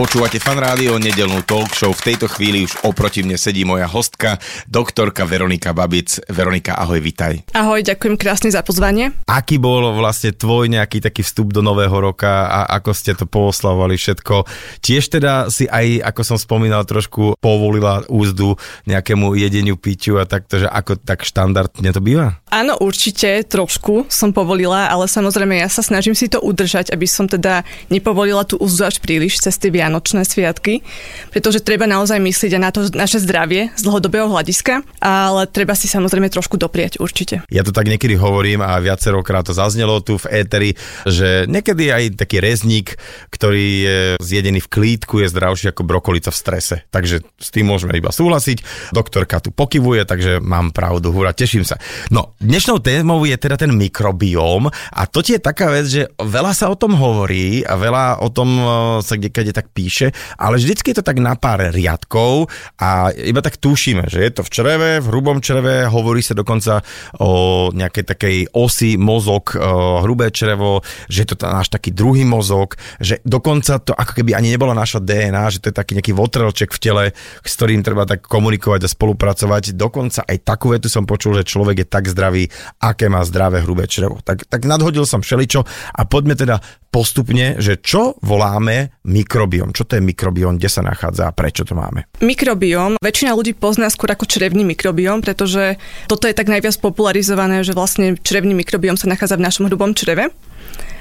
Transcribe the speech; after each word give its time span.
Počúvate 0.00 0.40
fan 0.40 0.56
rádio, 0.56 0.96
nedelnú 0.96 1.44
talk 1.44 1.76
show. 1.76 1.92
V 1.92 2.00
tejto 2.00 2.24
chvíli 2.24 2.64
už 2.64 2.88
oproti 2.88 3.20
mne 3.20 3.36
sedí 3.36 3.68
moja 3.68 3.84
hostka, 3.84 4.40
doktorka 4.64 5.28
Veronika 5.28 5.76
Babic. 5.76 6.24
Veronika, 6.24 6.72
ahoj, 6.72 7.04
vitaj. 7.04 7.44
Ahoj, 7.52 7.84
ďakujem 7.84 8.16
krásne 8.16 8.48
za 8.48 8.64
pozvanie. 8.64 9.12
Aký 9.28 9.60
bol 9.60 9.92
vlastne 9.92 10.32
tvoj 10.32 10.72
nejaký 10.72 11.04
taký 11.04 11.20
vstup 11.20 11.52
do 11.52 11.60
nového 11.60 11.92
roka 11.92 12.48
a 12.48 12.80
ako 12.80 12.96
ste 12.96 13.12
to 13.12 13.28
pooslavovali 13.28 14.00
všetko? 14.00 14.48
Tiež 14.80 15.20
teda 15.20 15.52
si 15.52 15.68
aj, 15.68 16.00
ako 16.00 16.20
som 16.24 16.38
spomínal, 16.40 16.88
trošku 16.88 17.36
povolila 17.36 18.00
úzdu 18.08 18.56
nejakému 18.88 19.36
jedeniu, 19.36 19.76
piťu 19.76 20.16
a 20.16 20.24
takto, 20.24 20.64
že 20.64 20.68
ako 20.72 20.96
tak 20.96 21.28
štandardne 21.28 21.92
to 21.92 22.00
býva? 22.00 22.40
Áno, 22.48 22.80
určite 22.80 23.44
trošku 23.44 24.08
som 24.08 24.32
povolila, 24.32 24.88
ale 24.88 25.12
samozrejme 25.12 25.60
ja 25.60 25.68
sa 25.68 25.84
snažím 25.84 26.16
si 26.16 26.32
to 26.32 26.40
udržať, 26.40 26.88
aby 26.88 27.04
som 27.04 27.28
teda 27.28 27.68
nepovolila 27.92 28.48
tú 28.48 28.56
úzdu 28.56 28.88
až 28.88 28.96
príliš 28.96 29.44
cez 29.44 29.60
tie 29.60 29.68
vianočné 29.90 30.22
sviatky, 30.22 30.86
pretože 31.34 31.58
treba 31.66 31.90
naozaj 31.90 32.22
myslieť 32.22 32.54
aj 32.54 32.62
na 32.62 32.70
to 32.70 32.86
naše 32.94 33.18
zdravie 33.18 33.74
z 33.74 33.82
dlhodobého 33.82 34.30
hľadiska, 34.30 34.86
ale 35.02 35.50
treba 35.50 35.74
si 35.74 35.90
samozrejme 35.90 36.30
trošku 36.30 36.54
dopriať 36.54 37.02
určite. 37.02 37.42
Ja 37.50 37.66
to 37.66 37.74
tak 37.74 37.90
niekedy 37.90 38.14
hovorím 38.14 38.62
a 38.62 38.78
viacerokrát 38.78 39.42
to 39.42 39.50
zaznelo 39.50 39.98
tu 39.98 40.14
v 40.22 40.46
éteri, 40.46 40.78
že 41.02 41.50
niekedy 41.50 41.90
aj 41.90 42.22
taký 42.22 42.38
rezník, 42.38 42.94
ktorý 43.34 43.66
je 43.82 43.98
zjedený 44.22 44.62
v 44.62 44.70
klídku, 44.70 45.26
je 45.26 45.32
zdravší 45.34 45.74
ako 45.74 45.82
brokolica 45.82 46.30
v 46.30 46.38
strese. 46.38 46.76
Takže 46.94 47.26
s 47.34 47.50
tým 47.50 47.66
môžeme 47.66 47.98
iba 47.98 48.14
súhlasiť. 48.14 48.62
Doktorka 48.94 49.42
tu 49.42 49.50
pokyvuje, 49.50 50.06
takže 50.06 50.38
mám 50.38 50.70
pravdu. 50.70 51.10
Hura, 51.10 51.34
teším 51.34 51.66
sa. 51.66 51.82
No, 52.14 52.38
dnešnou 52.38 52.78
témou 52.78 53.26
je 53.26 53.34
teda 53.34 53.58
ten 53.58 53.74
mikrobióm 53.74 54.70
a 54.70 55.02
to 55.10 55.24
je 55.24 55.42
taká 55.42 55.72
vec, 55.74 55.90
že 55.90 56.02
veľa 56.20 56.52
sa 56.54 56.68
o 56.68 56.76
tom 56.76 56.94
hovorí 56.94 57.64
a 57.64 57.74
veľa 57.80 58.20
o 58.20 58.28
tom 58.28 58.48
eh, 58.60 58.68
sa 59.00 59.16
kde 59.16 59.56
tak 59.56 59.72
píše, 59.80 60.12
ale 60.36 60.60
vždycky 60.60 60.92
je 60.92 61.00
to 61.00 61.08
tak 61.08 61.16
na 61.24 61.32
pár 61.40 61.72
riadkov 61.72 62.52
a 62.76 63.08
iba 63.16 63.40
tak 63.40 63.56
tušíme, 63.56 64.12
že 64.12 64.20
je 64.20 64.30
to 64.36 64.44
v 64.44 64.52
čreve, 64.52 64.90
v 65.00 65.08
hrubom 65.08 65.40
čreve, 65.40 65.88
hovorí 65.88 66.20
sa 66.20 66.36
dokonca 66.36 66.84
o 67.16 67.72
nejakej 67.72 68.04
takej 68.04 68.36
osi 68.52 69.00
mozog, 69.00 69.56
hrubé 70.04 70.28
črevo, 70.28 70.84
že 71.08 71.24
je 71.24 71.32
to 71.32 71.40
náš 71.48 71.72
taký 71.72 71.96
druhý 71.96 72.28
mozog, 72.28 72.76
že 73.00 73.24
dokonca 73.24 73.80
to 73.80 73.96
ako 73.96 74.20
keby 74.20 74.36
ani 74.36 74.52
nebola 74.52 74.76
naša 74.76 75.00
DNA, 75.00 75.56
že 75.56 75.64
to 75.64 75.72
je 75.72 75.76
taký 75.80 75.96
nejaký 75.96 76.12
votrelček 76.12 76.76
v 76.76 76.82
tele, 76.82 77.04
s 77.40 77.52
ktorým 77.56 77.80
treba 77.80 78.04
tak 78.04 78.28
komunikovať 78.28 78.84
a 78.84 78.92
spolupracovať. 78.92 79.72
Dokonca 79.78 80.28
aj 80.28 80.36
takú 80.44 80.76
vetu 80.76 80.92
som 80.92 81.08
počul, 81.08 81.40
že 81.40 81.48
človek 81.48 81.82
je 81.82 81.86
tak 81.88 82.04
zdravý, 82.10 82.52
aké 82.82 83.08
má 83.08 83.24
zdravé 83.24 83.64
hrubé 83.64 83.88
črevo. 83.88 84.20
Tak, 84.20 84.44
tak 84.50 84.68
nadhodil 84.68 85.08
som 85.08 85.24
všeličo 85.24 85.64
a 85.96 86.00
poďme 86.04 86.36
teda 86.36 86.58
postupne, 86.90 87.56
že 87.62 87.78
čo 87.78 88.18
voláme 88.20 88.98
mikrobióm. 89.06 89.70
Čo 89.70 89.86
to 89.86 89.96
je 89.96 90.02
mikrobióm, 90.02 90.58
kde 90.58 90.68
sa 90.68 90.82
nachádza 90.82 91.30
a 91.30 91.34
prečo 91.34 91.62
to 91.62 91.78
máme? 91.78 92.10
Mikrobióm, 92.18 92.98
väčšina 92.98 93.32
ľudí 93.32 93.54
pozná 93.54 93.86
skôr 93.88 94.10
ako 94.10 94.26
črevný 94.26 94.66
mikrobióm, 94.66 95.22
pretože 95.22 95.78
toto 96.10 96.26
je 96.26 96.34
tak 96.34 96.50
najviac 96.50 96.74
popularizované, 96.82 97.62
že 97.62 97.72
vlastne 97.72 98.18
črevný 98.18 98.52
mikrobióm 98.58 98.98
sa 98.98 99.06
nachádza 99.06 99.38
v 99.38 99.46
našom 99.46 99.70
hrubom 99.70 99.94
čreve. 99.94 100.34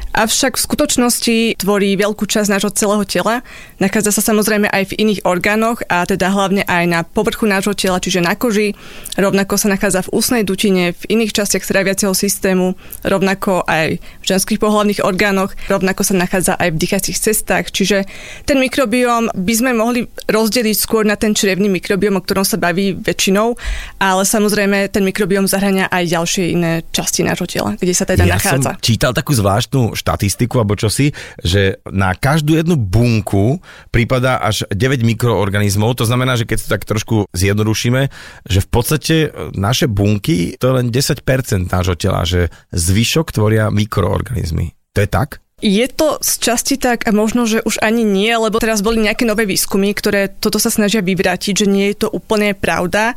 Avšak 0.09 0.57
v 0.57 0.65
skutočnosti 0.65 1.37
tvorí 1.61 1.93
veľkú 1.93 2.25
časť 2.25 2.49
nášho 2.49 2.73
celého 2.73 3.05
tela. 3.05 3.45
Nachádza 3.77 4.09
sa 4.09 4.25
samozrejme 4.25 4.65
aj 4.65 4.91
v 4.91 4.97
iných 5.05 5.21
orgánoch 5.23 5.85
a 5.85 6.01
teda 6.03 6.33
hlavne 6.33 6.65
aj 6.65 6.83
na 6.89 6.99
povrchu 7.05 7.45
nášho 7.45 7.77
tela, 7.77 8.01
čiže 8.01 8.25
na 8.25 8.33
koži. 8.33 8.73
Rovnako 9.15 9.55
sa 9.61 9.69
nachádza 9.69 10.09
v 10.09 10.13
ústnej 10.17 10.43
dutine, 10.43 10.97
v 10.97 11.03
iných 11.13 11.31
častiach 11.37 11.61
straviaceho 11.61 12.11
systému, 12.17 12.73
rovnako 13.05 13.63
aj 13.69 14.01
v 14.01 14.25
ženských 14.25 14.57
pohľavných 14.57 15.05
orgánoch, 15.05 15.53
rovnako 15.69 16.01
sa 16.01 16.17
nachádza 16.17 16.57
aj 16.57 16.73
v 16.73 16.79
dýchacích 16.81 17.17
cestách. 17.17 17.69
Čiže 17.69 18.09
ten 18.49 18.57
mikrobióm 18.57 19.29
by 19.29 19.53
sme 19.53 19.71
mohli 19.77 20.09
rozdeliť 20.25 20.75
skôr 20.75 21.05
na 21.05 21.15
ten 21.15 21.37
črevný 21.37 21.69
mikrobióm, 21.69 22.17
o 22.17 22.25
ktorom 22.25 22.43
sa 22.43 22.57
baví 22.57 22.97
väčšinou, 22.97 23.53
ale 24.01 24.25
samozrejme 24.25 24.89
ten 24.89 25.05
mikrobióm 25.05 25.45
zahrania 25.45 25.85
aj 25.93 26.03
ďalšie 26.09 26.43
iné 26.57 26.81
časti 26.89 27.21
nášho 27.21 27.45
tela, 27.45 27.77
kde 27.77 27.93
sa 27.93 28.09
teda 28.09 28.25
ja 28.25 28.35
nachádza. 28.35 28.73
som 28.73 28.81
čítal 28.81 29.11
takú 29.13 29.37
zvláštnu 29.37 29.98
štatistiku 29.99 30.63
alebo 30.63 30.79
čosi, 30.79 31.11
že 31.43 31.83
na 31.91 32.15
každú 32.15 32.55
jednu 32.55 32.79
bunku 32.79 33.59
prípada 33.91 34.39
až 34.39 34.63
9 34.71 35.03
mikroorganizmov. 35.03 35.99
To 35.99 36.07
znamená, 36.07 36.39
že 36.39 36.47
keď 36.47 36.57
to 36.63 36.71
tak 36.71 36.87
trošku 36.87 37.27
zjednodušíme, 37.35 38.01
že 38.47 38.59
v 38.63 38.69
podstate 38.71 39.15
naše 39.53 39.91
bunky 39.91 40.55
to 40.55 40.71
je 40.71 40.73
len 40.79 40.87
10% 40.87 41.19
nášho 41.67 41.95
tela, 41.99 42.23
že 42.23 42.47
zvyšok 42.71 43.35
tvoria 43.35 43.67
mikroorganizmy. 43.67 44.71
To 44.95 45.03
je 45.03 45.09
tak? 45.11 45.43
Je 45.59 45.83
to 45.91 46.23
z 46.23 46.31
časti 46.39 46.75
tak 46.79 47.03
a 47.03 47.11
možno, 47.11 47.43
že 47.43 47.59
už 47.67 47.83
ani 47.83 48.07
nie, 48.07 48.31
lebo 48.31 48.63
teraz 48.63 48.79
boli 48.79 49.03
nejaké 49.03 49.27
nové 49.27 49.43
výskumy, 49.43 49.91
ktoré 49.91 50.31
toto 50.31 50.55
sa 50.55 50.71
snažia 50.71 51.03
vyvrátiť, 51.03 51.63
že 51.63 51.67
nie 51.67 51.91
je 51.91 52.05
to 52.05 52.07
úplne 52.07 52.55
pravda. 52.55 53.11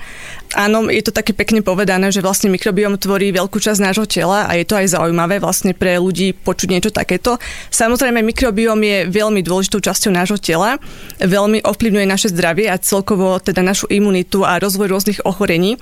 Áno, 0.52 0.90
je 0.90 1.00
to 1.06 1.14
také 1.14 1.32
pekne 1.32 1.62
povedané, 1.62 2.10
že 2.10 2.20
vlastne 2.20 2.50
mikrobióm 2.50 2.98
tvorí 2.98 3.30
veľkú 3.30 3.56
časť 3.62 3.80
nášho 3.80 4.04
tela 4.10 4.50
a 4.50 4.58
je 4.58 4.66
to 4.66 4.74
aj 4.74 4.90
zaujímavé 4.90 5.38
vlastne 5.38 5.72
pre 5.72 5.96
ľudí 5.96 6.34
počuť 6.34 6.68
niečo 6.68 6.90
takéto. 6.90 7.38
Samozrejme, 7.72 8.20
mikrobióm 8.20 8.76
je 8.82 8.98
veľmi 9.08 9.40
dôležitou 9.40 9.80
časťou 9.80 10.12
nášho 10.12 10.36
tela, 10.36 10.82
veľmi 11.22 11.62
ovplyvňuje 11.62 12.06
naše 12.10 12.28
zdravie 12.34 12.68
a 12.68 12.76
celkovo 12.76 13.38
teda 13.38 13.62
našu 13.62 13.86
imunitu 13.88 14.42
a 14.42 14.58
rozvoj 14.58 14.90
rôznych 14.92 15.22
ochorení, 15.24 15.80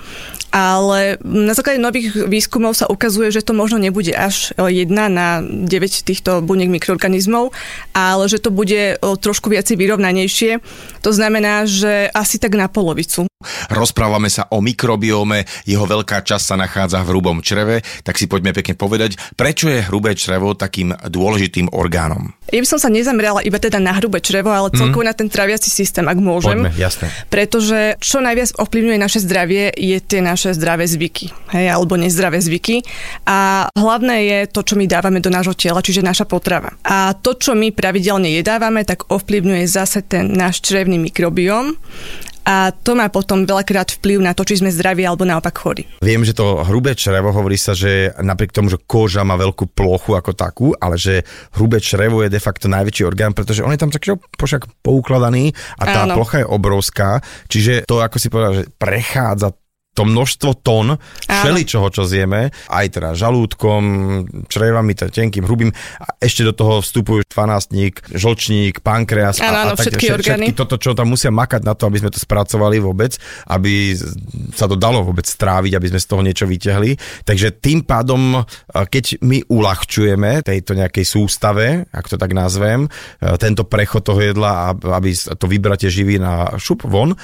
ale 0.55 1.19
na 1.25 1.57
základe 1.57 1.83
nových 1.83 2.15
výskumov 2.29 2.79
sa 2.79 2.87
ukazuje, 2.87 3.33
že 3.35 3.43
to 3.43 3.57
možno 3.57 3.81
nebude 3.81 4.15
až 4.15 4.55
jedna 4.55 5.11
na 5.11 5.43
9 5.43 5.67
týchto 6.07 6.47
buniek 6.51 6.67
mikroorganizmov, 6.67 7.55
ale 7.95 8.27
že 8.27 8.43
to 8.43 8.51
bude 8.51 8.99
trošku 8.99 9.47
viacej 9.47 9.79
vyrovnanejšie. 9.79 10.59
To 11.07 11.11
znamená, 11.15 11.71
že 11.71 12.11
asi 12.11 12.43
tak 12.43 12.59
na 12.59 12.67
polovicu. 12.67 13.30
Rozprávame 13.73 14.29
sa 14.29 14.53
o 14.53 14.61
mikrobióme, 14.61 15.49
jeho 15.65 15.89
veľká 15.89 16.21
časť 16.21 16.45
sa 16.45 16.61
nachádza 16.61 17.01
v 17.01 17.09
hrubom 17.09 17.41
čreve, 17.41 17.81
tak 18.05 18.21
si 18.21 18.29
poďme 18.29 18.53
pekne 18.53 18.77
povedať, 18.77 19.17
prečo 19.33 19.73
je 19.73 19.81
hrubé 19.89 20.13
črevo 20.13 20.53
takým 20.53 20.93
dôležitým 20.93 21.73
orgánom. 21.73 22.37
Ja 22.53 22.61
by 22.61 22.69
som 22.69 22.77
sa 22.77 22.93
nezamerala 22.93 23.41
iba 23.41 23.57
teda 23.57 23.81
na 23.81 23.97
hrubé 23.97 24.21
črevo, 24.21 24.53
ale 24.53 24.69
celkovo 24.77 25.01
mm. 25.01 25.09
na 25.09 25.15
ten 25.17 25.33
traviaci 25.33 25.73
systém, 25.73 26.05
ak 26.05 26.21
môžem. 26.21 26.69
Poďme, 26.69 26.77
jasné. 26.77 27.09
Pretože 27.33 27.97
čo 28.05 28.21
najviac 28.21 28.61
ovplyvňuje 28.61 28.99
naše 29.01 29.25
zdravie, 29.25 29.73
je 29.73 29.99
tie 30.05 30.21
naše 30.21 30.53
zdravé 30.53 30.85
zvyky, 30.85 31.33
hej, 31.57 31.67
alebo 31.73 31.97
nezdravé 31.97 32.45
zvyky. 32.45 32.85
A 33.25 33.73
hlavné 33.73 34.17
je 34.21 34.39
to, 34.53 34.61
čo 34.69 34.77
my 34.77 34.85
dávame 34.85 35.25
do 35.25 35.33
nášho 35.33 35.57
tela, 35.57 35.81
čiže 35.81 36.05
naša 36.05 36.29
potrava. 36.29 36.77
A 36.85 37.17
to, 37.17 37.33
čo 37.33 37.57
my 37.57 37.73
pravidelne 37.73 38.37
jedávame, 38.37 38.85
tak 38.85 39.09
ovplyvňuje 39.09 39.65
zase 39.65 40.05
ten 40.05 40.29
náš 40.29 40.61
črevný 40.61 41.01
mikrobióm 41.01 41.81
a 42.45 42.73
to 42.73 42.97
má 42.97 43.13
potom 43.13 43.45
veľakrát 43.45 44.01
vplyv 44.01 44.19
na 44.25 44.33
to, 44.33 44.43
či 44.43 44.61
sme 44.61 44.73
zdraví 44.73 45.05
alebo 45.05 45.29
naopak 45.29 45.53
chorí. 45.53 45.85
Viem, 46.01 46.25
že 46.25 46.37
to 46.37 46.65
hrubé 46.65 46.97
črevo 46.97 47.31
hovorí 47.31 47.61
sa, 47.61 47.77
že 47.77 48.11
napriek 48.17 48.53
tomu, 48.55 48.73
že 48.73 48.81
koža 48.81 49.23
má 49.23 49.37
veľkú 49.37 49.71
plochu 49.77 50.17
ako 50.17 50.33
takú, 50.33 50.73
ale 50.77 50.97
že 50.97 51.23
hrubé 51.55 51.79
črevo 51.79 52.25
je 52.25 52.33
de 52.33 52.41
facto 52.41 52.67
najväčší 52.67 53.03
orgán, 53.05 53.37
pretože 53.37 53.61
on 53.61 53.73
je 53.73 53.81
tam 53.81 53.93
taký 53.93 54.17
pošak 54.37 54.67
poukladaný 54.81 55.53
a 55.77 55.83
tá 55.85 56.01
Áno. 56.09 56.17
plocha 56.17 56.43
je 56.43 56.49
obrovská, 56.49 57.21
čiže 57.47 57.85
to, 57.85 58.01
ako 58.01 58.17
si 58.17 58.33
povedal, 58.33 58.53
že 58.61 58.65
prechádza 58.77 59.53
to 59.91 60.07
množstvo 60.07 60.63
tón 60.63 61.03
všeličoho, 61.27 61.91
čo 61.91 62.07
zjeme, 62.07 62.55
aj 62.71 62.87
teda 62.95 63.11
žalúdkom, 63.19 63.83
črevami, 64.47 64.95
teda 64.95 65.11
tenkým, 65.11 65.43
hrubým, 65.43 65.75
a 65.99 66.15
ešte 66.23 66.47
do 66.47 66.55
toho 66.55 66.79
vstupujú 66.79 67.27
dvanáctník, 67.27 68.15
žlčník, 68.15 68.87
pankreas 68.87 69.43
Áno, 69.43 69.67
áno, 69.67 69.75
všetky 69.75 70.15
orgány. 70.15 70.55
všetky 70.55 70.59
toto, 70.59 70.79
čo 70.79 70.95
tam 70.95 71.11
musia 71.11 71.35
makať 71.35 71.67
na 71.67 71.75
to, 71.75 71.91
aby 71.91 71.99
sme 72.07 72.15
to 72.15 72.23
spracovali 72.23 72.79
vôbec, 72.79 73.19
aby 73.51 73.99
sa 74.55 74.71
to 74.71 74.79
dalo 74.79 75.03
vôbec 75.03 75.27
stráviť, 75.27 75.75
aby 75.75 75.87
sme 75.91 76.01
z 76.01 76.07
toho 76.07 76.23
niečo 76.23 76.47
vyťahli. 76.47 76.91
Takže 77.27 77.59
tým 77.59 77.83
pádom, 77.83 78.47
keď 78.71 79.19
my 79.27 79.43
uľahčujeme 79.51 80.47
tejto 80.47 80.79
nejakej 80.79 81.03
sústave, 81.03 81.91
ak 81.91 82.07
to 82.07 82.15
tak 82.15 82.31
nazvem, 82.31 82.87
tento 83.43 83.67
prechod 83.67 84.07
toho 84.07 84.23
jedla, 84.23 84.71
aby 84.71 85.11
to 85.13 85.47
vybratie 85.51 85.91
živín 85.91 86.23
a 86.23 86.55
šup 86.63 86.87
von, 86.87 87.19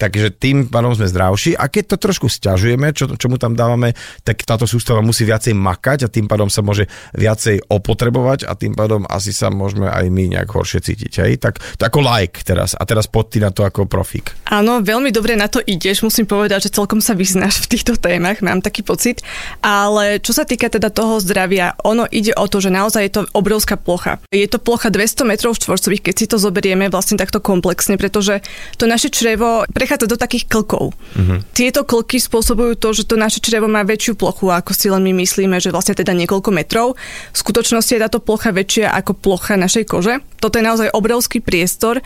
takže 0.00 0.32
tým 0.32 0.72
pádom 0.72 0.96
sme 0.96 1.04
zdravší 1.04 1.60
a 1.60 1.68
keď 1.68 1.94
to 1.94 1.96
trošku 2.00 2.32
stiažujeme, 2.32 2.96
čo, 2.96 3.04
čo 3.20 3.28
mu 3.28 3.36
tam 3.36 3.52
dávame, 3.52 3.92
tak 4.24 4.40
táto 4.48 4.64
sústava 4.64 5.04
musí 5.04 5.28
viacej 5.28 5.52
makať 5.52 6.08
a 6.08 6.08
tým 6.08 6.24
pádom 6.24 6.48
sa 6.48 6.64
môže 6.64 6.88
viacej 7.12 7.68
opotrebovať 7.68 8.48
a 8.48 8.56
tým 8.56 8.72
pádom 8.72 9.04
asi 9.04 9.36
sa 9.36 9.52
môžeme 9.52 9.92
aj 9.92 10.08
my 10.08 10.40
nejak 10.40 10.48
horšie 10.48 10.80
cítiť. 10.80 11.12
Hej? 11.20 11.32
Tak 11.44 11.60
to 11.76 11.84
ako 11.84 12.00
like 12.00 12.40
teraz 12.40 12.72
a 12.72 12.88
teraz 12.88 13.04
pod 13.04 13.28
ty 13.28 13.44
na 13.44 13.52
to 13.52 13.68
ako 13.68 13.84
profík. 13.84 14.32
Áno, 14.48 14.80
veľmi 14.80 15.12
dobre 15.12 15.36
na 15.36 15.52
to 15.52 15.60
ideš, 15.60 16.00
musím 16.00 16.24
povedať, 16.24 16.70
že 16.70 16.74
celkom 16.74 17.04
sa 17.04 17.12
vyznáš 17.12 17.68
v 17.68 17.76
týchto 17.76 18.00
témach, 18.00 18.40
mám 18.40 18.64
taký 18.64 18.80
pocit, 18.80 19.20
ale 19.60 20.22
čo 20.24 20.32
sa 20.32 20.48
týka 20.48 20.72
teda 20.72 20.88
toho 20.88 21.20
zdravia, 21.20 21.76
ono 21.84 22.08
ide 22.08 22.32
o 22.38 22.46
to, 22.48 22.62
že 22.62 22.72
naozaj 22.72 23.02
je 23.04 23.12
to 23.20 23.22
obrovská 23.36 23.76
plocha. 23.76 24.22
Je 24.32 24.46
to 24.48 24.62
plocha 24.62 24.88
200 24.88 25.28
metrov 25.28 25.52
štvorcových, 25.58 26.08
keď 26.08 26.14
si 26.14 26.26
to 26.30 26.40
zoberieme 26.40 26.88
vlastne 26.88 27.18
takto 27.18 27.42
komplexne, 27.42 27.98
pretože 27.98 28.40
to 28.78 28.86
naše 28.86 29.10
črevo 29.10 29.66
prechádza 29.90 30.06
do 30.06 30.14
takých 30.14 30.46
klkov. 30.46 30.94
Uh-huh. 30.94 31.42
Tieto 31.50 31.82
klky 31.82 32.22
spôsobujú 32.22 32.78
to, 32.78 32.94
že 32.94 33.10
to 33.10 33.18
naše 33.18 33.42
črevo 33.42 33.66
má 33.66 33.82
väčšiu 33.82 34.14
plochu, 34.14 34.54
ako 34.54 34.70
si 34.70 34.86
len 34.86 35.02
my 35.02 35.26
myslíme, 35.26 35.58
že 35.58 35.74
vlastne 35.74 35.98
teda 35.98 36.14
niekoľko 36.14 36.54
metrov. 36.54 36.94
V 37.34 37.38
skutočnosti 37.42 37.98
je 37.98 37.98
táto 37.98 38.22
plocha 38.22 38.54
väčšia 38.54 38.94
ako 38.94 39.18
plocha 39.18 39.58
našej 39.58 39.90
kože. 39.90 40.22
Toto 40.38 40.62
je 40.62 40.64
naozaj 40.64 40.94
obrovský 40.94 41.42
priestor, 41.42 41.98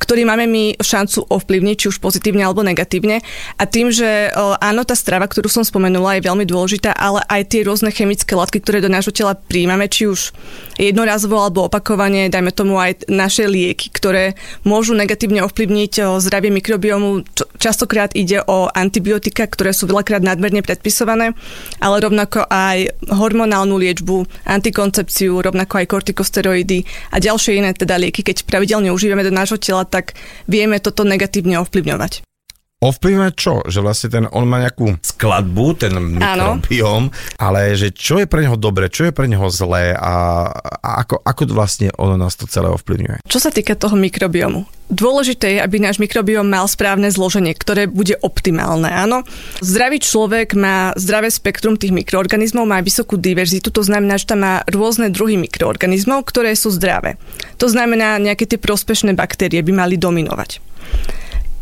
ktorý 0.00 0.24
máme 0.24 0.48
my 0.48 0.80
šancu 0.80 1.28
ovplyvniť, 1.28 1.76
či 1.76 1.86
už 1.92 2.00
pozitívne 2.00 2.40
alebo 2.40 2.64
negatívne. 2.64 3.20
A 3.60 3.68
tým, 3.68 3.92
že 3.92 4.32
áno, 4.58 4.88
tá 4.88 4.96
strava, 4.96 5.28
ktorú 5.28 5.52
som 5.52 5.60
spomenula, 5.60 6.16
je 6.16 6.24
veľmi 6.24 6.48
dôležitá, 6.48 6.96
ale 6.96 7.20
aj 7.28 7.52
tie 7.52 7.68
rôzne 7.68 7.92
chemické 7.92 8.32
látky, 8.32 8.64
ktoré 8.64 8.80
do 8.80 8.88
nášho 8.88 9.12
tela 9.12 9.36
príjmame, 9.36 9.92
či 9.92 10.08
už 10.08 10.32
jednorazovo 10.80 11.36
alebo 11.36 11.68
opakovane, 11.68 12.32
dajme 12.32 12.50
tomu 12.56 12.80
aj 12.80 13.04
naše 13.12 13.44
lieky, 13.44 13.92
ktoré 13.92 14.32
môžu 14.64 14.96
negatívne 14.96 15.44
ovplyvniť 15.44 16.16
zdravie 16.16 16.48
mikrobiomu. 16.48 17.25
Častokrát 17.60 18.14
ide 18.16 18.40
o 18.46 18.70
antibiotika, 18.70 19.44
ktoré 19.44 19.74
sú 19.74 19.88
veľakrát 19.90 20.24
nadmerne 20.24 20.64
predpisované, 20.64 21.36
ale 21.80 21.96
rovnako 22.00 22.46
aj 22.48 22.94
hormonálnu 23.10 23.76
liečbu, 23.76 24.46
antikoncepciu, 24.48 25.40
rovnako 25.40 25.82
aj 25.82 25.90
kortikosteroidy 25.90 26.84
a 27.12 27.20
ďalšie 27.20 27.60
iné 27.60 27.74
teda 27.74 27.98
lieky, 28.00 28.24
keď 28.24 28.46
pravidelne 28.46 28.92
užívame 28.94 29.26
do 29.26 29.34
nášho 29.34 29.60
tela, 29.60 29.84
tak 29.84 30.14
vieme 30.46 30.80
toto 30.80 31.04
negatívne 31.04 31.58
ovplyvňovať 31.60 32.35
ovplyvňuje 32.84 33.32
čo? 33.32 33.64
Že 33.64 33.80
vlastne 33.80 34.08
ten, 34.12 34.24
on 34.36 34.44
má 34.44 34.60
nejakú 34.60 35.00
skladbu, 35.00 35.66
ten 35.80 35.96
mikrobióm, 35.96 37.08
ale 37.40 37.72
že 37.72 37.88
čo 37.96 38.20
je 38.20 38.28
pre 38.28 38.44
neho 38.44 38.60
dobre, 38.60 38.92
čo 38.92 39.08
je 39.08 39.16
pre 39.16 39.24
neho 39.24 39.48
zlé 39.48 39.96
a, 39.96 40.48
a 40.84 40.90
ako, 41.00 41.24
ako 41.24 41.42
vlastne 41.56 41.88
ono 41.96 42.20
nás 42.20 42.36
to 42.36 42.44
celé 42.44 42.68
ovplyvňuje? 42.68 43.24
Čo 43.24 43.40
sa 43.40 43.48
týka 43.48 43.72
toho 43.76 43.96
mikrobiomu, 43.96 44.68
Dôležité 44.86 45.58
je, 45.58 45.64
aby 45.66 45.82
náš 45.82 45.98
mikrobióm 45.98 46.46
mal 46.46 46.62
správne 46.70 47.10
zloženie, 47.10 47.58
ktoré 47.58 47.90
bude 47.90 48.14
optimálne. 48.22 48.86
Áno, 48.86 49.26
zdravý 49.58 49.98
človek 49.98 50.54
má 50.54 50.94
zdravé 50.94 51.26
spektrum 51.26 51.74
tých 51.74 51.90
mikroorganizmov, 51.90 52.70
má 52.70 52.78
vysokú 52.78 53.18
diverzitu, 53.18 53.74
to 53.74 53.82
znamená, 53.82 54.14
že 54.14 54.30
tam 54.30 54.46
má 54.46 54.62
rôzne 54.70 55.10
druhy 55.10 55.34
mikroorganizmov, 55.42 56.22
ktoré 56.30 56.54
sú 56.54 56.70
zdravé. 56.70 57.18
To 57.58 57.66
znamená, 57.66 58.22
nejaké 58.22 58.46
tie 58.46 58.62
prospešné 58.62 59.18
baktérie 59.18 59.58
by 59.58 59.74
mali 59.74 59.98
dominovať 59.98 60.62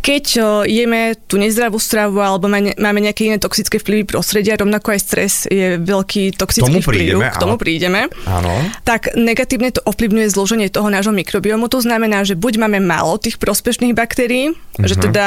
keď 0.04 0.24
jeme 0.68 1.16
tú 1.24 1.40
nezdravú 1.40 1.80
stravu 1.80 2.20
alebo 2.20 2.44
máme 2.52 3.00
nejaké 3.00 3.32
iné 3.32 3.40
toxické 3.40 3.80
vplyvy 3.80 4.04
prostredia, 4.04 4.60
rovnako 4.60 4.92
aj 4.92 5.00
stres 5.00 5.32
je 5.48 5.80
veľký 5.80 6.36
toxický 6.36 6.68
tomu 6.68 6.84
vplyv, 6.84 7.16
prídeme, 7.16 7.26
k 7.32 7.36
tomu 7.40 7.56
prídeme, 7.56 8.00
áno. 8.28 8.52
tak 8.84 9.16
negatívne 9.16 9.72
to 9.72 9.80
ovplyvňuje 9.80 10.28
zloženie 10.28 10.68
toho 10.68 10.92
nášho 10.92 11.16
mikrobiomu. 11.16 11.72
To 11.72 11.80
znamená, 11.80 12.20
že 12.28 12.36
buď 12.36 12.60
máme 12.60 12.84
málo 12.84 13.16
tých 13.16 13.40
prospešných 13.40 13.96
baktérií, 13.96 14.52
uh-huh. 14.52 14.84
že 14.84 15.00
mhm. 15.00 15.02
teda 15.08 15.24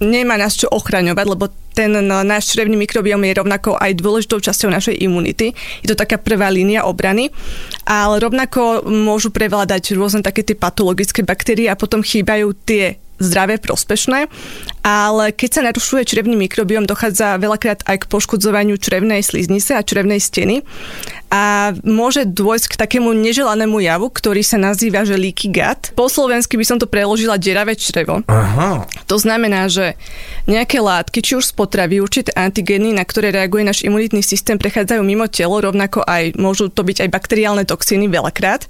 nemá 0.00 0.40
nás 0.40 0.56
čo 0.56 0.72
ochraňovať, 0.72 1.26
lebo 1.28 1.52
ten 1.76 1.92
náš 2.02 2.56
črevný 2.56 2.74
mikrobiom 2.74 3.22
je 3.22 3.38
rovnako 3.38 3.78
aj 3.78 4.02
dôležitou 4.02 4.42
časťou 4.42 4.72
našej 4.72 4.98
imunity. 4.98 5.54
Je 5.84 5.86
to 5.86 5.94
taká 5.94 6.18
prvá 6.18 6.50
línia 6.50 6.82
obrany, 6.82 7.30
ale 7.86 8.18
rovnako 8.18 8.88
môžu 8.88 9.30
prevládať 9.30 9.94
rôzne 9.94 10.24
také 10.24 10.42
tie 10.42 10.58
patologické 10.58 11.22
baktérie 11.22 11.70
a 11.70 11.78
potom 11.78 12.02
chýbajú 12.02 12.50
tie 12.66 12.98
zdravé, 13.18 13.58
prospešné, 13.58 14.30
ale 14.86 15.24
keď 15.34 15.50
sa 15.50 15.62
narušuje 15.66 16.08
črevný 16.08 16.38
mikrobiom, 16.48 16.86
dochádza 16.86 17.38
veľakrát 17.38 17.84
aj 17.84 18.06
k 18.06 18.08
poškodzovaniu 18.10 18.78
črevnej 18.78 19.20
sliznice 19.20 19.74
a 19.74 19.84
črevnej 19.84 20.22
steny 20.22 20.64
a 21.28 21.76
môže 21.84 22.24
dôjsť 22.24 22.66
k 22.72 22.78
takému 22.80 23.12
neželanému 23.12 23.84
javu, 23.84 24.08
ktorý 24.08 24.40
sa 24.40 24.56
nazýva, 24.56 25.04
že 25.04 25.20
leaky 25.20 25.52
gut. 25.52 25.92
Po 25.92 26.08
slovensky 26.08 26.56
by 26.56 26.64
som 26.64 26.80
to 26.80 26.88
preložila 26.88 27.36
deravé 27.36 27.76
črevo. 27.76 28.24
Aha. 28.24 28.88
To 29.04 29.16
znamená, 29.20 29.68
že 29.68 30.00
nejaké 30.48 30.80
látky, 30.80 31.20
či 31.20 31.36
už 31.36 31.52
z 31.52 31.52
potravy, 31.52 32.00
určité 32.00 32.32
antigény, 32.32 32.96
na 32.96 33.04
ktoré 33.04 33.28
reaguje 33.28 33.60
náš 33.60 33.84
imunitný 33.84 34.24
systém, 34.24 34.56
prechádzajú 34.56 35.04
mimo 35.04 35.28
telo, 35.28 35.60
rovnako 35.60 36.00
aj 36.08 36.32
môžu 36.40 36.72
to 36.72 36.80
byť 36.80 37.04
aj 37.04 37.08
bakteriálne 37.12 37.64
toxíny 37.68 38.08
veľakrát. 38.08 38.64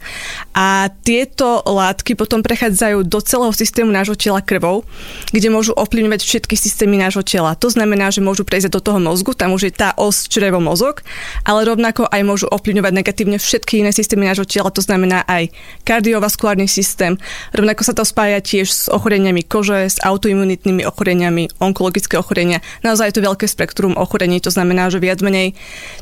A 0.58 0.90
tieto 1.06 1.62
látky 1.62 2.18
potom 2.18 2.42
prechádzajú 2.42 3.06
do 3.06 3.22
celého 3.22 3.54
systému 3.54 3.94
nášho 3.94 4.18
tela 4.18 4.42
krvou, 4.42 4.82
kde 5.30 5.46
môžu 5.54 5.78
ovplyvňovať 5.78 6.26
všetky 6.26 6.58
systémy 6.58 6.98
nášho 6.98 7.22
tela. 7.22 7.54
To 7.54 7.70
znamená, 7.70 8.10
že 8.10 8.18
môžu 8.18 8.42
prejsť 8.42 8.74
do 8.74 8.82
toho 8.82 8.98
mozgu, 8.98 9.38
tam 9.38 9.54
už 9.54 9.70
je 9.70 9.72
tá 9.78 9.94
os 9.94 10.26
črevo-mozog, 10.26 11.06
ale 11.46 11.62
rovnako 11.62 12.10
aj 12.10 12.22
môžu 12.26 12.46
ovplyvňovať 12.48 12.92
negatívne 12.92 13.36
všetky 13.36 13.84
iné 13.84 13.92
systémy 13.92 14.26
nášho 14.26 14.48
tela, 14.48 14.72
to 14.72 14.80
znamená 14.80 15.22
aj 15.28 15.52
kardiovaskulárny 15.84 16.66
systém. 16.66 17.20
Rovnako 17.52 17.82
sa 17.84 17.92
to 17.92 18.02
spája 18.08 18.40
tiež 18.40 18.66
s 18.68 18.82
ochoreniami 18.88 19.44
kože, 19.44 19.92
s 19.92 20.00
autoimunitnými 20.00 20.88
ochoreniami, 20.88 21.60
onkologické 21.60 22.16
ochorenia. 22.16 22.64
Naozaj 22.80 23.12
je 23.12 23.16
to 23.20 23.26
veľké 23.28 23.46
spektrum 23.46 23.94
ochorení, 24.00 24.40
to 24.40 24.48
znamená, 24.48 24.88
že 24.88 25.02
viac 25.02 25.20
menej 25.20 25.52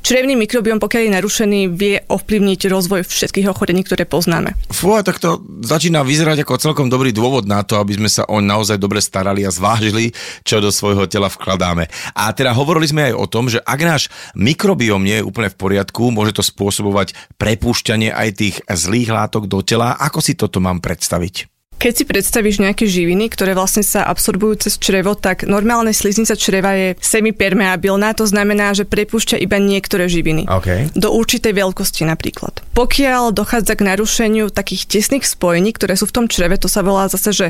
črevný 0.07 0.39
mikrobiom, 0.39 0.79
pokiaľ 0.79 1.03
je 1.03 1.17
narušený, 1.19 1.61
vie 1.75 2.03
ovplyvniť 2.07 2.61
rozvoj 2.71 3.03
všetkých 3.03 3.51
ochorení, 3.51 3.83
ktoré 3.83 4.07
poznáme. 4.07 4.55
Fú, 4.71 4.95
tak 5.03 5.19
to 5.19 5.43
začína 5.65 6.07
vyzerať 6.07 6.45
ako 6.45 6.63
celkom 6.63 6.87
dobrý 6.87 7.11
dôvod 7.11 7.49
na 7.49 7.65
to, 7.67 7.81
aby 7.81 7.99
sme 7.99 8.11
sa 8.13 8.29
oň 8.29 8.45
naozaj 8.47 8.77
dobre 8.79 9.03
starali 9.03 9.43
a 9.43 9.51
zvážili, 9.51 10.13
čo 10.45 10.61
do 10.61 10.69
svojho 10.71 11.09
tela 11.11 11.33
vkladáme. 11.33 11.89
A 12.13 12.31
teda 12.37 12.53
hovorili 12.53 12.87
sme 12.87 13.11
aj 13.11 13.15
o 13.17 13.27
tom, 13.27 13.49
že 13.49 13.59
ak 13.65 13.81
náš 13.81 14.03
mikrobiom 14.37 15.01
nie 15.01 15.19
je 15.19 15.27
úplne 15.27 15.49
v 15.49 15.57
poriadku, 15.57 16.13
môže 16.13 16.36
to 16.37 16.45
spôsobovať 16.45 17.17
prepúšťanie 17.41 18.13
aj 18.13 18.29
tých 18.37 18.57
zlých 18.69 19.09
látok 19.09 19.49
do 19.49 19.65
tela. 19.65 19.97
Ako 19.97 20.21
si 20.21 20.37
toto 20.37 20.61
mám 20.61 20.85
predstaviť? 20.85 21.56
Keď 21.77 21.93
si 21.93 22.05
predstavíš 22.09 22.65
nejaké 22.65 22.89
živiny, 22.89 23.29
ktoré 23.29 23.53
vlastne 23.53 23.85
sa 23.85 24.09
absorbujú 24.09 24.65
cez 24.65 24.81
črevo, 24.81 25.13
tak 25.13 25.45
normálne 25.45 25.93
sliznica 25.93 26.33
čreva 26.33 26.73
je 26.73 26.89
semipermeabilná, 26.99 28.17
to 28.17 28.25
znamená, 28.25 28.73
že 28.73 28.89
prepúšťa 28.89 29.37
iba 29.37 29.61
niektoré 29.61 30.09
živiny. 30.09 30.49
Okay. 30.49 30.89
Do 30.97 31.13
určitej 31.13 31.53
veľkosti 31.53 32.09
napríklad. 32.09 32.65
Pokiaľ 32.73 33.37
dochádza 33.37 33.77
k 33.77 33.87
narušeniu 33.93 34.49
takých 34.49 34.89
tesných 34.89 35.29
spojení, 35.29 35.77
ktoré 35.77 36.01
sú 36.01 36.09
v 36.09 36.17
tom 36.17 36.27
čreve, 36.27 36.57
to 36.57 36.69
sa 36.69 36.81
volá 36.81 37.13
zase, 37.13 37.31
že 37.37 37.47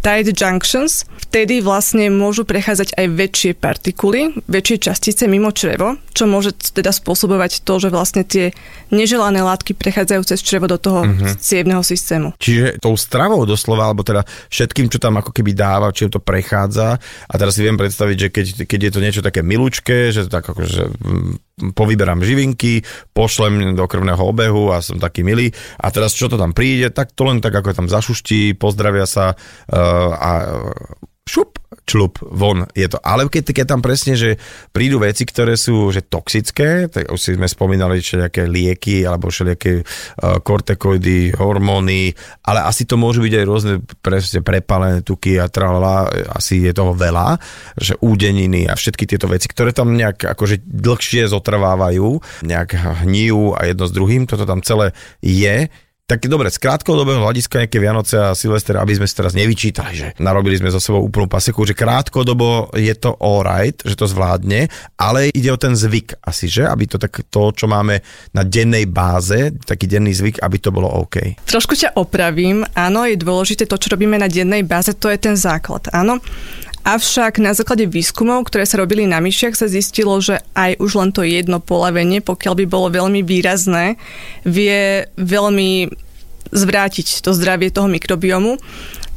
tight 0.00 0.32
junctions, 0.32 1.04
vtedy 1.28 1.60
vlastne 1.60 2.08
môžu 2.08 2.48
prechádzať 2.48 2.96
aj 2.96 3.06
väčšie 3.12 3.52
partikuly, 3.58 4.32
väčšie 4.48 4.88
častice 4.88 5.28
mimo 5.28 5.52
črevo, 5.52 6.00
čo 6.16 6.24
môže 6.24 6.56
teda 6.56 6.94
spôsobovať 6.94 7.60
to, 7.66 7.74
že 7.76 7.88
vlastne 7.92 8.22
tie 8.24 8.56
neželané 8.88 9.42
látky 9.42 9.74
prechádzajú 9.74 10.22
cez 10.24 10.40
črevo 10.40 10.70
do 10.70 10.78
toho 10.78 11.04
uh-huh. 11.04 11.34
cievného 11.36 11.82
systému. 11.82 12.32
Čiže 12.38 12.78
tou 12.78 12.94
stravou 12.94 13.42
doslova, 13.66 13.90
alebo 13.90 14.06
teda 14.06 14.22
všetkým, 14.46 14.86
čo 14.86 15.02
tam 15.02 15.18
ako 15.18 15.34
keby 15.34 15.50
dáva, 15.50 15.90
či 15.90 16.06
to 16.06 16.22
prechádza. 16.22 17.02
A 17.26 17.34
teraz 17.34 17.58
si 17.58 17.66
viem 17.66 17.74
predstaviť, 17.74 18.16
že 18.16 18.28
keď, 18.30 18.46
keď 18.70 18.80
je 18.86 18.92
to 18.94 19.00
niečo 19.02 19.22
také 19.26 19.42
milučké, 19.42 20.14
že 20.14 20.30
tak 20.30 20.46
akože 20.46 20.94
povyberám 21.74 22.22
živinky, 22.22 22.86
pošlem 23.10 23.74
do 23.74 23.84
krvného 23.90 24.22
obehu 24.22 24.70
a 24.70 24.78
som 24.78 25.02
taký 25.02 25.26
milý. 25.26 25.50
A 25.82 25.90
teraz 25.90 26.14
čo 26.14 26.30
to 26.30 26.38
tam 26.38 26.54
príde, 26.54 26.94
tak 26.94 27.10
to 27.10 27.26
len 27.26 27.42
tak 27.42 27.58
ako 27.58 27.74
tam 27.74 27.90
zašuští, 27.90 28.54
pozdravia 28.54 29.10
sa 29.10 29.34
uh, 29.34 30.12
a 30.14 30.30
šup, 31.26 31.58
člup, 31.82 32.22
von 32.22 32.70
je 32.70 32.86
to. 32.86 33.02
Ale 33.02 33.26
keď, 33.26 33.50
keď 33.50 33.66
tam 33.66 33.82
presne, 33.82 34.14
že 34.14 34.38
prídu 34.70 35.02
veci, 35.02 35.26
ktoré 35.26 35.58
sú 35.58 35.90
že 35.90 36.06
toxické, 36.06 36.86
tak 36.86 37.10
už 37.10 37.18
si 37.18 37.34
sme 37.34 37.50
spomínali 37.50 37.98
nejaké 37.98 38.46
lieky 38.46 39.02
alebo 39.02 39.28
všelijaké 39.28 39.82
uh, 39.82 40.38
kortekoidy, 40.38 41.34
hormóny, 41.34 42.14
ale 42.46 42.62
asi 42.62 42.86
to 42.86 42.94
môžu 42.94 43.26
byť 43.26 43.34
aj 43.42 43.44
rôzne 43.44 43.74
presne 43.98 44.40
prepalené 44.46 45.02
tuky 45.02 45.42
a 45.42 45.50
tralala, 45.50 46.06
asi 46.30 46.62
je 46.62 46.72
toho 46.74 46.94
veľa, 46.94 47.42
že 47.74 47.98
údeniny 47.98 48.70
a 48.70 48.78
všetky 48.78 49.04
tieto 49.04 49.26
veci, 49.26 49.50
ktoré 49.50 49.74
tam 49.74 49.98
nejak 49.98 50.30
akože 50.38 50.62
dlhšie 50.62 51.26
zotrvávajú, 51.26 52.22
nejak 52.46 53.02
hníjú 53.02 53.58
a 53.58 53.66
jedno 53.66 53.84
s 53.90 53.92
druhým, 53.92 54.30
toto 54.30 54.46
tam 54.46 54.62
celé 54.62 54.94
je, 55.18 55.66
tak 56.06 56.30
dobre, 56.30 56.54
z 56.54 56.62
krátkodobého 56.62 57.18
hľadiska 57.18 57.66
nejaké 57.66 57.82
Vianoce 57.82 58.14
a 58.14 58.30
Silvester, 58.38 58.78
aby 58.78 58.94
sme 58.94 59.10
si 59.10 59.18
teraz 59.18 59.34
nevyčítali, 59.34 59.90
že 59.90 60.08
narobili 60.22 60.54
sme 60.54 60.70
za 60.70 60.78
sebou 60.78 61.02
úplnú 61.02 61.26
paseku, 61.26 61.66
že 61.66 61.74
krátkodobo 61.74 62.70
je 62.78 62.94
to 62.94 63.18
alright, 63.18 63.74
že 63.82 63.98
to 63.98 64.06
zvládne, 64.06 64.70
ale 64.94 65.34
ide 65.34 65.50
o 65.50 65.58
ten 65.58 65.74
zvyk 65.74 66.22
asi, 66.22 66.46
že? 66.46 66.62
Aby 66.62 66.86
to 66.86 67.02
tak 67.02 67.26
to, 67.26 67.50
čo 67.50 67.66
máme 67.66 67.98
na 68.30 68.46
dennej 68.46 68.86
báze, 68.86 69.50
taký 69.66 69.90
denný 69.90 70.14
zvyk, 70.14 70.46
aby 70.46 70.56
to 70.62 70.70
bolo 70.70 70.86
OK. 70.86 71.42
Trošku 71.42 71.74
ťa 71.74 71.98
opravím. 71.98 72.62
Áno, 72.78 73.02
je 73.02 73.18
dôležité 73.18 73.66
to, 73.66 73.74
čo 73.74 73.90
robíme 73.90 74.14
na 74.14 74.30
dennej 74.30 74.62
báze, 74.62 74.94
to 74.94 75.10
je 75.10 75.18
ten 75.18 75.34
základ. 75.34 75.90
Áno, 75.90 76.22
Avšak 76.86 77.42
na 77.42 77.50
základe 77.50 77.82
výskumov, 77.90 78.46
ktoré 78.46 78.62
sa 78.62 78.78
robili 78.78 79.10
na 79.10 79.18
myšiach, 79.18 79.58
sa 79.58 79.66
zistilo, 79.66 80.14
že 80.22 80.38
aj 80.54 80.78
už 80.78 80.90
len 80.94 81.10
to 81.10 81.26
jedno 81.26 81.58
polavenie, 81.58 82.22
pokiaľ 82.22 82.62
by 82.62 82.64
bolo 82.70 82.94
veľmi 82.94 83.26
výrazné, 83.26 83.98
vie 84.46 85.02
veľmi 85.18 85.90
zvrátiť 86.54 87.26
to 87.26 87.34
zdravie 87.34 87.74
toho 87.74 87.90
mikrobiomu. 87.90 88.62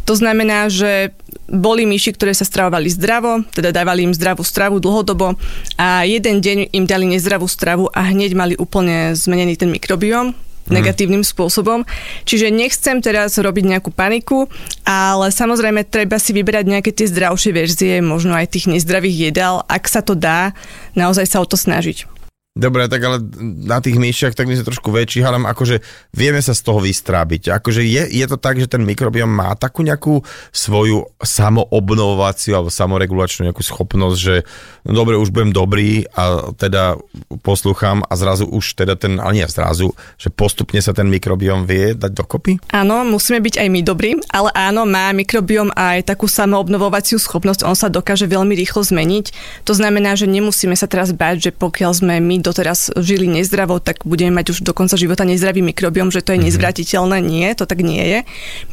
To 0.10 0.18
znamená, 0.18 0.74
že 0.74 1.14
boli 1.46 1.86
myši, 1.86 2.18
ktoré 2.18 2.34
sa 2.34 2.42
stravovali 2.42 2.90
zdravo, 2.90 3.46
teda 3.54 3.70
dávali 3.70 4.10
im 4.10 4.18
zdravú 4.18 4.42
stravu 4.42 4.82
dlhodobo 4.82 5.38
a 5.78 6.02
jeden 6.10 6.42
deň 6.42 6.74
im 6.74 6.90
dali 6.90 7.06
nezdravú 7.06 7.46
stravu 7.46 7.86
a 7.94 8.10
hneď 8.10 8.34
mali 8.34 8.58
úplne 8.58 9.14
zmenený 9.14 9.62
ten 9.62 9.70
mikrobióm. 9.70 10.34
Negatívnym 10.70 11.26
spôsobom. 11.26 11.86
Čiže 12.26 12.54
nechcem 12.54 13.02
teraz 13.02 13.38
robiť 13.38 13.66
nejakú 13.78 13.90
paniku, 13.94 14.46
ale 14.86 15.34
samozrejme 15.34 15.86
treba 15.86 16.22
si 16.22 16.34
vyberať 16.34 16.66
nejaké 16.70 16.92
tie 16.94 17.10
zdravšie 17.10 17.52
verzie, 17.54 17.94
možno 18.02 18.38
aj 18.38 18.54
tých 18.54 18.70
nezdravých 18.70 19.34
jedál, 19.34 19.66
ak 19.66 19.86
sa 19.90 20.06
to 20.06 20.14
dá, 20.14 20.54
naozaj 20.94 21.26
sa 21.26 21.42
o 21.42 21.46
to 21.50 21.58
snažiť. 21.58 22.19
Dobre, 22.58 22.90
tak 22.90 23.06
ale 23.06 23.22
na 23.62 23.78
tých 23.78 24.02
myšiach 24.02 24.34
tak 24.34 24.50
my 24.50 24.58
sme 24.58 24.66
trošku 24.66 24.90
väčší, 24.90 25.22
ale 25.22 25.38
akože 25.38 25.86
vieme 26.18 26.42
sa 26.42 26.58
z 26.58 26.66
toho 26.66 26.82
vystrábiť. 26.82 27.54
Akože 27.54 27.86
je, 27.86 28.10
je 28.10 28.26
to 28.26 28.42
tak, 28.42 28.58
že 28.58 28.66
ten 28.66 28.82
mikrobiom 28.82 29.30
má 29.30 29.54
takú 29.54 29.86
nejakú 29.86 30.26
svoju 30.50 31.14
samoobnovovaciu 31.22 32.58
alebo 32.58 32.74
samoregulačnú 32.74 33.46
nejakú 33.46 33.62
schopnosť, 33.62 34.18
že 34.18 34.36
no 34.82 34.98
dobre, 34.98 35.14
už 35.22 35.30
budem 35.30 35.54
dobrý 35.54 36.10
a 36.18 36.50
teda 36.58 36.98
poslúcham 37.46 38.02
a 38.10 38.18
zrazu 38.18 38.50
už 38.50 38.74
teda 38.82 38.98
ten, 38.98 39.22
ale 39.22 39.40
nie 39.40 39.46
zrazu, 39.46 39.94
že 40.18 40.34
postupne 40.34 40.82
sa 40.82 40.90
ten 40.90 41.06
mikrobiom 41.06 41.70
vie 41.70 41.94
dať 41.94 42.12
dokopy? 42.18 42.58
Áno, 42.74 43.06
musíme 43.06 43.46
byť 43.46 43.62
aj 43.62 43.68
my 43.70 43.82
dobrí, 43.86 44.18
ale 44.34 44.50
áno, 44.58 44.90
má 44.90 45.14
mikrobiom 45.14 45.70
aj 45.78 46.02
takú 46.02 46.26
samoobnovovaciu 46.26 47.22
schopnosť, 47.22 47.62
on 47.62 47.78
sa 47.78 47.94
dokáže 47.94 48.26
veľmi 48.26 48.58
rýchlo 48.58 48.82
zmeniť. 48.82 49.32
To 49.70 49.78
znamená, 49.78 50.18
že 50.18 50.26
nemusíme 50.26 50.74
sa 50.74 50.90
teraz 50.90 51.14
báť, 51.14 51.50
že 51.50 51.52
pokiaľ 51.54 51.92
sme 51.94 52.18
my 52.18 52.39
doteraz 52.40 52.92
žili 53.00 53.28
nezdravo, 53.28 53.80
tak 53.80 54.04
budeme 54.08 54.36
mať 54.36 54.56
už 54.56 54.58
do 54.66 54.74
konca 54.74 54.96
života 54.96 55.28
nezdravý 55.28 55.62
mikrobiom, 55.62 56.10
že 56.10 56.24
to 56.24 56.34
je 56.34 56.42
mm-hmm. 56.42 56.48
nezvratiteľné. 56.50 57.18
Nie, 57.24 57.54
to 57.56 57.68
tak 57.70 57.84
nie 57.84 58.02
je. 58.02 58.20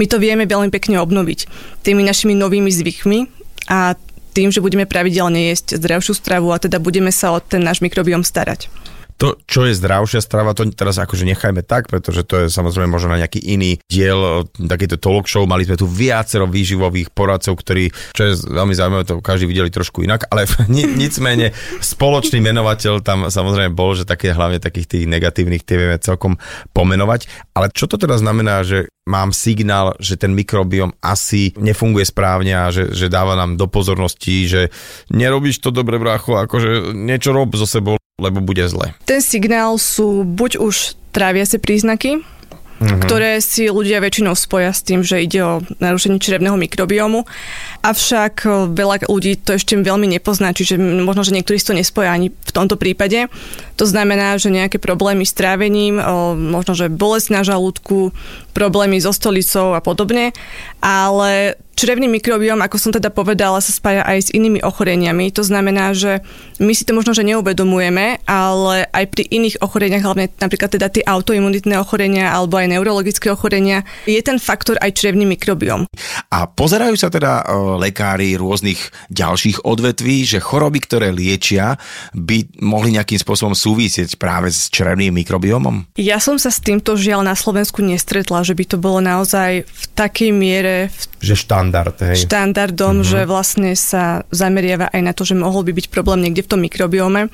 My 0.00 0.04
to 0.06 0.16
vieme 0.23 0.46
veľmi 0.46 0.70
pekne 0.70 1.02
obnoviť 1.02 1.50
tými 1.82 2.02
našimi 2.02 2.35
novými 2.35 2.70
zvykmi 2.70 3.18
a 3.70 3.99
tým, 4.37 4.52
že 4.52 4.61
budeme 4.61 4.85
pravidelne 4.85 5.49
jesť 5.49 5.80
zdravšiu 5.80 6.12
stravu 6.12 6.52
a 6.52 6.61
teda 6.61 6.76
budeme 6.76 7.08
sa 7.08 7.32
o 7.32 7.40
ten 7.40 7.64
náš 7.64 7.80
mikrobiom 7.80 8.20
starať 8.20 8.68
to, 9.16 9.40
čo 9.49 9.64
je 9.64 9.73
zdravšia 9.73 10.20
strava, 10.20 10.52
to 10.52 10.68
teraz 10.76 11.00
akože 11.00 11.25
nechajme 11.25 11.64
tak, 11.64 11.88
pretože 11.88 12.23
to 12.28 12.44
je 12.44 12.46
samozrejme 12.52 12.92
možno 12.92 13.16
na 13.16 13.25
nejaký 13.25 13.40
iný 13.40 13.80
diel, 13.88 14.44
takýto 14.52 15.00
talk 15.00 15.25
show. 15.25 15.49
Mali 15.49 15.64
sme 15.64 15.80
tu 15.80 15.88
viacero 15.88 16.44
výživových 16.44 17.16
poradcov, 17.16 17.56
ktorí, 17.56 17.88
čo 18.12 18.23
je 18.28 18.32
veľmi 18.44 18.76
zaujímavé, 18.76 19.04
to 19.08 19.25
každý 19.25 19.49
videli 19.49 19.73
trošku 19.73 20.04
inak, 20.04 20.28
ale 20.28 20.44
nicmene 21.00 21.56
spoločný 21.80 22.44
menovateľ 22.44 23.00
tam 23.00 23.32
samozrejme 23.32 23.73
bol, 23.73 23.96
že 23.96 24.04
také 24.04 24.37
hlavne 24.37 24.61
takých 24.61 24.87
tých 24.87 25.04
negatívnych 25.08 25.64
tie 25.64 25.80
vieme 25.80 25.96
celkom 25.96 26.37
pomenovať. 26.76 27.52
Ale 27.56 27.73
čo 27.73 27.88
to 27.88 27.96
teda 27.96 28.20
znamená, 28.20 28.61
že 28.68 28.92
mám 29.06 29.30
signál, 29.30 29.94
že 30.02 30.18
ten 30.18 30.35
mikrobiom 30.35 30.99
asi 30.99 31.54
nefunguje 31.56 32.04
správne 32.04 32.52
a 32.52 32.75
že, 32.75 32.90
že 32.90 33.06
dáva 33.06 33.38
nám 33.38 33.54
do 33.54 33.70
pozornosti, 33.70 34.50
že 34.50 34.62
nerobíš 35.14 35.62
to 35.62 35.70
dobre, 35.70 35.96
brácho, 35.96 36.35
akože 36.35 36.92
niečo 36.92 37.30
rob 37.30 37.54
so 37.54 37.64
sebou, 37.64 37.96
lebo 38.16 38.40
bude 38.40 38.64
zle. 38.64 38.96
Ten 39.04 39.20
signál 39.20 39.76
sú 39.76 40.25
buď 40.25 40.56
už 40.56 40.96
tráviace 41.12 41.61
príznaky, 41.61 42.25
mm-hmm. 42.25 43.00
ktoré 43.04 43.37
si 43.44 43.68
ľudia 43.68 44.00
väčšinou 44.00 44.32
spoja 44.32 44.73
s 44.73 44.80
tým, 44.80 45.04
že 45.04 45.20
ide 45.20 45.44
o 45.44 45.61
narušenie 45.85 46.16
črevného 46.16 46.56
mikrobiomu. 46.56 47.28
Avšak 47.85 48.49
veľa 48.73 49.04
ľudí 49.12 49.37
to 49.37 49.61
ešte 49.61 49.76
veľmi 49.76 50.08
nepozná, 50.08 50.56
čiže 50.56 50.80
možno, 50.80 51.28
že 51.28 51.37
niektorí 51.37 51.61
si 51.61 51.68
to 51.68 51.76
nespoja 51.76 52.08
ani 52.08 52.32
v 52.32 52.52
tomto 52.56 52.80
prípade. 52.80 53.28
To 53.76 53.85
znamená, 53.85 54.40
že 54.40 54.49
nejaké 54.49 54.80
problémy 54.80 55.28
s 55.28 55.37
trávením, 55.37 56.00
možno, 56.40 56.73
že 56.73 56.88
bolesť 56.88 57.28
na 57.37 57.44
žalúdku, 57.44 58.16
problémy 58.56 58.96
so 58.96 59.12
stolicou 59.12 59.76
a 59.76 59.85
podobne, 59.85 60.32
ale 60.80 61.61
Črevný 61.76 62.09
mikrobióm, 62.09 62.56
ako 62.64 62.80
som 62.80 62.88
teda 62.88 63.12
povedala, 63.12 63.61
sa 63.61 63.68
spája 63.68 64.00
aj 64.00 64.18
s 64.18 64.33
inými 64.33 64.64
ochoreniami. 64.64 65.28
To 65.37 65.45
znamená, 65.45 65.92
že 65.92 66.25
my 66.56 66.73
si 66.73 66.88
to 66.88 66.97
možno, 66.97 67.12
že 67.12 67.21
neuvedomujeme, 67.21 68.25
ale 68.25 68.88
aj 68.97 69.04
pri 69.12 69.28
iných 69.28 69.61
ochoreniach, 69.61 70.00
hlavne 70.00 70.33
napríklad 70.40 70.73
teda 70.73 70.88
tie 70.88 71.04
autoimunitné 71.04 71.76
ochorenia 71.76 72.33
alebo 72.33 72.56
aj 72.56 72.73
neurologické 72.73 73.28
ochorenia, 73.28 73.85
je 74.09 74.16
ten 74.25 74.40
faktor 74.40 74.80
aj 74.80 74.88
črevný 74.97 75.28
mikrobióm. 75.28 75.85
A 76.33 76.49
pozerajú 76.49 76.97
sa 76.97 77.12
teda 77.12 77.45
lekári 77.76 78.40
rôznych 78.40 78.80
ďalších 79.12 79.68
odvetví, 79.68 80.25
že 80.25 80.40
choroby, 80.40 80.80
ktoré 80.80 81.12
liečia, 81.12 81.76
by 82.16 82.56
mohli 82.64 82.97
nejakým 82.97 83.21
spôsobom 83.21 83.52
súvisieť 83.52 84.16
práve 84.16 84.49
s 84.49 84.73
črevným 84.73 85.12
mikrobiómom? 85.12 85.92
Ja 86.00 86.25
som 86.25 86.40
sa 86.40 86.49
s 86.49 86.64
týmto 86.64 86.97
žiaľ 86.97 87.21
na 87.21 87.37
Slovensku 87.37 87.85
nestretla, 87.85 88.40
že 88.49 88.56
by 88.56 88.64
to 88.64 88.80
bolo 88.80 89.04
naozaj 89.04 89.68
v 89.68 89.85
takej 89.92 90.33
miere... 90.33 90.88
Že 91.21 91.37
štandard, 91.66 91.96
hej. 92.06 92.16
Štandardom, 92.23 93.02
uh-huh. 93.02 93.11
že 93.11 93.20
vlastne 93.26 93.75
sa 93.75 94.23
zameriava 94.30 94.87
aj 94.94 95.02
na 95.02 95.12
to, 95.12 95.26
že 95.26 95.35
mohol 95.35 95.66
by 95.66 95.75
byť 95.75 95.87
problém 95.90 96.23
niekde 96.23 96.46
v 96.46 96.50
tom 96.54 96.61
mikrobiome. 96.62 97.28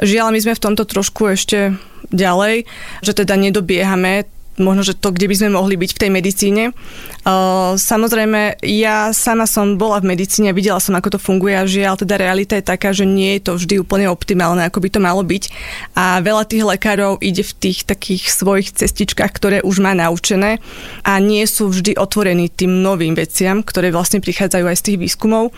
Žiaľ, 0.00 0.32
my 0.32 0.40
sme 0.40 0.54
v 0.56 0.64
tomto 0.64 0.88
trošku 0.88 1.28
ešte 1.28 1.76
ďalej, 2.08 2.64
že 3.04 3.12
teda 3.12 3.34
nedobiehame 3.36 4.35
možno, 4.58 4.82
že 4.84 4.96
to, 4.96 5.12
kde 5.12 5.28
by 5.28 5.34
sme 5.36 5.48
mohli 5.56 5.76
byť 5.76 5.90
v 5.92 6.00
tej 6.00 6.10
medicíne. 6.10 6.62
Samozrejme, 7.76 8.62
ja 8.64 9.10
sama 9.12 9.44
som 9.44 9.76
bola 9.76 10.00
v 10.00 10.14
medicíne, 10.14 10.54
videla 10.56 10.78
som, 10.78 10.94
ako 10.94 11.16
to 11.16 11.20
funguje 11.20 11.54
a 11.58 11.68
žiaľ, 11.68 11.98
teda 12.00 12.16
realita 12.16 12.54
je 12.56 12.64
taká, 12.64 12.94
že 12.94 13.04
nie 13.04 13.36
je 13.36 13.50
to 13.50 13.52
vždy 13.58 13.82
úplne 13.82 14.06
optimálne, 14.08 14.62
ako 14.64 14.78
by 14.80 14.88
to 14.88 15.00
malo 15.02 15.22
byť. 15.26 15.44
A 15.98 16.22
veľa 16.22 16.46
tých 16.46 16.64
lekárov 16.64 17.18
ide 17.20 17.42
v 17.42 17.52
tých 17.56 17.84
takých 17.84 18.30
svojich 18.30 18.72
cestičkách, 18.72 19.32
ktoré 19.34 19.58
už 19.62 19.82
má 19.82 19.92
naučené 19.92 20.62
a 21.02 21.18
nie 21.18 21.42
sú 21.44 21.68
vždy 21.72 21.98
otvorení 21.98 22.48
tým 22.48 22.82
novým 22.82 23.18
veciam, 23.18 23.60
ktoré 23.64 23.90
vlastne 23.90 24.22
prichádzajú 24.22 24.64
aj 24.66 24.76
z 24.78 24.84
tých 24.92 24.98
výskumov. 25.02 25.50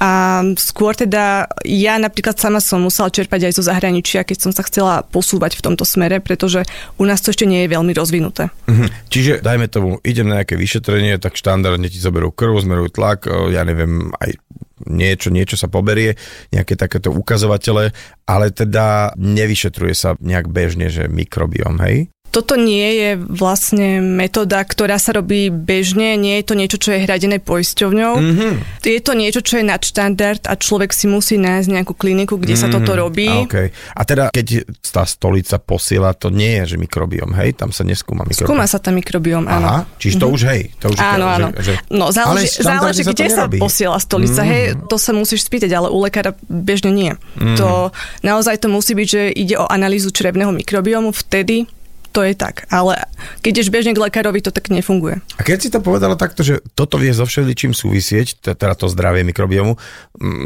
A 0.00 0.40
skôr 0.56 0.96
teda 0.96 1.44
ja 1.60 2.00
napríklad 2.00 2.40
sama 2.40 2.64
som 2.64 2.80
musela 2.80 3.12
čerpať 3.12 3.52
aj 3.52 3.56
zo 3.60 3.62
zahraničia, 3.68 4.24
keď 4.24 4.48
som 4.48 4.52
sa 4.56 4.64
chcela 4.64 5.04
posúvať 5.04 5.60
v 5.60 5.64
tomto 5.68 5.84
smere, 5.84 6.24
pretože 6.24 6.64
u 6.96 7.04
nás 7.04 7.20
to 7.20 7.36
ešte 7.36 7.44
nie 7.44 7.68
je 7.68 7.72
veľmi 7.76 7.92
rozvinuté. 7.92 8.48
Mhm. 8.64 9.12
Čiže 9.12 9.32
dajme 9.44 9.68
tomu, 9.68 10.00
idem 10.00 10.32
na 10.32 10.40
nejaké 10.40 10.56
vyšetrenie, 10.56 11.20
tak 11.20 11.36
štandardne 11.36 11.92
ti 11.92 12.00
zoberú 12.00 12.32
krv, 12.32 12.64
zmerujú 12.64 12.88
tlak, 12.96 13.28
ja 13.52 13.60
neviem, 13.68 14.08
aj 14.16 14.40
niečo, 14.88 15.28
niečo 15.28 15.60
sa 15.60 15.68
poberie, 15.68 16.16
nejaké 16.48 16.72
takéto 16.80 17.12
ukazovatele, 17.12 17.92
ale 18.24 18.46
teda 18.48 19.12
nevyšetruje 19.20 19.92
sa 19.92 20.16
nejak 20.16 20.48
bežne, 20.48 20.88
že 20.88 21.10
mikrobiom, 21.10 21.76
hej? 21.84 22.08
Toto 22.30 22.54
nie 22.54 22.88
je 22.94 23.10
vlastne 23.18 23.98
metóda, 23.98 24.62
ktorá 24.62 25.02
sa 25.02 25.10
robí 25.18 25.50
bežne, 25.50 26.14
nie 26.14 26.38
je 26.38 26.44
to 26.46 26.54
niečo, 26.54 26.78
čo 26.78 26.94
je 26.94 27.02
hradené 27.02 27.42
poisťovňou. 27.42 28.14
Mm-hmm. 28.14 28.52
Je 28.86 29.02
to 29.02 29.12
niečo, 29.18 29.42
čo 29.42 29.58
je 29.58 29.64
nadštandard 29.66 30.46
a 30.46 30.54
človek 30.54 30.94
si 30.94 31.10
musí 31.10 31.42
nájsť 31.42 31.68
nejakú 31.74 31.98
kliniku, 31.98 32.38
kde 32.38 32.54
mm-hmm. 32.54 32.70
sa 32.70 32.74
toto 32.74 32.94
mhm. 32.94 32.98
robí. 33.02 33.26
A, 33.26 33.42
okay. 33.50 33.74
a 33.74 34.02
teda, 34.06 34.24
keď 34.30 34.62
tá 34.78 35.02
stolica 35.02 35.58
posiela, 35.58 36.14
to 36.14 36.30
nie 36.30 36.62
je, 36.62 36.74
že 36.74 36.76
mikrobiom, 36.78 37.34
hej? 37.34 37.58
Tam 37.58 37.74
sa 37.74 37.82
neskúma 37.82 38.22
mikrobiom. 38.22 38.46
Skúma 38.46 38.66
sa 38.70 38.78
tam 38.78 38.94
mikrobiom, 38.94 39.50
áno. 39.50 39.66
Aha, 39.66 39.80
čiže 39.98 40.22
to 40.22 40.30
mm-hmm. 40.30 40.36
už, 40.38 40.42
hej? 40.54 40.62
To 40.78 40.86
už 40.94 40.98
áno, 41.02 41.26
áno. 41.26 41.48
Že, 41.58 41.62
že... 41.66 41.72
No, 41.90 42.14
záleží, 42.14 42.62
záleží 42.62 43.02
kde 43.02 43.26
sa, 43.26 43.44
sa 43.44 43.44
posiela 43.50 43.98
stolica, 43.98 44.46
mm-hmm. 44.46 44.54
hej? 44.54 44.64
To 44.86 44.96
sa 45.02 45.10
musíš 45.10 45.50
spýtať, 45.50 45.74
ale 45.74 45.90
u 45.90 45.98
lekára 45.98 46.38
bežne 46.46 46.94
nie. 46.94 47.10
Mm-hmm. 47.10 47.58
To 47.58 47.90
naozaj 48.22 48.62
to 48.62 48.70
musí 48.70 48.94
byť, 48.94 49.08
že 49.10 49.22
ide 49.34 49.58
o 49.58 49.66
analýzu 49.66 50.14
črevného 50.14 50.54
mikrobiomu, 50.54 51.10
vtedy 51.10 51.66
to 52.10 52.26
je 52.26 52.34
tak. 52.34 52.66
Ale 52.68 53.06
keď 53.40 53.50
ideš 53.60 53.68
bežne 53.70 53.94
k 53.94 54.02
lekárovi, 54.02 54.42
to 54.42 54.50
tak 54.50 54.68
nefunguje. 54.68 55.22
A 55.38 55.42
keď 55.42 55.58
si 55.62 55.68
to 55.70 55.78
povedala 55.78 56.18
takto, 56.18 56.42
že 56.42 56.58
toto 56.74 56.98
vie 56.98 57.14
so 57.14 57.24
všeličím 57.24 57.72
súvisieť, 57.72 58.54
teda 58.54 58.74
to 58.74 58.90
zdravie 58.90 59.22
mikrobiomu, 59.22 59.78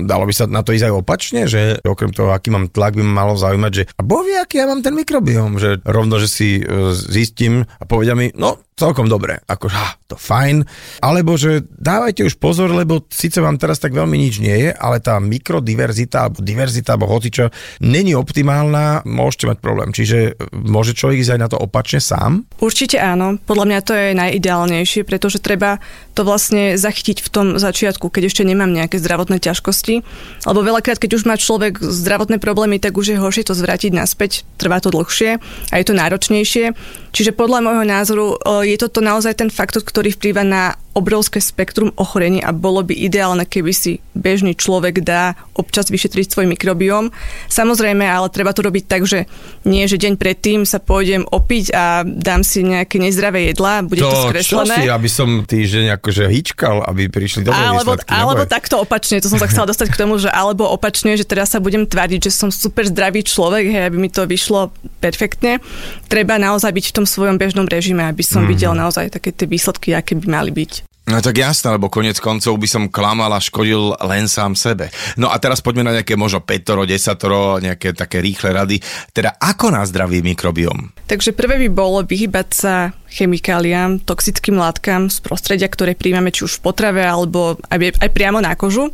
dalo 0.05 0.25
by 0.29 0.35
sa 0.37 0.45
na 0.45 0.61
to 0.61 0.77
ísť 0.77 0.93
aj 0.93 0.95
opačne, 0.95 1.41
že 1.49 1.81
okrem 1.83 2.13
toho, 2.13 2.31
aký 2.33 2.53
mám 2.53 2.69
tlak, 2.69 2.95
by 2.95 3.03
ma 3.03 3.25
malo 3.25 3.35
zaujímať, 3.41 3.73
že 3.73 3.83
a 3.97 4.03
boh 4.05 4.23
vie, 4.23 4.37
aký 4.37 4.61
ja 4.61 4.69
mám 4.69 4.85
ten 4.85 4.93
mikrobiom, 4.93 5.57
že 5.57 5.81
rovno, 5.83 6.21
že 6.21 6.29
si 6.29 6.49
e, 6.61 6.93
zistím 6.93 7.65
a 7.81 7.85
povedia 7.89 8.13
mi, 8.13 8.31
no 8.37 8.61
celkom 8.75 9.07
dobre, 9.07 9.39
ako 9.47 9.71
ha, 9.71 9.95
to 10.11 10.19
fajn, 10.19 10.67
alebo 10.99 11.39
že 11.39 11.63
dávajte 11.71 12.27
už 12.27 12.43
pozor, 12.43 12.75
lebo 12.75 13.07
síce 13.07 13.39
vám 13.39 13.55
teraz 13.55 13.79
tak 13.79 13.95
veľmi 13.95 14.19
nič 14.19 14.43
nie 14.43 14.67
je, 14.67 14.71
ale 14.75 14.99
tá 14.99 15.23
mikrodiverzita 15.23 16.27
alebo 16.27 16.43
diverzita 16.43 16.99
alebo 16.99 17.11
hocičo 17.11 17.55
není 17.87 18.19
optimálna, 18.19 19.07
môžete 19.07 19.47
mať 19.47 19.59
problém. 19.63 19.95
Čiže 19.95 20.39
môže 20.51 20.99
človek 20.99 21.23
ísť 21.23 21.33
aj 21.39 21.41
na 21.41 21.49
to 21.51 21.57
opačne 21.59 22.03
sám? 22.03 22.47
Určite 22.59 22.99
áno, 22.99 23.39
podľa 23.47 23.67
mňa 23.71 23.81
to 23.87 23.93
je 23.95 24.09
najideálnejšie, 24.19 25.07
pretože 25.07 25.39
treba 25.39 25.79
to 26.15 26.27
vlastne 26.27 26.75
zachytiť 26.75 27.23
v 27.23 27.29
tom 27.31 27.47
začiatku, 27.59 28.11
keď 28.11 28.31
ešte 28.31 28.43
nemám 28.47 28.71
nejaké 28.71 28.99
zdravotné 28.99 29.39
ťažkosti. 29.39 30.03
Lebo 30.47 30.61
veľakrát, 30.63 30.99
keď 30.99 31.11
už 31.19 31.27
má 31.27 31.35
človek 31.39 31.79
zdravotné 31.79 32.39
problémy, 32.39 32.79
tak 32.79 32.95
už 32.95 33.15
je 33.15 33.23
horšie 33.23 33.47
to 33.47 33.55
zvrátiť 33.55 33.95
naspäť, 33.95 34.47
trvá 34.59 34.79
to 34.79 34.95
dlhšie 34.95 35.39
a 35.71 35.75
je 35.79 35.85
to 35.87 35.95
náročnejšie. 35.95 36.75
Čiže 37.15 37.35
podľa 37.35 37.63
môjho 37.63 37.85
názoru 37.87 38.27
je 38.65 38.77
toto 38.81 39.05
naozaj 39.05 39.39
ten 39.39 39.51
faktor, 39.53 39.85
ktorý 39.85 40.17
vplýva 40.17 40.43
na 40.43 40.75
obrovské 40.95 41.43
spektrum 41.43 41.91
ochorení 41.99 42.41
a 42.41 42.55
bolo 42.55 42.87
by 42.87 42.95
ideálne, 42.95 43.43
keby 43.45 43.73
si 43.75 43.99
bežný 44.15 44.55
človek 44.55 45.03
dá 45.03 45.35
občas 45.59 45.91
vyšetriť 45.91 46.31
svoj 46.31 46.47
mikrobióm. 46.51 47.11
Samozrejme, 47.51 48.07
ale 48.07 48.31
treba 48.31 48.55
to 48.55 48.63
robiť 48.63 48.85
tak, 48.87 49.03
že 49.05 49.27
nie, 49.67 49.85
že 49.91 49.99
deň 49.99 50.15
predtým 50.15 50.63
sa 50.63 50.79
pôjdem 50.79 51.27
opiť 51.27 51.65
a 51.75 52.07
dám 52.07 52.47
si 52.47 52.63
nejaké 52.63 53.03
nezdravé 53.03 53.51
jedlá, 53.51 53.83
bude 53.83 54.03
to, 54.03 54.11
to 54.11 54.31
skreslené. 54.31 54.87
Si, 54.87 54.91
aby 54.91 55.09
som 55.11 55.43
týždeň 55.43 55.99
akože 55.99 56.25
hýčkal, 56.31 56.87
aby 56.87 57.11
prišli 57.11 57.43
dobré 57.43 57.59
alebo, 57.59 57.99
výsledky. 57.99 58.11
Alebo 58.15 58.43
takto 58.47 58.75
opačne, 58.79 59.19
to 59.19 59.27
som 59.27 59.43
sa 59.43 59.51
chcela 59.51 59.67
dostať 59.67 59.91
k 59.91 59.97
tomu, 59.99 60.23
že 60.23 60.31
alebo 60.31 60.71
opačne, 60.71 61.19
že 61.19 61.27
teraz 61.27 61.51
sa 61.51 61.59
budem 61.59 61.85
tváriť, 61.85 62.31
že 62.31 62.33
som 62.33 62.55
super 62.55 62.87
zdravý 62.87 63.27
človek, 63.27 63.67
hej, 63.67 63.83
aby 63.91 63.99
mi 63.99 64.11
to 64.11 64.23
vyšlo 64.23 64.71
perfektne. 65.03 65.59
Treba 66.07 66.39
naozaj 66.39 66.71
byť 66.71 66.85
v 66.91 66.97
tom 67.03 67.07
svojom 67.07 67.37
bežnom 67.37 67.67
režime, 67.67 68.07
aby 68.07 68.23
som 68.23 68.47
mm. 68.47 68.49
videl 68.49 68.73
naozaj 68.79 69.11
také 69.11 69.35
tie 69.35 69.51
výsledky, 69.51 69.91
aké 69.93 70.15
by 70.15 70.27
mali 70.31 70.55
byť. 70.55 70.84
No 71.05 71.21
tak 71.21 71.37
jasné, 71.37 71.77
lebo 71.77 71.93
konec 71.93 72.17
koncov 72.17 72.57
by 72.57 72.65
som 72.65 72.89
klamal 72.89 73.29
a 73.29 73.37
škodil 73.37 73.93
len 74.09 74.25
sám 74.25 74.57
sebe. 74.57 74.89
No 75.21 75.29
a 75.29 75.37
teraz 75.37 75.61
poďme 75.61 75.85
na 75.85 76.01
nejaké 76.01 76.17
možno 76.17 76.41
5 76.41 76.89
desatoro, 76.89 77.61
nejaké 77.61 77.93
také 77.93 78.25
rýchle 78.25 78.57
rady. 78.57 78.81
Teda 79.13 79.37
ako 79.37 79.69
na 79.69 79.85
zdravý 79.85 80.25
mikrobióm? 80.25 80.97
Takže 81.05 81.37
prvé 81.37 81.61
by 81.61 81.69
bolo 81.69 82.01
vyhybať 82.09 82.49
sa 82.57 82.97
chemikáliám, 83.13 84.01
toxickým 84.01 84.57
látkam 84.57 85.13
z 85.13 85.21
prostredia, 85.21 85.69
ktoré 85.69 85.93
príjmame 85.93 86.33
či 86.33 86.49
už 86.49 86.57
v 86.59 86.73
potrave 86.73 87.05
alebo 87.05 87.61
aj, 87.69 88.01
aj 88.01 88.11
priamo 88.11 88.41
na 88.41 88.57
kožu. 88.57 88.89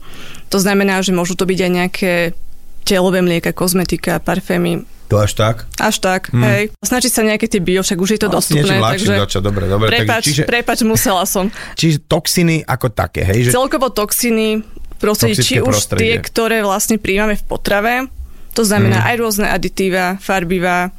To 0.50 0.58
znamená, 0.58 0.98
že 1.06 1.14
môžu 1.14 1.38
to 1.38 1.46
byť 1.46 1.58
aj 1.62 1.70
nejaké 1.70 2.12
telové 2.84 3.20
mlieka, 3.22 3.52
kozmetika, 3.54 4.18
parfémy, 4.18 4.86
to 5.10 5.18
až 5.18 5.34
tak? 5.34 5.66
Až 5.82 5.98
tak, 5.98 6.30
hmm. 6.30 6.44
hej. 6.46 6.64
Snažiť 6.86 7.10
sa 7.10 7.26
nejaké 7.26 7.50
tie 7.50 7.58
bio, 7.58 7.82
však 7.82 7.98
už 7.98 8.14
je 8.14 8.20
to 8.22 8.30
Asi 8.30 8.54
dostupné. 8.54 8.78
Takže 8.78 9.18
začať, 9.26 9.42
dobre, 9.42 9.66
dobre. 9.66 9.90
Prepač, 9.90 10.22
takže, 10.22 10.26
čiže, 10.30 10.42
prepač, 10.46 10.78
musela 10.86 11.26
som. 11.26 11.50
Čiže 11.80 12.06
toxiny 12.06 12.62
ako 12.62 12.94
také, 12.94 13.26
hej? 13.26 13.50
Že... 13.50 13.58
Celkovo 13.58 13.90
toxiny, 13.90 14.62
prostredie, 15.02 15.42
či 15.42 15.58
už 15.58 15.74
prostredie. 15.74 16.14
tie, 16.14 16.14
ktoré 16.22 16.62
vlastne 16.62 17.02
príjmame 17.02 17.34
v 17.34 17.42
potrave, 17.42 17.94
to 18.54 18.62
znamená 18.62 19.02
hmm. 19.02 19.08
aj 19.10 19.14
rôzne 19.18 19.46
aditíva, 19.50 20.14
farbivá, 20.22 20.94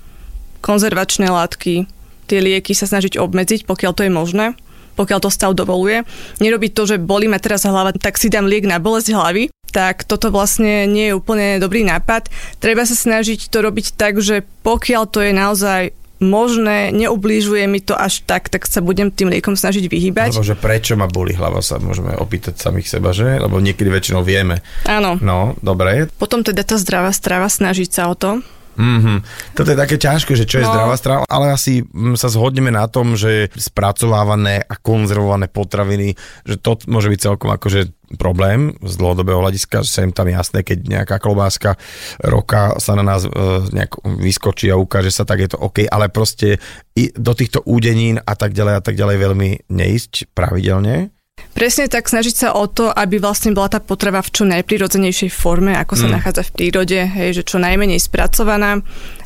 konzervačné 0.60 1.32
látky, 1.32 1.88
tie 2.28 2.40
lieky 2.44 2.76
sa 2.76 2.92
snažiť 2.92 3.16
obmedziť, 3.16 3.64
pokiaľ 3.64 3.92
to 3.96 4.04
je 4.04 4.12
možné 4.12 4.48
pokiaľ 4.92 5.20
to 5.24 5.32
stav 5.32 5.56
dovoluje. 5.56 6.04
Nerobiť 6.44 6.72
to, 6.76 6.84
že 6.84 7.02
bolí 7.02 7.26
ma 7.26 7.40
teraz 7.40 7.64
hlava, 7.66 7.96
tak 7.96 8.20
si 8.20 8.28
dám 8.28 8.46
liek 8.46 8.68
na 8.68 8.78
bolesť 8.78 9.16
hlavy, 9.16 9.50
tak 9.72 10.04
toto 10.04 10.30
vlastne 10.30 10.86
nie 10.86 11.10
je 11.12 11.18
úplne 11.18 11.58
dobrý 11.58 11.88
nápad. 11.88 12.28
Treba 12.60 12.84
sa 12.84 12.94
snažiť 12.94 13.48
to 13.48 13.58
robiť 13.64 13.96
tak, 13.96 14.20
že 14.20 14.44
pokiaľ 14.62 15.04
to 15.08 15.20
je 15.24 15.32
naozaj 15.32 15.82
možné, 16.22 16.94
neublížuje 16.94 17.66
mi 17.66 17.82
to 17.82 17.98
až 17.98 18.22
tak, 18.30 18.48
tak 18.54 18.70
sa 18.70 18.80
budem 18.80 19.10
tým 19.10 19.34
liekom 19.34 19.58
snažiť 19.58 19.90
vyhýbať. 19.90 20.38
Alebo 20.38 20.46
že 20.46 20.56
prečo 20.56 20.94
ma 20.94 21.10
boli 21.10 21.34
hlava, 21.34 21.66
sa 21.66 21.82
môžeme 21.82 22.14
opýtať 22.14 22.62
samých 22.62 22.88
seba, 22.88 23.10
že? 23.12 23.42
Lebo 23.42 23.58
niekedy 23.58 23.90
väčšinou 23.90 24.22
vieme. 24.22 24.62
Áno. 24.86 25.18
No, 25.18 25.58
dobre. 25.66 26.08
Potom 26.22 26.46
teda 26.46 26.62
tá 26.62 26.78
zdravá 26.78 27.10
strava, 27.10 27.50
snažiť 27.50 27.90
sa 27.90 28.08
o 28.08 28.16
to. 28.16 28.46
Mm-hmm. 28.80 29.18
Toto 29.52 29.70
je 29.76 29.78
také 29.78 29.96
ťažké, 30.00 30.32
že 30.34 30.48
čo 30.48 30.64
je 30.64 30.66
no. 30.66 30.72
zdravá 30.72 30.96
strava, 30.96 31.24
ale 31.28 31.52
asi 31.52 31.84
mm, 31.84 32.16
sa 32.16 32.32
zhodneme 32.32 32.72
na 32.72 32.88
tom, 32.88 33.20
že 33.20 33.52
spracovávané 33.54 34.64
a 34.64 34.76
konzervované 34.80 35.52
potraviny, 35.52 36.16
že 36.48 36.56
to 36.56 36.80
môže 36.88 37.12
byť 37.12 37.20
celkom 37.20 37.52
akože 37.52 37.92
problém 38.16 38.76
z 38.84 38.94
dlhodobého 39.00 39.40
hľadiska, 39.40 39.88
sem 39.88 40.12
tam 40.12 40.28
jasné, 40.28 40.64
keď 40.64 40.84
nejaká 40.88 41.16
klobáska 41.20 41.80
roka 42.24 42.76
sa 42.80 42.96
na 43.00 43.04
nás 43.04 43.24
e, 43.24 43.32
nejak 43.72 44.04
vyskočí 44.04 44.68
a 44.72 44.80
ukáže 44.80 45.12
sa, 45.12 45.24
tak 45.24 45.44
je 45.44 45.50
to 45.52 45.58
OK, 45.60 45.88
ale 45.88 46.12
proste 46.12 46.60
i 46.96 47.12
do 47.16 47.32
týchto 47.32 47.64
údenín 47.64 48.20
a 48.20 48.34
tak 48.36 48.52
ďalej 48.52 48.76
a 48.80 48.82
tak 48.84 48.96
ďalej 49.00 49.18
veľmi 49.20 49.50
neísť 49.72 50.32
pravidelne. 50.36 51.12
Presne 51.52 51.92
tak 51.92 52.08
snažiť 52.08 52.36
sa 52.36 52.48
o 52.56 52.66
to, 52.66 52.90
aby 52.90 53.20
vlastne 53.20 53.52
bola 53.52 53.68
tá 53.68 53.80
potrava 53.84 54.24
v 54.24 54.32
čo 54.32 54.44
najprirodzenejšej 54.48 55.32
forme, 55.32 55.76
ako 55.76 55.94
sa 56.00 56.08
mm. 56.08 56.14
nachádza 56.16 56.44
v 56.48 56.54
prírode, 56.56 57.00
hej, 57.00 57.30
že 57.38 57.44
čo 57.44 57.60
najmenej 57.60 58.00
spracovaná, 58.00 58.80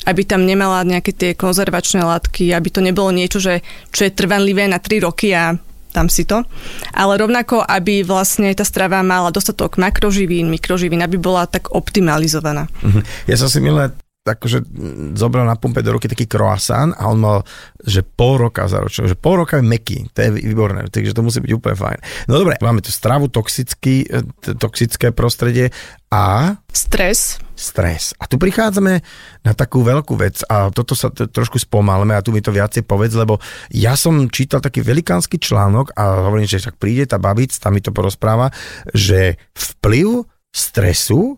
aby 0.10 0.22
tam 0.26 0.44
nemala 0.44 0.82
nejaké 0.82 1.14
tie 1.14 1.32
konzervačné 1.38 2.02
látky, 2.02 2.52
aby 2.52 2.70
to 2.74 2.82
nebolo 2.82 3.14
niečo, 3.14 3.38
že, 3.38 3.62
čo 3.94 4.10
je 4.10 4.16
trvanlivé 4.16 4.66
na 4.66 4.82
3 4.82 5.06
roky 5.06 5.32
a 5.32 5.56
tam 5.96 6.12
si 6.12 6.28
to. 6.28 6.44
Ale 6.92 7.16
rovnako, 7.16 7.64
aby 7.64 8.04
vlastne 8.04 8.52
tá 8.52 8.68
strava 8.68 9.00
mala 9.00 9.32
dostatok 9.32 9.80
makroživín, 9.80 10.52
mikroživín, 10.52 11.00
aby 11.00 11.16
bola 11.16 11.48
tak 11.48 11.72
optimalizovaná. 11.72 12.68
Mhm. 12.84 13.32
Ja 13.32 13.40
som 13.40 13.48
si 13.48 13.64
milé 13.64 13.96
akože 14.26 14.66
zobral 15.14 15.46
na 15.46 15.54
pumpe 15.54 15.86
do 15.86 15.94
ruky 15.94 16.10
taký 16.10 16.26
croissant 16.26 16.98
a 16.98 17.06
on 17.14 17.22
mal, 17.22 17.38
že 17.86 18.02
pol 18.02 18.42
roka 18.42 18.66
zaročil, 18.66 19.06
že 19.06 19.14
pol 19.14 19.46
roka 19.46 19.62
je 19.62 19.66
meký, 19.70 20.10
to 20.18 20.26
je 20.26 20.42
výborné, 20.42 20.90
takže 20.90 21.14
to 21.14 21.22
musí 21.22 21.38
byť 21.46 21.54
úplne 21.54 21.78
fajn. 21.78 22.00
No 22.26 22.42
dobre, 22.42 22.58
máme 22.58 22.82
tu 22.82 22.90
stravu, 22.90 23.30
toxický, 23.30 24.10
e, 24.10 24.26
toxické 24.58 25.14
prostredie 25.14 25.70
a... 26.10 26.58
Stres. 26.74 27.38
Stres. 27.54 28.18
A 28.18 28.26
tu 28.26 28.42
prichádzame 28.42 29.06
na 29.46 29.54
takú 29.54 29.86
veľkú 29.86 30.18
vec 30.18 30.42
a 30.50 30.74
toto 30.74 30.98
sa 30.98 31.14
t- 31.14 31.30
trošku 31.30 31.62
spomalme 31.62 32.18
a 32.18 32.26
tu 32.26 32.34
mi 32.34 32.42
to 32.42 32.50
viacej 32.50 32.82
povedz, 32.82 33.14
lebo 33.14 33.38
ja 33.70 33.94
som 33.94 34.26
čítal 34.34 34.58
taký 34.58 34.82
velikánsky 34.82 35.38
článok 35.38 35.94
a 35.94 36.26
hovorím, 36.26 36.50
že 36.50 36.66
však 36.66 36.82
príde 36.82 37.06
tá 37.06 37.22
babic, 37.22 37.54
tam 37.62 37.78
mi 37.78 37.82
to 37.86 37.94
porozpráva, 37.94 38.50
že 38.90 39.38
vplyv 39.54 40.26
stresu 40.50 41.38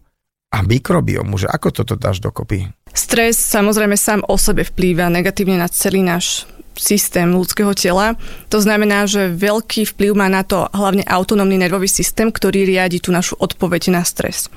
a 0.58 0.66
mikrobiomu, 0.66 1.38
že 1.38 1.46
ako 1.46 1.70
toto 1.70 1.94
dáš 1.94 2.18
dokopy? 2.18 2.66
Stres 2.90 3.38
samozrejme 3.38 3.94
sám 3.94 4.26
o 4.26 4.42
sebe 4.42 4.66
vplýva 4.66 5.06
negatívne 5.14 5.62
na 5.62 5.70
celý 5.70 6.02
náš 6.02 6.50
systém 6.74 7.30
ľudského 7.30 7.74
tela. 7.78 8.18
To 8.50 8.58
znamená, 8.62 9.06
že 9.06 9.34
veľký 9.34 9.94
vplyv 9.94 10.12
má 10.18 10.30
na 10.30 10.42
to 10.46 10.66
hlavne 10.74 11.06
autonómny 11.06 11.58
nervový 11.58 11.90
systém, 11.90 12.30
ktorý 12.30 12.66
riadi 12.66 13.02
tú 13.02 13.10
našu 13.14 13.38
odpoveď 13.38 13.94
na 13.94 14.02
stres. 14.06 14.50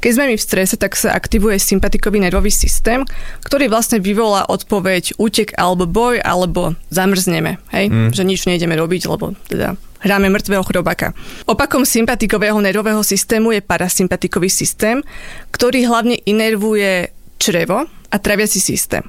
Keď 0.00 0.10
sme 0.16 0.32
my 0.32 0.36
v 0.40 0.46
strese, 0.48 0.80
tak 0.80 0.96
sa 0.96 1.12
aktivuje 1.12 1.60
sympatikový 1.60 2.24
nervový 2.24 2.48
systém, 2.48 3.04
ktorý 3.44 3.68
vlastne 3.68 4.00
vyvolá 4.00 4.48
odpoveď 4.48 5.20
útek 5.20 5.52
alebo 5.60 5.84
boj, 5.84 6.24
alebo 6.24 6.72
zamrzneme. 6.88 7.60
Hej? 7.68 7.92
Mm. 7.92 8.10
Že 8.16 8.22
nič 8.24 8.40
nejdeme 8.48 8.74
robiť, 8.80 9.02
lebo 9.12 9.36
teda 9.52 9.76
hráme 10.00 10.32
mŕtvého 10.32 10.64
chrobaka. 10.64 11.12
Opakom 11.44 11.84
sympatikového 11.84 12.56
nervového 12.58 13.04
systému 13.04 13.52
je 13.52 13.60
parasympatikový 13.60 14.48
systém, 14.48 15.04
ktorý 15.52 15.86
hlavne 15.86 16.16
inervuje 16.24 17.12
črevo 17.36 17.84
a 17.86 18.16
traviaci 18.16 18.60
systém. 18.60 19.04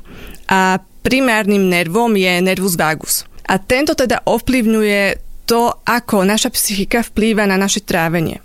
A 0.51 0.79
primárnym 1.01 1.71
nervom 1.71 2.13
je 2.13 2.43
nervus 2.43 2.77
vagus. 2.77 3.25
A 3.47 3.57
tento 3.57 3.97
teda 3.97 4.21
ovplyvňuje 4.27 5.31
to, 5.49 5.73
ako 5.83 6.23
naša 6.23 6.53
psychika 6.53 7.03
vplýva 7.03 7.43
na 7.43 7.59
naše 7.59 7.83
trávenie. 7.83 8.39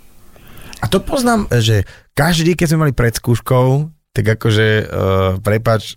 A 0.83 0.85
to 0.91 0.99
poznám, 0.99 1.47
že 1.63 1.87
každý, 2.17 2.53
keď 2.53 2.73
sme 2.73 2.89
mali 2.89 2.93
pred 2.93 3.15
skúškou, 3.15 3.96
tak 4.17 4.41
akože 4.41 4.67
uh, 4.89 5.37
prepač, 5.45 5.93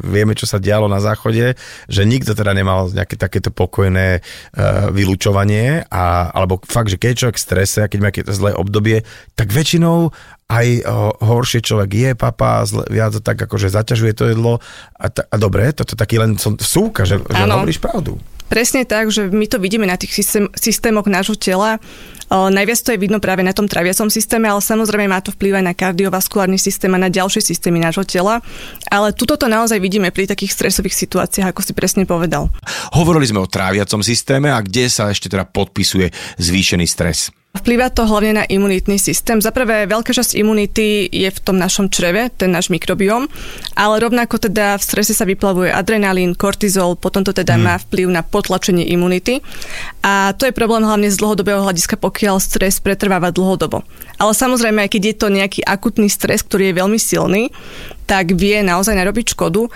vieme, 0.00 0.32
čo 0.32 0.48
sa 0.48 0.56
dialo 0.56 0.88
na 0.88 0.96
záchode, 0.96 1.60
že 1.92 2.02
nikto 2.08 2.32
teda 2.32 2.56
nemal 2.56 2.88
nejaké 2.88 3.20
takéto 3.20 3.52
pokojné 3.52 4.24
uh, 4.24 4.88
vylúčovanie, 4.88 5.84
a, 5.92 6.32
alebo 6.32 6.56
fakt, 6.64 6.88
že 6.88 6.96
keď 6.96 7.12
človek 7.20 7.36
v 7.36 7.44
strese 7.44 7.78
a 7.84 7.90
keď 7.92 7.98
má 8.00 8.08
také 8.08 8.24
zlé 8.32 8.56
obdobie, 8.56 9.04
tak 9.36 9.52
väčšinou 9.52 10.08
aj 10.48 10.66
uh, 10.82 11.12
horšie 11.20 11.60
človek 11.60 11.90
je, 11.92 12.10
papa, 12.16 12.64
zle, 12.64 12.88
viac 12.88 13.12
tak 13.20 13.36
akože 13.36 13.68
zaťažuje 13.68 14.12
to 14.16 14.24
jedlo 14.32 14.58
a, 14.96 15.06
ta, 15.12 15.28
a 15.28 15.36
dobre, 15.36 15.68
toto 15.76 15.92
taký 15.94 16.16
len 16.16 16.40
som 16.40 16.56
súka, 16.56 17.04
že, 17.04 17.20
že 17.20 17.44
hovoríš 17.44 17.78
pravdu. 17.78 18.16
Presne 18.50 18.82
tak, 18.82 19.14
že 19.14 19.30
my 19.30 19.46
to 19.46 19.62
vidíme 19.62 19.86
na 19.86 19.94
tých 19.94 20.10
systém, 20.10 20.50
systémoch 20.58 21.06
nášho 21.06 21.38
tela. 21.38 21.78
O, 22.30 22.50
najviac 22.50 22.82
to 22.82 22.90
je 22.90 22.98
vidno 22.98 23.22
práve 23.22 23.46
na 23.46 23.54
tom 23.54 23.70
traviacom 23.70 24.10
systéme, 24.10 24.50
ale 24.50 24.58
samozrejme 24.58 25.06
má 25.06 25.22
to 25.22 25.30
vplyv 25.34 25.62
aj 25.62 25.64
na 25.66 25.74
kardiovaskulárny 25.74 26.58
systém 26.58 26.90
a 26.94 26.98
na 26.98 27.10
ďalšie 27.10 27.42
systémy 27.42 27.78
nášho 27.78 28.02
tela. 28.02 28.42
Ale 28.90 29.14
tuto 29.14 29.38
to 29.38 29.46
naozaj 29.46 29.78
vidíme 29.78 30.10
pri 30.10 30.26
takých 30.26 30.54
stresových 30.54 30.98
situáciách, 30.98 31.54
ako 31.54 31.62
si 31.62 31.72
presne 31.74 32.02
povedal. 32.06 32.50
Hovorili 32.90 33.30
sme 33.30 33.42
o 33.42 33.50
tráviacom 33.50 34.02
systéme 34.02 34.50
a 34.50 34.58
kde 34.62 34.90
sa 34.90 35.10
ešte 35.10 35.30
teda 35.30 35.46
podpisuje 35.46 36.10
zvýšený 36.42 36.86
stres? 36.90 37.30
Vplýva 37.50 37.90
to 37.90 38.06
hlavne 38.06 38.38
na 38.38 38.44
imunitný 38.46 38.94
systém. 38.94 39.42
Za 39.42 39.50
prvé, 39.50 39.82
veľká 39.90 40.14
časť 40.14 40.38
imunity 40.38 41.10
je 41.10 41.26
v 41.26 41.42
tom 41.42 41.58
našom 41.58 41.90
čreve, 41.90 42.30
ten 42.30 42.54
náš 42.54 42.70
mikrobióm, 42.70 43.26
ale 43.74 43.98
rovnako 43.98 44.38
teda 44.38 44.78
v 44.78 44.86
strese 44.86 45.18
sa 45.18 45.26
vyplavuje 45.26 45.66
adrenalín, 45.66 46.38
kortizol, 46.38 46.94
potom 46.94 47.26
to 47.26 47.34
teda 47.34 47.58
hmm. 47.58 47.64
má 47.66 47.74
vplyv 47.82 48.06
na 48.06 48.22
potlačenie 48.22 48.86
imunity. 48.94 49.42
A 49.98 50.30
to 50.38 50.46
je 50.46 50.54
problém 50.54 50.86
hlavne 50.86 51.10
z 51.10 51.18
dlhodobého 51.18 51.66
hľadiska, 51.66 51.98
pokiaľ 51.98 52.38
stres 52.38 52.78
pretrváva 52.78 53.34
dlhodobo. 53.34 53.82
Ale 54.14 54.30
samozrejme, 54.30 54.86
aj 54.86 54.90
keď 54.94 55.02
je 55.10 55.16
to 55.18 55.26
nejaký 55.34 55.60
akutný 55.66 56.06
stres, 56.06 56.46
ktorý 56.46 56.70
je 56.70 56.78
veľmi 56.78 56.98
silný, 57.02 57.50
tak 58.06 58.30
vie 58.30 58.62
naozaj 58.62 58.94
narobiť 58.94 59.34
škodu 59.34 59.66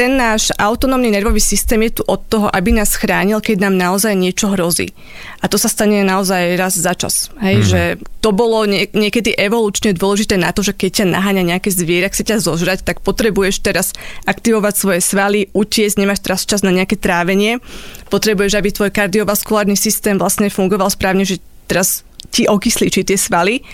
ten 0.00 0.16
náš 0.16 0.48
autonómny 0.56 1.12
nervový 1.12 1.44
systém 1.44 1.84
je 1.84 2.00
tu 2.00 2.02
od 2.08 2.24
toho, 2.24 2.48
aby 2.48 2.72
nás 2.72 2.96
chránil, 2.96 3.44
keď 3.44 3.68
nám 3.68 3.76
naozaj 3.76 4.16
niečo 4.16 4.48
hrozí. 4.56 4.96
A 5.44 5.52
to 5.52 5.60
sa 5.60 5.68
stane 5.68 6.00
naozaj 6.00 6.56
raz 6.56 6.72
za 6.72 6.96
čas. 6.96 7.28
Hej, 7.36 7.60
mm-hmm. 7.60 7.68
že 7.68 7.80
to 8.24 8.32
bolo 8.32 8.64
nie, 8.64 8.88
niekedy 8.96 9.36
evolučne 9.36 9.92
dôležité 9.92 10.40
na 10.40 10.56
to, 10.56 10.64
že 10.64 10.72
keď 10.72 11.04
ťa 11.04 11.06
naháňa 11.12 11.52
nejaké 11.52 11.68
zviera, 11.68 12.08
chce 12.08 12.32
ťa 12.32 12.40
zožrať, 12.40 12.80
tak 12.80 13.04
potrebuješ 13.04 13.60
teraz 13.60 13.92
aktivovať 14.24 14.72
svoje 14.72 15.00
svaly, 15.04 15.52
utiesť, 15.52 16.00
nemáš 16.00 16.24
teraz 16.24 16.48
čas 16.48 16.64
na 16.64 16.72
nejaké 16.72 16.96
trávenie. 16.96 17.60
Potrebuješ, 18.08 18.56
aby 18.56 18.72
tvoj 18.72 18.96
kardiovaskulárny 18.96 19.76
systém 19.76 20.16
vlastne 20.16 20.48
fungoval 20.48 20.88
správne, 20.88 21.28
že 21.28 21.44
teraz 21.68 22.08
ti 22.28 22.44
okysličí 22.44 23.02
tie 23.02 23.16
svaly, 23.16 23.64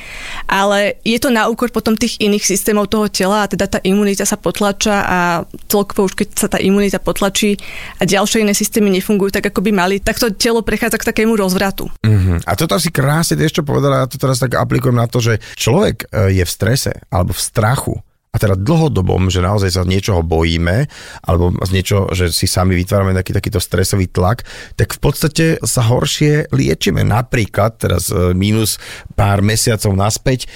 ale 0.47 1.03
je 1.03 1.19
to 1.19 1.35
na 1.35 1.51
úkor 1.51 1.75
potom 1.75 1.99
tých 1.99 2.23
iných 2.23 2.47
systémov 2.47 2.87
toho 2.87 3.11
tela 3.11 3.45
a 3.45 3.51
teda 3.51 3.67
tá 3.67 3.79
imunita 3.83 4.23
sa 4.23 4.39
potlača 4.39 4.97
a 5.03 5.19
celkovo 5.67 6.07
už 6.07 6.15
keď 6.15 6.29
sa 6.39 6.47
tá 6.47 6.63
imunita 6.63 7.03
potlačí 7.03 7.59
a 7.99 8.07
ďalšie 8.07 8.47
iné 8.47 8.55
systémy 8.55 8.95
nefungujú 8.95 9.35
tak, 9.35 9.51
ako 9.51 9.61
by 9.67 9.71
mali, 9.75 9.99
tak 9.99 10.23
to 10.23 10.31
telo 10.33 10.63
prechádza 10.63 11.03
k 11.03 11.09
takému 11.11 11.35
rozvratu. 11.35 11.91
Uh-huh. 12.07 12.39
A 12.47 12.53
toto 12.55 12.79
si 12.79 12.95
krásne 12.95 13.37
ešte 13.43 13.67
povedala, 13.67 14.07
ja 14.07 14.11
to 14.11 14.17
teraz 14.17 14.39
tak 14.39 14.55
aplikujem 14.55 14.97
na 14.97 15.11
to, 15.11 15.19
že 15.19 15.43
človek 15.59 16.07
e, 16.09 16.39
je 16.39 16.45
v 16.47 16.51
strese 16.51 16.93
alebo 17.11 17.35
v 17.35 17.43
strachu 17.43 17.95
a 18.37 18.43
teda 18.43 18.53
dlhodobom, 18.53 19.33
že 19.33 19.41
naozaj 19.41 19.73
sa 19.73 19.89
niečoho 19.89 20.21
bojíme, 20.21 20.85
alebo 21.25 21.57
z 21.65 21.71
niečo, 21.73 22.13
že 22.13 22.29
si 22.29 22.45
sami 22.45 22.77
vytvárame 22.77 23.17
taký, 23.17 23.33
takýto 23.33 23.65
stresový 23.65 24.13
tlak, 24.13 24.45
tak 24.77 24.93
v 24.93 25.01
podstate 25.01 25.47
sa 25.65 25.81
horšie 25.89 26.53
liečíme. 26.53 27.01
Napríklad, 27.01 27.81
teraz 27.81 28.13
e, 28.13 28.37
minus 28.37 28.77
pár 29.17 29.41
mesiacov 29.41 29.97
naspäť, 29.97 30.45
e, 30.45 30.49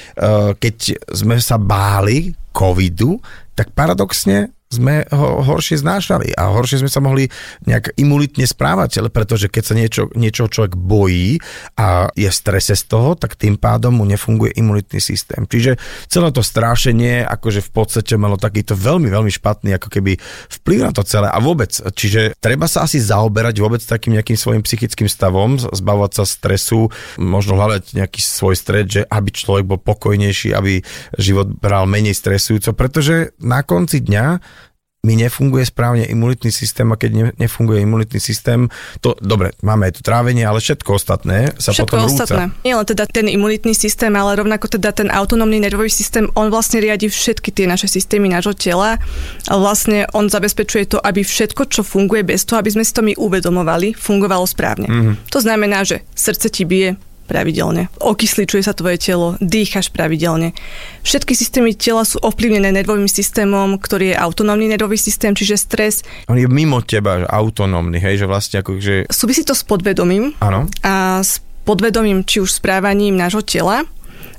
keď 0.61 1.09
sme 1.09 1.41
sa 1.41 1.57
báli 1.57 2.37
covidu, 2.53 3.17
tak 3.57 3.73
paradoxne 3.73 4.53
sme 4.71 5.03
ho 5.11 5.43
horšie 5.43 5.83
znášali 5.83 6.39
a 6.39 6.55
horšie 6.55 6.87
sme 6.87 6.91
sa 6.91 7.03
mohli 7.03 7.27
nejak 7.67 7.99
imunitne 7.99 8.47
správať, 8.47 9.03
pretože 9.11 9.51
keď 9.51 9.63
sa 9.67 9.75
niečo, 9.75 10.03
niečo 10.15 10.47
človek 10.47 10.79
bojí 10.79 11.43
a 11.75 12.07
je 12.15 12.31
v 12.31 12.39
strese 12.39 12.79
z 12.79 12.87
toho, 12.87 13.19
tak 13.19 13.35
tým 13.35 13.59
pádom 13.59 13.99
mu 13.99 14.07
nefunguje 14.07 14.55
imunitný 14.55 15.03
systém. 15.03 15.43
Čiže 15.43 15.75
celé 16.07 16.31
to 16.31 16.47
strášenie 16.47 17.27
akože 17.27 17.67
v 17.67 17.71
podstate 17.75 18.15
malo 18.15 18.39
takýto 18.39 18.79
veľmi, 18.79 19.11
veľmi 19.11 19.35
špatný 19.35 19.75
ako 19.75 19.91
keby 19.91 20.23
vplyv 20.63 20.87
na 20.87 20.95
to 20.95 21.03
celé 21.03 21.27
a 21.27 21.39
vôbec. 21.43 21.75
Čiže 21.75 22.39
treba 22.39 22.71
sa 22.71 22.87
asi 22.87 23.03
zaoberať 23.03 23.59
vôbec 23.59 23.83
takým 23.83 24.23
nejakým 24.23 24.39
svojim 24.39 24.63
psychickým 24.63 25.11
stavom, 25.11 25.59
zbavovať 25.59 26.23
sa 26.23 26.23
stresu, 26.23 26.95
možno 27.19 27.59
hľadať 27.59 27.99
nejaký 27.99 28.23
svoj 28.23 28.55
stres, 28.55 28.87
že 28.87 29.03
aby 29.03 29.35
človek 29.35 29.67
bol 29.67 29.83
pokojnejší, 29.83 30.55
aby 30.55 30.79
život 31.19 31.51
bral 31.59 31.91
menej 31.91 32.15
stresujúco, 32.15 32.71
pretože 32.79 33.35
na 33.43 33.67
konci 33.67 33.99
dňa 34.07 34.60
mi 35.01 35.17
nefunguje 35.17 35.65
správne 35.65 36.05
imunitný 36.05 36.53
systém 36.53 36.85
a 36.93 36.97
keď 37.01 37.11
ne, 37.17 37.25
nefunguje 37.41 37.81
imunitný 37.81 38.21
systém, 38.21 38.69
to 39.01 39.17
dobre, 39.25 39.57
máme 39.65 39.89
aj 39.89 39.97
to 39.97 40.03
trávenie, 40.05 40.45
ale 40.45 40.61
všetko 40.61 40.93
ostatné 40.93 41.57
sa 41.57 41.73
všetko 41.73 41.89
potom 41.89 42.05
ostatné. 42.05 42.53
rúca. 42.53 42.65
Nie 42.69 42.75
len 42.77 42.85
teda 42.85 43.05
ten 43.09 43.25
imunitný 43.25 43.73
systém, 43.73 44.13
ale 44.13 44.37
rovnako 44.37 44.77
teda 44.77 44.93
ten 44.93 45.09
autonómny 45.09 45.57
nervový 45.57 45.89
systém, 45.89 46.29
on 46.37 46.53
vlastne 46.53 46.85
riadi 46.85 47.09
všetky 47.09 47.49
tie 47.49 47.65
naše 47.65 47.89
systémy 47.89 48.29
nášho 48.29 48.53
tela 48.53 49.01
a 49.49 49.55
vlastne 49.57 50.05
on 50.13 50.29
zabezpečuje 50.29 50.93
to, 50.93 50.99
aby 51.01 51.25
všetko, 51.25 51.73
čo 51.73 51.81
funguje 51.81 52.21
bez 52.21 52.45
toho, 52.45 52.61
aby 52.61 52.69
sme 52.69 52.85
si 52.85 52.93
to 52.93 53.01
my 53.01 53.17
uvedomovali, 53.17 53.97
fungovalo 53.97 54.45
správne. 54.45 54.85
Mm-hmm. 54.85 55.15
To 55.33 55.39
znamená, 55.41 55.81
že 55.81 56.05
srdce 56.13 56.53
ti 56.53 56.69
bije, 56.69 57.01
pravidelne. 57.31 57.87
Okysličuje 58.03 58.67
sa 58.67 58.75
tvoje 58.75 58.99
telo, 58.99 59.39
dýchaš 59.39 59.95
pravidelne. 59.95 60.51
Všetky 61.07 61.39
systémy 61.39 61.79
tela 61.79 62.03
sú 62.03 62.19
ovplyvnené 62.19 62.75
nervovým 62.75 63.07
systémom, 63.07 63.79
ktorý 63.79 64.11
je 64.11 64.17
autonómny 64.19 64.67
nervový 64.67 64.99
systém, 64.99 65.31
čiže 65.31 65.63
stres. 65.63 66.03
On 66.27 66.35
je 66.35 66.51
mimo 66.51 66.83
teba, 66.83 67.23
autonómny, 67.31 68.03
hej, 68.03 68.19
že 68.19 68.27
vlastne 68.27 68.57
ako, 68.67 68.83
že... 68.83 69.07
Súvisí 69.07 69.47
to 69.47 69.55
s 69.55 69.63
podvedomím. 69.63 70.35
Áno. 70.43 70.67
A 70.83 71.23
s 71.23 71.39
podvedomím, 71.63 72.27
či 72.27 72.43
už 72.43 72.51
správaním 72.59 73.15
nášho 73.15 73.47
tela, 73.47 73.87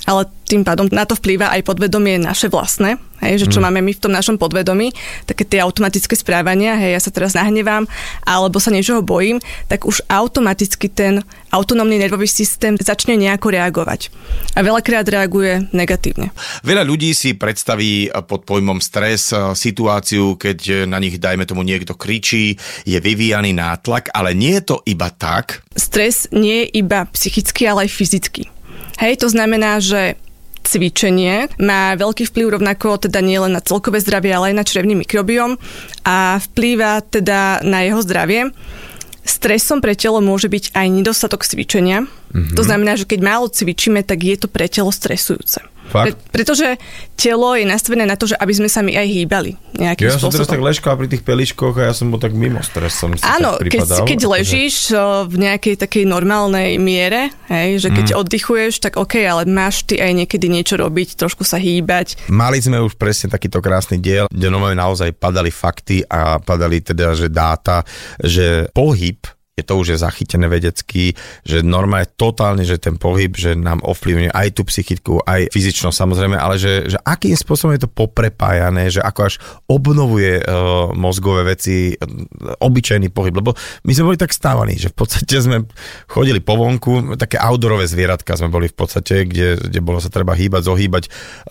ale 0.06 0.26
tým 0.52 0.68
pádom 0.68 0.92
na 0.92 1.08
to 1.08 1.16
vplýva 1.16 1.54
aj 1.56 1.64
podvedomie 1.64 2.20
naše 2.20 2.52
vlastné, 2.52 3.00
hej, 3.24 3.46
že 3.46 3.48
čo 3.48 3.64
mm. 3.64 3.72
máme 3.72 3.80
my 3.80 3.96
v 3.96 4.04
tom 4.04 4.12
našom 4.12 4.36
podvedomí, 4.36 4.92
také 5.24 5.48
tie 5.48 5.64
automatické 5.64 6.12
správania, 6.20 6.76
hej, 6.76 7.00
ja 7.00 7.02
sa 7.02 7.14
teraz 7.14 7.32
nahnevám, 7.38 7.88
alebo 8.28 8.60
sa 8.60 8.74
niečoho 8.74 9.00
bojím, 9.00 9.40
tak 9.72 9.88
už 9.88 10.04
automaticky 10.12 10.92
ten 10.92 11.24
autonómny 11.56 11.96
nervový 11.96 12.28
systém 12.28 12.76
začne 12.76 13.16
nejako 13.16 13.56
reagovať. 13.56 14.12
A 14.58 14.60
veľakrát 14.60 15.08
reaguje 15.08 15.72
negatívne. 15.72 16.36
Veľa 16.68 16.84
ľudí 16.84 17.16
si 17.16 17.32
predstaví 17.32 18.12
pod 18.28 18.44
pojmom 18.44 18.84
stres 18.84 19.32
eh, 19.32 19.56
situáciu, 19.56 20.36
keď 20.36 20.84
na 20.84 21.00
nich, 21.00 21.16
dajme 21.16 21.48
tomu, 21.48 21.64
niekto 21.64 21.96
kričí, 21.96 22.60
je 22.84 23.00
vyvíjaný 23.00 23.56
nátlak, 23.56 24.12
ale 24.12 24.36
nie 24.36 24.60
je 24.60 24.76
to 24.76 24.78
iba 24.84 25.08
tak. 25.16 25.64
Stres 25.80 26.28
nie 26.36 26.68
je 26.68 26.84
iba 26.84 27.08
psychický, 27.16 27.72
ale 27.72 27.88
aj 27.88 27.96
fyzický. 27.96 28.44
Hej, 29.02 29.26
to 29.26 29.28
znamená, 29.34 29.82
že 29.82 30.14
cvičenie 30.62 31.50
má 31.58 31.98
veľký 31.98 32.30
vplyv 32.30 32.62
rovnako 32.62 33.10
teda 33.10 33.18
nie 33.26 33.42
len 33.42 33.58
na 33.58 33.66
celkové 33.66 33.98
zdravie, 33.98 34.30
ale 34.30 34.54
aj 34.54 34.60
na 34.62 34.68
črevný 34.68 34.94
mikrobióm 34.94 35.58
a 36.06 36.38
vplýva 36.38 37.02
teda 37.02 37.66
na 37.66 37.82
jeho 37.82 37.98
zdravie. 38.06 38.54
Stresom 39.26 39.82
pre 39.82 39.98
telo 39.98 40.22
môže 40.22 40.50
byť 40.50 40.78
aj 40.78 40.88
nedostatok 40.90 41.46
cvičenia. 41.46 42.06
Mm-hmm. 42.06 42.58
To 42.58 42.62
znamená, 42.62 42.94
že 42.94 43.10
keď 43.10 43.20
málo 43.26 43.50
cvičíme, 43.50 44.06
tak 44.06 44.22
je 44.22 44.38
to 44.38 44.46
pre 44.46 44.70
telo 44.70 44.94
stresujúce. 44.94 45.66
Pre, 45.92 46.16
pretože 46.32 46.80
telo 47.20 47.54
je 47.54 47.68
nastavené 47.68 48.08
na 48.08 48.16
to, 48.16 48.32
že 48.32 48.40
aby 48.40 48.54
sme 48.56 48.72
sa 48.72 48.80
my 48.80 48.96
aj 48.96 49.08
hýbali 49.12 49.52
nejakým 49.76 50.08
ja 50.08 50.16
spôsobom. 50.16 50.32
som 50.32 50.36
teraz 50.40 50.50
tak 50.50 50.64
ležkal 50.64 50.94
pri 50.96 51.08
tých 51.12 51.24
peliškoch 51.28 51.76
a 51.78 51.84
ja 51.92 51.94
som 51.94 52.08
bol 52.10 52.18
tak 52.18 52.32
mimo 52.32 52.64
stres. 52.64 52.96
Som 52.96 53.14
si 53.14 53.24
Áno, 53.28 53.60
keď, 53.60 54.08
keď 54.08 54.20
ležíš 54.26 54.96
v 55.28 55.36
nejakej 55.36 55.76
takej 55.84 56.08
normálnej 56.08 56.80
miere, 56.80 57.30
hej, 57.52 57.84
že 57.84 57.90
keď 57.92 58.16
mm. 58.16 58.18
oddychuješ, 58.24 58.74
tak 58.80 58.96
OK, 58.96 59.20
ale 59.22 59.44
máš 59.46 59.84
ty 59.84 60.00
aj 60.00 60.26
niekedy 60.26 60.48
niečo 60.48 60.80
robiť, 60.80 61.20
trošku 61.20 61.44
sa 61.44 61.60
hýbať. 61.60 62.32
Mali 62.32 62.64
sme 62.64 62.80
už 62.80 62.96
presne 62.96 63.28
takýto 63.28 63.60
krásny 63.60 64.00
diel, 64.00 64.32
kde 64.32 64.48
naozaj 64.52 65.12
padali 65.18 65.52
fakty 65.52 66.08
a 66.08 66.40
padali 66.40 66.80
teda, 66.80 67.14
že 67.14 67.28
dáta, 67.28 67.84
že 68.22 68.72
pohyb 68.72 69.20
je 69.62 69.66
to 69.70 69.78
už 69.78 69.88
je 69.94 69.98
zachytené 70.02 70.50
vedecky, 70.50 71.14
že 71.46 71.62
normálne 71.62 72.10
totálne, 72.18 72.66
že 72.66 72.82
ten 72.82 72.98
pohyb, 72.98 73.30
že 73.38 73.54
nám 73.54 73.86
ovplyvňuje 73.86 74.34
aj 74.34 74.48
tú 74.58 74.66
psychiku, 74.66 75.22
aj 75.22 75.54
fyzičnosť 75.54 75.94
samozrejme, 75.94 76.36
ale 76.36 76.58
že, 76.58 76.90
že 76.90 76.98
akým 77.06 77.38
spôsobom 77.38 77.78
je 77.78 77.86
to 77.86 77.90
poprepájané, 77.94 78.90
že 78.90 79.00
ako 79.06 79.30
až 79.30 79.36
obnovuje 79.70 80.42
uh, 80.42 80.90
mozgové 80.98 81.54
veci, 81.54 81.94
uh, 81.94 82.58
obyčajný 82.58 83.14
pohyb, 83.14 83.38
lebo 83.38 83.54
my 83.86 83.92
sme 83.94 84.14
boli 84.14 84.18
tak 84.18 84.34
stávaní, 84.34 84.82
že 84.82 84.90
v 84.90 84.98
podstate 84.98 85.36
sme 85.38 85.70
chodili 86.10 86.42
po 86.42 86.58
vonku, 86.58 87.16
také 87.22 87.38
outdoorové 87.38 87.86
zvieratka 87.86 88.34
sme 88.34 88.50
boli 88.50 88.68
v 88.68 88.76
podstate, 88.76 89.30
kde, 89.30 89.62
kde 89.62 89.80
bolo 89.80 90.02
sa 90.02 90.10
treba 90.10 90.34
hýbať, 90.34 90.66
zohýbať, 90.66 91.04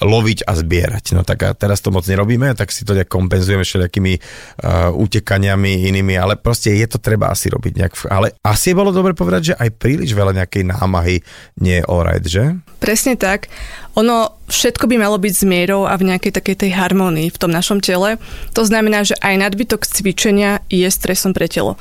loviť 0.02 0.48
a 0.48 0.52
zbierať. 0.58 1.04
No 1.14 1.22
tak 1.22 1.46
a 1.46 1.54
teraz 1.54 1.78
to 1.84 1.94
moc 1.94 2.02
nerobíme, 2.08 2.50
tak 2.58 2.74
si 2.74 2.82
to 2.82 2.96
nejak 2.96 3.12
kompenzujeme 3.12 3.62
všelijakými 3.62 4.12
uh, 4.18 4.90
utekaniami 4.90 5.86
inými, 5.92 6.16
ale 6.16 6.40
proste 6.40 6.72
je 6.74 6.86
to 6.88 6.98
treba 6.98 7.30
asi 7.30 7.52
robiť 7.52 7.72
nejak 7.84 7.94
ale 8.08 8.32
asi 8.40 8.72
bolo 8.72 8.94
dobre 8.94 9.12
povedať, 9.12 9.52
že 9.52 9.58
aj 9.58 9.76
príliš 9.76 10.14
veľa 10.14 10.32
nejakej 10.40 10.64
námahy 10.70 11.20
nie 11.60 11.82
je 11.82 11.84
alright, 11.84 12.24
že? 12.24 12.56
Presne 12.80 13.18
tak. 13.18 13.52
Ono 13.98 14.32
všetko 14.48 14.86
by 14.86 14.96
malo 14.96 15.18
byť 15.18 15.34
s 15.34 15.44
mierou 15.44 15.84
a 15.84 15.98
v 15.98 16.08
nejakej 16.14 16.32
takej 16.32 16.56
tej 16.64 16.70
harmonii 16.72 17.28
v 17.28 17.40
tom 17.40 17.50
našom 17.50 17.82
tele. 17.82 18.16
To 18.56 18.62
znamená, 18.62 19.02
že 19.04 19.18
aj 19.20 19.50
nadbytok 19.50 19.84
cvičenia 19.84 20.62
je 20.70 20.86
stresom 20.86 21.34
pre 21.34 21.50
telo. 21.50 21.76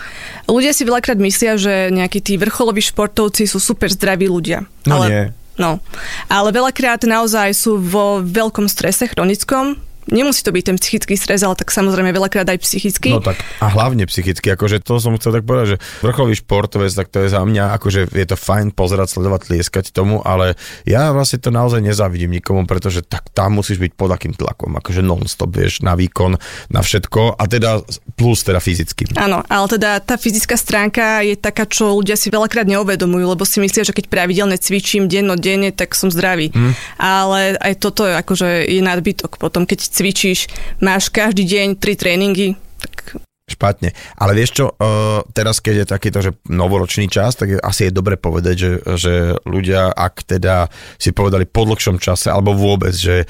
Ľudia 0.50 0.76
si 0.76 0.84
veľakrát 0.84 1.22
myslia, 1.22 1.56
že 1.56 1.94
nejakí 1.94 2.20
tí 2.20 2.36
vrcholoví 2.36 2.82
športovci 2.82 3.46
sú 3.46 3.62
super 3.62 3.88
zdraví 3.88 4.28
ľudia. 4.28 4.66
No 4.90 5.00
ale, 5.00 5.06
nie. 5.08 5.26
No, 5.60 5.84
ale 6.32 6.50
veľakrát 6.56 7.04
naozaj 7.04 7.52
sú 7.52 7.76
vo 7.78 8.24
veľkom 8.24 8.72
strese 8.72 9.12
chronickom, 9.12 9.89
Nemusí 10.10 10.42
to 10.42 10.52
byť 10.54 10.64
ten 10.66 10.78
psychický 10.78 11.16
stres, 11.16 11.46
ale 11.46 11.56
tak 11.56 11.70
samozrejme 11.70 12.10
veľakrát 12.10 12.50
aj 12.50 12.60
psychický. 12.66 13.14
No 13.14 13.24
tak 13.24 13.42
a 13.62 13.68
hlavne 13.70 14.06
psychicky, 14.10 14.50
akože 14.54 14.82
to 14.82 14.98
som 14.98 15.16
chcel 15.18 15.38
tak 15.38 15.46
povedať, 15.46 15.76
že 15.76 15.82
vrcholový 16.02 16.36
športovec, 16.38 16.92
tak 16.94 17.08
to 17.14 17.26
je 17.26 17.30
za 17.30 17.42
mňa, 17.46 17.78
akože 17.78 18.10
je 18.10 18.28
to 18.28 18.38
fajn 18.38 18.74
pozerať, 18.74 19.18
sledovať, 19.18 19.54
tlieskať 19.54 19.94
tomu, 19.94 20.22
ale 20.26 20.58
ja 20.84 21.14
vlastne 21.14 21.38
to 21.42 21.54
naozaj 21.54 21.82
nezávidím 21.82 22.38
nikomu, 22.38 22.66
pretože 22.66 23.06
tak 23.06 23.30
tam 23.34 23.62
musíš 23.62 23.78
byť 23.82 23.92
pod 23.94 24.10
akým 24.10 24.34
tlakom, 24.34 24.76
akože 24.78 25.02
non-stop, 25.06 25.54
vieš, 25.54 25.86
na 25.86 25.94
výkon, 25.94 26.38
na 26.74 26.82
všetko 26.82 27.38
a 27.38 27.44
teda 27.46 27.82
plus 28.18 28.42
teda 28.44 28.60
fyzicky. 28.60 29.16
Áno, 29.16 29.46
ale 29.46 29.66
teda 29.70 30.02
tá 30.04 30.20
fyzická 30.20 30.58
stránka 30.60 31.24
je 31.24 31.38
taká, 31.40 31.64
čo 31.70 31.96
ľudia 31.96 32.20
si 32.20 32.34
veľakrát 32.34 32.68
neuvedomujú, 32.68 33.26
lebo 33.38 33.44
si 33.48 33.62
myslia, 33.64 33.88
že 33.88 33.96
keď 33.96 34.12
pravidelne 34.12 34.58
cvičím 34.60 35.08
denno 35.08 35.40
denne, 35.40 35.72
tak 35.72 35.96
som 35.96 36.12
zdravý. 36.12 36.52
Hmm. 36.52 36.74
Ale 37.00 37.56
aj 37.58 37.74
toto 37.80 38.04
je 38.06 38.14
akože 38.16 38.68
je 38.68 38.82
nadbytok 38.84 39.40
potom, 39.40 39.64
keď 39.64 39.80
cvičíš, 40.00 40.48
máš 40.80 41.12
každý 41.12 41.44
deň 41.44 41.68
tri 41.76 42.00
tréningy, 42.00 42.56
tak 42.80 43.20
Špatne. 43.50 43.98
Ale 44.22 44.38
vieš 44.38 44.62
čo, 44.62 44.66
uh, 44.70 45.26
teraz 45.34 45.58
keď 45.58 45.84
je 45.84 45.86
takýto, 45.90 46.20
že 46.22 46.38
novoročný 46.46 47.10
čas, 47.10 47.34
tak 47.34 47.58
asi 47.58 47.90
je 47.90 47.98
dobre 47.98 48.14
povedať, 48.14 48.56
že, 48.56 48.72
že 48.94 49.14
ľudia, 49.50 49.90
ak 49.90 50.22
teda 50.22 50.70
si 51.02 51.10
povedali 51.10 51.50
po 51.50 51.66
dlhšom 51.66 51.98
čase, 51.98 52.30
alebo 52.30 52.54
vôbec, 52.54 52.94
že 52.94 53.26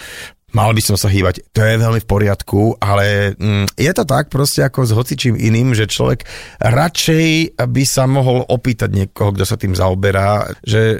mal 0.51 0.75
by 0.75 0.81
som 0.83 0.99
sa 0.99 1.07
hýbať. 1.07 1.55
To 1.55 1.63
je 1.63 1.79
veľmi 1.79 2.03
v 2.03 2.09
poriadku, 2.09 2.75
ale 2.83 3.37
mm, 3.39 3.79
je 3.79 3.91
to 3.95 4.03
tak 4.03 4.27
proste 4.27 4.59
ako 4.65 4.83
s 4.83 4.91
hocičím 4.91 5.39
iným, 5.39 5.71
že 5.71 5.87
človek 5.87 6.27
radšej 6.59 7.55
by 7.55 7.83
sa 7.87 8.03
mohol 8.09 8.43
opýtať 8.43 8.91
niekoho, 8.91 9.31
kto 9.31 9.45
sa 9.47 9.55
tým 9.55 9.71
zaoberá, 9.77 10.51
že 10.65 10.99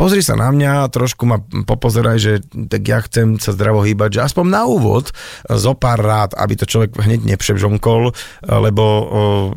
pozri 0.00 0.24
sa 0.24 0.32
na 0.32 0.48
mňa, 0.48 0.88
trošku 0.88 1.28
ma 1.28 1.44
popozeraj, 1.44 2.16
že 2.16 2.32
tak 2.72 2.82
ja 2.88 3.04
chcem 3.04 3.36
sa 3.36 3.52
zdravo 3.52 3.84
hýbať, 3.84 4.16
že 4.16 4.24
aspoň 4.32 4.46
na 4.48 4.64
úvod 4.64 5.12
zo 5.44 5.76
pár 5.76 6.00
rád, 6.00 6.32
aby 6.40 6.56
to 6.56 6.64
človek 6.64 6.96
hneď 6.96 7.36
nepřežonkol, 7.36 8.16
lebo 8.48 8.80
o, 8.80 9.04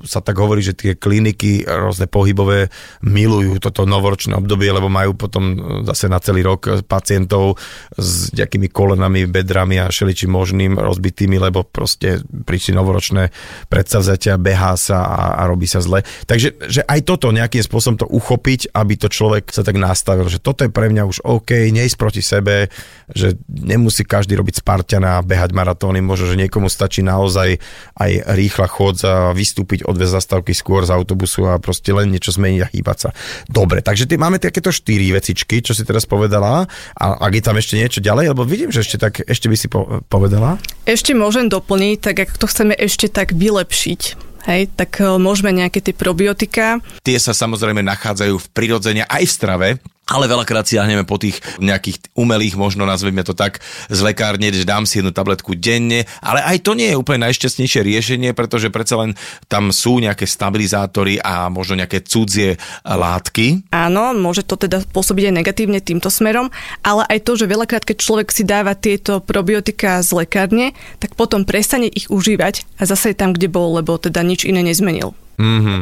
sa 0.03 0.19
tak 0.19 0.36
hovorí, 0.43 0.60
že 0.60 0.75
tie 0.75 0.99
kliniky 0.99 1.63
rôzne 1.63 2.12
pohybové 2.12 2.67
milujú 3.08 3.63
toto 3.63 3.88
novoročné 3.88 4.36
obdobie, 4.36 4.67
lebo 4.67 4.91
majú 4.91 5.15
potom 5.15 5.56
zase 5.88 6.12
na 6.12 6.19
celý 6.19 6.43
rok 6.43 6.67
pacientov 6.91 7.56
s 7.95 8.36
nejakými 8.36 8.67
kolenami, 8.67 9.23
bedrami 9.32 9.79
a 9.79 9.88
šeličím 9.88 10.36
možným 10.36 10.75
rozbitými, 10.75 11.39
lebo 11.39 11.63
proste 11.63 12.19
prišli 12.19 12.75
novoročné 12.75 13.32
predsavzatia, 13.71 14.36
behá 14.36 14.75
sa 14.75 15.08
a, 15.08 15.39
a 15.39 15.47
robí 15.47 15.71
sa 15.71 15.79
zle. 15.79 16.03
Takže 16.27 16.67
že 16.67 16.84
aj 16.84 16.99
toto 17.08 17.32
nejakým 17.32 17.63
spôsobom 17.63 17.95
to 17.95 18.12
uchopiť, 18.12 18.75
aby 18.75 18.99
to 18.99 19.08
človek 19.08 19.47
sa 19.47 19.63
tak 19.63 19.79
nastavil, 19.79 20.32
že 20.33 20.41
toto 20.41 20.65
je 20.65 20.73
pre 20.73 20.89
mňa 20.89 21.03
už 21.05 21.21
OK, 21.21 21.69
nejsť 21.69 21.97
proti 21.97 22.25
sebe, 22.25 22.73
že 23.13 23.37
nemusí 23.47 24.01
každý 24.01 24.33
robiť 24.33 24.65
Spartana 24.65 25.21
a 25.21 25.25
behať 25.25 25.53
maratóny, 25.53 26.01
možno, 26.01 26.33
že 26.33 26.41
niekomu 26.41 26.67
stačí 26.67 27.05
naozaj 27.05 27.61
aj 27.93 28.11
rýchla 28.33 28.65
chôdza, 28.65 29.37
vystúpiť 29.37 29.85
od 29.85 29.93
dve 29.93 30.09
zastávky 30.09 30.57
skôr 30.57 30.81
z 30.83 30.93
autobusu 30.97 31.45
a 31.45 31.61
proste 31.61 31.93
len 31.93 32.09
niečo 32.09 32.33
zmeniť 32.33 32.61
a 32.65 32.71
hýbať 32.73 32.97
sa. 32.97 33.09
Dobre, 33.45 33.85
takže 33.85 34.09
ty 34.09 34.17
máme 34.17 34.41
takéto 34.41 34.73
štyri 34.73 35.13
vecičky, 35.13 35.61
čo 35.61 35.77
si 35.77 35.85
teraz 35.85 36.09
povedala 36.09 36.65
a 36.97 37.05
ak 37.21 37.33
je 37.37 37.43
tam 37.45 37.55
ešte 37.59 37.77
niečo 37.77 38.01
ďalej, 38.01 38.33
lebo 38.33 38.41
vidím, 38.47 38.73
že 38.73 38.81
ešte 38.81 38.97
tak, 38.97 39.21
ešte 39.21 39.45
by 39.45 39.55
si 39.59 39.67
po, 39.69 40.01
povedala. 40.09 40.57
Ešte 40.89 41.13
môžem 41.13 41.47
doplniť, 41.47 41.97
tak 42.01 42.15
ak 42.25 42.35
to 42.41 42.49
chceme 42.49 42.73
ešte 42.73 43.11
tak 43.11 43.37
vylepšiť 43.37 44.33
hej, 44.47 44.69
tak 44.75 44.99
e, 44.99 45.15
môžeme 45.19 45.55
nejaké 45.55 45.79
tie 45.79 45.95
probiotika. 45.95 46.83
Tie 47.03 47.17
sa 47.19 47.31
samozrejme 47.31 47.79
nachádzajú 47.83 48.35
v 48.35 48.47
prirodzene 48.51 49.03
aj 49.07 49.23
v 49.23 49.31
strave, 49.31 49.67
ale 50.03 50.27
veľakrát 50.27 50.67
siahneme 50.67 51.07
po 51.07 51.15
tých 51.15 51.39
nejakých 51.63 52.11
umelých, 52.13 52.59
možno 52.59 52.83
nazveme 52.83 53.23
to 53.23 53.31
tak, 53.31 53.63
z 53.87 53.99
lekárne, 54.03 54.51
že 54.51 54.67
dám 54.67 54.83
si 54.83 54.99
jednu 54.99 55.15
tabletku 55.15 55.55
denne, 55.55 56.03
ale 56.19 56.43
aj 56.43 56.57
to 56.59 56.75
nie 56.75 56.91
je 56.91 56.99
úplne 56.99 57.23
najšťastnejšie 57.29 57.81
riešenie, 57.87 58.29
pretože 58.35 58.67
predsa 58.67 58.99
len 58.99 59.15
tam 59.47 59.71
sú 59.71 60.03
nejaké 60.03 60.27
stabilizátory 60.27 61.23
a 61.23 61.47
možno 61.47 61.79
nejaké 61.79 62.03
cudzie 62.03 62.59
látky. 62.83 63.71
Áno, 63.71 64.11
môže 64.11 64.43
to 64.43 64.59
teda 64.59 64.83
pôsobiť 64.91 65.31
aj 65.31 65.37
negatívne 65.39 65.79
týmto 65.79 66.11
smerom, 66.11 66.51
ale 66.83 67.07
aj 67.07 67.23
to, 67.23 67.39
že 67.39 67.47
veľakrát, 67.47 67.87
keď 67.87 67.97
človek 68.03 68.27
si 68.35 68.43
dáva 68.43 68.75
tieto 68.75 69.23
probiotika 69.23 70.03
z 70.03 70.25
lekárne, 70.25 70.75
tak 70.99 71.15
potom 71.15 71.47
prestane 71.47 71.87
ich 71.87 72.11
užívať 72.11 72.67
a 72.75 72.83
zase 72.83 73.15
je 73.15 73.19
tam, 73.19 73.31
kde 73.31 73.47
bol, 73.47 73.79
lebo 73.79 73.95
teda 73.95 74.19
nič 74.19 74.43
iné 74.43 74.59
nezmenil. 74.67 75.15
Mm-hmm. 75.37 75.81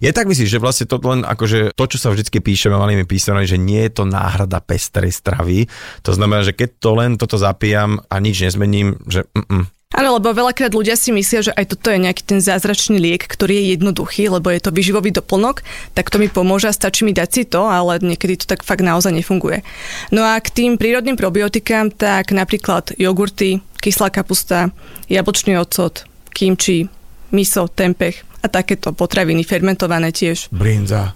Je 0.00 0.10
tak 0.12 0.28
myslíš, 0.28 0.48
že 0.48 0.62
vlastne 0.62 0.86
to 0.88 0.96
len 1.02 1.26
akože 1.26 1.76
to, 1.76 1.84
čo 1.84 1.98
sa 2.00 2.08
vždy 2.08 2.24
píšeme 2.28 2.76
malými 2.76 3.04
písmenami, 3.04 3.44
že 3.44 3.60
nie 3.60 3.84
je 3.88 4.02
to 4.02 4.04
náhrada 4.08 4.64
pestrej 4.64 5.12
stravy. 5.12 5.68
To 6.06 6.16
znamená, 6.16 6.46
že 6.46 6.56
keď 6.56 6.70
to 6.80 6.90
len 6.96 7.10
toto 7.20 7.36
zapijam 7.36 8.00
a 8.08 8.16
nič 8.22 8.40
nezmením, 8.40 8.96
že 9.04 9.28
mm, 9.36 9.82
Áno, 9.92 10.16
lebo 10.16 10.32
veľakrát 10.32 10.72
ľudia 10.72 10.96
si 10.96 11.12
myslia, 11.12 11.44
že 11.44 11.52
aj 11.52 11.76
toto 11.76 11.92
je 11.92 12.00
nejaký 12.00 12.24
ten 12.24 12.40
zázračný 12.40 12.96
liek, 12.96 13.28
ktorý 13.28 13.60
je 13.60 13.76
jednoduchý, 13.76 14.32
lebo 14.32 14.48
je 14.48 14.64
to 14.64 14.72
vyživový 14.72 15.12
doplnok, 15.12 15.60
tak 15.92 16.08
to 16.08 16.16
mi 16.16 16.32
pomôže 16.32 16.64
a 16.64 16.72
stačí 16.72 17.04
mi 17.04 17.12
dať 17.12 17.28
si 17.28 17.42
to, 17.44 17.68
ale 17.68 18.00
niekedy 18.00 18.40
to 18.40 18.48
tak 18.48 18.64
fakt 18.64 18.80
naozaj 18.80 19.12
nefunguje. 19.12 19.60
No 20.08 20.24
a 20.24 20.40
k 20.40 20.48
tým 20.48 20.80
prírodným 20.80 21.20
probiotikám, 21.20 21.92
tak 21.92 22.32
napríklad 22.32 22.96
jogurty, 22.96 23.60
kyslá 23.84 24.08
kapusta, 24.08 24.72
jablčný 25.12 25.60
ocot, 25.60 26.08
kimči, 26.32 26.88
miso, 27.28 27.68
tempeh 27.68 28.31
a 28.42 28.46
takéto 28.50 28.90
potraviny 28.92 29.46
fermentované 29.46 30.10
tiež. 30.10 30.50
Brinza. 30.50 31.14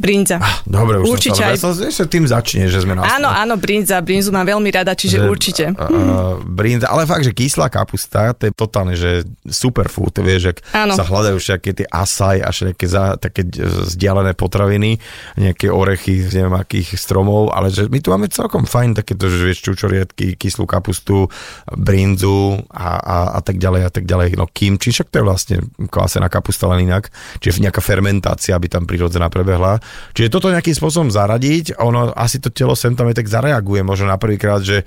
Brinza. 0.00 0.40
Ah, 0.40 0.64
dobre, 0.64 0.96
už 1.04 1.20
určite 1.20 1.44
som 1.60 1.76
sa, 1.76 1.84
aj... 1.84 2.08
tým 2.08 2.24
začne, 2.24 2.72
že 2.72 2.80
sme 2.80 2.96
na 2.96 3.04
Áno, 3.04 3.28
áno, 3.28 3.60
brinza. 3.60 4.00
Brinzu 4.00 4.32
mám 4.32 4.48
veľmi 4.48 4.72
rada, 4.72 4.96
čiže 4.96 5.20
že, 5.20 5.28
určite. 5.28 5.64
Uh, 5.76 6.40
brinza, 6.40 6.88
ale 6.88 7.04
fakt, 7.04 7.28
že 7.28 7.36
kyslá 7.36 7.68
kapusta, 7.68 8.32
to 8.32 8.48
je 8.48 8.52
totálne, 8.56 8.96
že 8.96 9.28
superfood, 9.44 10.16
vieš, 10.24 10.40
že 10.40 10.52
sa 10.72 11.04
hľadajú 11.04 11.36
všetky 11.36 11.70
tie 11.76 11.86
asaj 11.92 12.40
a 12.40 12.48
všetky 12.48 12.84
za, 12.88 13.20
také 13.20 13.44
vzdialené 13.52 14.32
potraviny, 14.32 14.96
nejaké 15.36 15.68
orechy 15.68 16.24
z 16.24 16.40
neviem 16.40 16.56
akých 16.56 16.96
stromov, 16.96 17.52
ale 17.52 17.68
že 17.68 17.84
my 17.92 18.00
tu 18.00 18.08
máme 18.08 18.32
celkom 18.32 18.64
fajn 18.64 19.04
takéto, 19.04 19.28
že 19.28 19.44
vieš, 19.44 19.68
čučoriedky, 19.68 20.40
kyslú 20.40 20.64
kapustu, 20.64 21.28
brinzu 21.76 22.56
a, 22.72 22.96
a, 22.96 23.16
a 23.36 23.40
tak 23.44 23.60
ďalej 23.60 23.82
a 23.84 23.90
tak 23.92 24.08
ďalej. 24.08 24.40
No 24.40 24.48
kimči, 24.48 24.96
však 24.96 25.12
to 25.12 25.20
je 25.20 25.28
vlastne 25.28 25.56
kvásená 25.92 26.32
kapusta 26.32 26.64
len 26.72 26.88
inak, 26.88 27.12
čiže 27.44 27.60
nejaká 27.60 27.84
fermentácia, 27.84 28.56
aby 28.56 28.72
tam 28.72 28.88
prirodzená 28.88 29.28
prebehla. 29.28 29.82
Čiže 30.14 30.32
toto 30.32 30.52
nejakým 30.52 30.74
spôsobom 30.74 31.10
zaradiť, 31.12 31.78
ono 31.80 32.10
asi 32.14 32.42
to 32.42 32.50
telo 32.50 32.74
sem 32.74 32.94
tam 32.94 33.10
aj 33.10 33.20
tak 33.20 33.28
zareaguje, 33.28 33.84
možno 33.84 34.10
na 34.10 34.18
prvýkrát, 34.18 34.62
že 34.62 34.86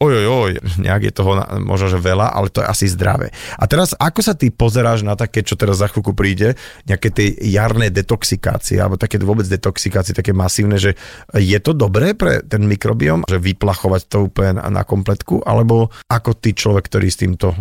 oj, 0.00 0.26
oj, 0.26 0.52
nejak 0.84 1.12
je 1.12 1.12
toho 1.12 1.44
možno, 1.60 1.92
že 1.92 2.00
veľa, 2.00 2.32
ale 2.32 2.48
to 2.48 2.64
je 2.64 2.66
asi 2.66 2.86
zdravé. 2.88 3.28
A 3.60 3.68
teraz, 3.68 3.92
ako 3.92 4.20
sa 4.24 4.32
ty 4.32 4.48
pozeráš 4.48 5.04
na 5.04 5.14
také, 5.14 5.44
čo 5.44 5.54
teraz 5.54 5.84
za 5.84 5.92
chvíľku 5.92 6.16
príde, 6.16 6.56
nejaké 6.88 7.12
tie 7.12 7.36
jarné 7.52 7.92
detoxikácie, 7.92 8.80
alebo 8.80 8.96
také 8.96 9.20
vôbec 9.20 9.44
detoxikácie, 9.44 10.16
také 10.16 10.32
masívne, 10.32 10.80
že 10.80 10.96
je 11.36 11.58
to 11.60 11.76
dobré 11.76 12.16
pre 12.16 12.40
ten 12.40 12.64
mikrobiom, 12.64 13.28
že 13.28 13.36
vyplachovať 13.36 14.02
to 14.08 14.32
úplne 14.32 14.56
na, 14.58 14.80
na 14.80 14.82
kompletku, 14.88 15.44
alebo 15.44 15.92
ako 16.08 16.32
ty 16.40 16.56
človek, 16.56 16.88
ktorý 16.88 17.06
s 17.12 17.20
týmto 17.20 17.52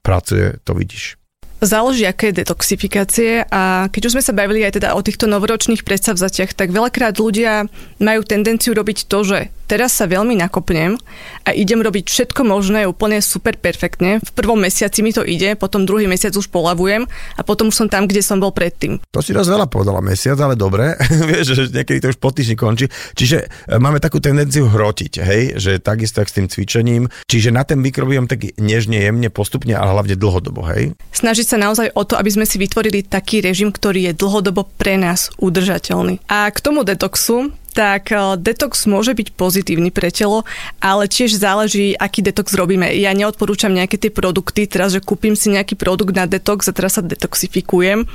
pracuje, 0.00 0.54
to 0.62 0.72
vidíš? 0.78 1.17
Záleží, 1.58 2.06
aké 2.06 2.30
je 2.30 2.46
detoxifikácie 2.46 3.42
a 3.50 3.90
keď 3.90 4.02
už 4.06 4.14
sme 4.14 4.22
sa 4.22 4.30
bavili 4.30 4.62
aj 4.62 4.78
teda 4.78 4.94
o 4.94 5.02
týchto 5.02 5.26
novoročných 5.26 5.82
predstavzatiach, 5.82 6.54
tak 6.54 6.70
veľakrát 6.70 7.18
ľudia 7.18 7.66
majú 7.98 8.22
tendenciu 8.22 8.78
robiť 8.78 9.10
to, 9.10 9.18
že 9.26 9.38
teraz 9.68 9.98
sa 9.98 10.08
veľmi 10.08 10.38
nakopnem 10.38 10.96
a 11.44 11.50
idem 11.52 11.84
robiť 11.84 12.08
všetko 12.08 12.46
možné 12.46 12.88
úplne 12.88 13.20
super 13.20 13.58
perfektne. 13.60 14.22
V 14.24 14.30
prvom 14.32 14.56
mesiaci 14.56 15.04
mi 15.04 15.12
to 15.12 15.26
ide, 15.26 15.58
potom 15.60 15.84
druhý 15.84 16.08
mesiac 16.08 16.32
už 16.32 16.48
polavujem 16.48 17.04
a 17.36 17.40
potom 17.44 17.68
už 17.68 17.84
som 17.84 17.88
tam, 17.90 18.08
kde 18.08 18.24
som 18.24 18.40
bol 18.40 18.54
predtým. 18.54 19.02
To 19.12 19.20
si 19.20 19.36
raz 19.36 19.50
veľa 19.50 19.66
povedala 19.66 20.00
mesiac, 20.00 20.40
ale 20.40 20.56
dobre, 20.56 20.96
vieš, 21.30 21.58
že 21.58 21.64
niekedy 21.74 22.00
to 22.00 22.14
už 22.14 22.18
po 22.22 22.32
týždni 22.32 22.56
končí. 22.56 22.86
Čiže 23.18 23.44
e, 23.44 23.76
máme 23.76 24.00
takú 24.00 24.22
tendenciu 24.22 24.70
hrotiť, 24.70 25.12
hej, 25.20 25.42
že 25.60 25.82
takisto 25.82 26.24
tak 26.24 26.32
s 26.32 26.36
tým 26.38 26.46
cvičením. 26.48 27.10
Čiže 27.28 27.52
na 27.52 27.66
ten 27.66 27.82
mikrobiom 27.82 28.24
tak 28.30 28.56
nežne, 28.56 29.02
jemne, 29.02 29.28
postupne, 29.28 29.76
ale 29.76 29.92
hlavne 29.92 30.16
dlhodobo, 30.16 30.64
hej. 30.72 30.96
Snažiť 31.12 31.47
sa 31.48 31.56
naozaj 31.56 31.96
o 31.96 32.04
to, 32.04 32.20
aby 32.20 32.28
sme 32.28 32.44
si 32.44 32.60
vytvorili 32.60 33.00
taký 33.00 33.40
režim, 33.40 33.72
ktorý 33.72 34.12
je 34.12 34.18
dlhodobo 34.20 34.68
pre 34.76 35.00
nás 35.00 35.32
udržateľný. 35.40 36.20
A 36.28 36.52
k 36.52 36.58
tomu 36.60 36.84
detoxu, 36.84 37.56
tak 37.78 38.10
eh, 38.10 38.34
detox 38.34 38.90
môže 38.90 39.14
byť 39.14 39.38
pozitívny 39.38 39.94
pre 39.94 40.10
telo, 40.10 40.42
ale 40.82 41.06
tiež 41.06 41.38
záleží, 41.38 41.94
aký 41.94 42.26
detox 42.26 42.50
robíme. 42.58 42.90
Ja 42.98 43.14
neodporúčam 43.14 43.70
nejaké 43.70 44.02
tie 44.02 44.10
produkty, 44.10 44.66
teraz, 44.66 44.98
že 44.98 44.98
kúpim 44.98 45.38
si 45.38 45.54
nejaký 45.54 45.78
produkt 45.78 46.18
na 46.18 46.26
detox 46.26 46.66
a 46.66 46.74
teraz 46.74 46.98
sa 46.98 47.06
detoxifikujem. 47.06 48.10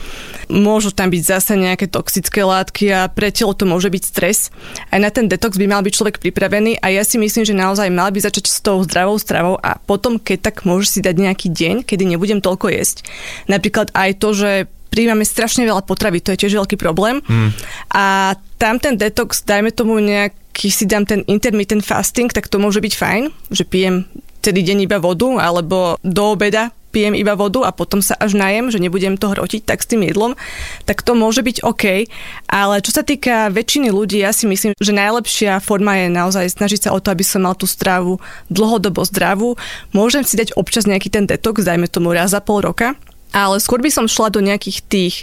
Môžu 0.52 0.91
tam 0.91 1.08
byť 1.08 1.23
zase 1.23 1.56
nejaké 1.56 1.88
toxické 1.88 2.43
látky 2.43 2.91
a 2.91 3.08
pre 3.08 3.32
telo 3.32 3.56
to 3.56 3.63
môže 3.63 3.88
byť 3.88 4.04
stres. 4.04 4.52
Aj 4.91 4.99
na 4.99 5.08
ten 5.08 5.32
detox 5.32 5.56
by 5.56 5.71
mal 5.71 5.80
byť 5.80 5.93
človek 5.95 6.19
pripravený 6.19 6.84
a 6.84 6.91
ja 6.91 7.08
si 7.08 7.15
myslím, 7.15 7.47
že 7.47 7.56
naozaj 7.56 7.88
mal 7.88 8.12
by 8.12 8.19
začať 8.19 8.52
s 8.52 8.60
tou 8.60 8.84
zdravou 8.84 9.15
stravou 9.15 9.56
a 9.63 9.80
potom, 9.80 10.19
keď 10.19 10.52
tak 10.52 10.67
môžeš 10.67 10.89
si 10.89 10.99
dať 10.99 11.15
nejaký 11.15 11.47
deň, 11.47 11.76
kedy 11.88 12.04
nebudem 12.04 12.43
toľko 12.43 12.67
jesť. 12.67 13.08
Napríklad 13.47 13.95
aj 13.95 14.12
to, 14.19 14.30
že 14.36 14.52
príjmame 14.93 15.25
strašne 15.25 15.65
veľa 15.65 15.82
potravy, 15.82 16.21
to 16.21 16.38
je 16.38 16.45
tiež 16.45 16.62
veľký 16.62 16.77
problém. 16.77 17.25
Mm. 17.25 17.49
A 17.89 18.38
tam 18.62 18.77
ten 18.77 18.93
detox, 18.93 19.41
dajme 19.41 19.73
tomu 19.73 19.97
nejaký, 19.97 20.69
si 20.69 20.86
dám 20.86 21.10
ten 21.10 21.25
intermittent 21.25 21.82
fasting, 21.82 22.29
tak 22.29 22.45
to 22.45 22.62
môže 22.62 22.77
byť 22.77 22.93
fajn, 22.93 23.23
že 23.49 23.65
pijem 23.65 24.06
celý 24.45 24.62
deň 24.62 24.86
iba 24.86 25.01
vodu, 25.01 25.41
alebo 25.41 25.97
do 26.06 26.38
obeda 26.38 26.69
pijem 26.93 27.17
iba 27.17 27.34
vodu 27.34 27.65
a 27.65 27.73
potom 27.73 28.06
sa 28.06 28.13
až 28.21 28.38
najem, 28.38 28.69
že 28.69 28.77
nebudem 28.77 29.17
to 29.17 29.34
hrotiť 29.34 29.65
tak 29.65 29.82
s 29.82 29.89
tým 29.89 30.06
jedlom, 30.06 30.38
tak 30.86 31.01
to 31.01 31.17
môže 31.17 31.41
byť 31.41 31.65
OK. 31.65 32.06
Ale 32.45 32.75
čo 32.86 32.93
sa 32.93 33.01
týka 33.01 33.49
väčšiny 33.49 33.89
ľudí, 33.89 34.21
ja 34.21 34.29
si 34.29 34.45
myslím, 34.45 34.77
že 34.77 34.93
najlepšia 34.93 35.58
forma 35.58 36.06
je 36.06 36.13
naozaj 36.13 36.53
snažiť 36.53 36.88
sa 36.88 36.89
o 36.93 37.01
to, 37.01 37.10
aby 37.10 37.25
som 37.25 37.49
mal 37.49 37.58
tú 37.58 37.65
strávu 37.65 38.21
dlhodobo 38.53 39.01
zdravú. 39.10 39.58
Môžem 39.89 40.21
si 40.21 40.38
dať 40.38 40.53
občas 40.53 40.86
nejaký 40.86 41.10
ten 41.10 41.25
detox, 41.25 41.65
dajme 41.65 41.89
tomu 41.89 42.13
raz 42.13 42.29
za 42.38 42.39
pol 42.45 42.62
roka, 42.62 42.93
ale 43.33 43.57
skôr 43.57 43.81
by 43.81 43.89
som 43.89 44.05
šla 44.05 44.29
do 44.29 44.39
nejakých 44.39 44.79
tých 44.85 45.15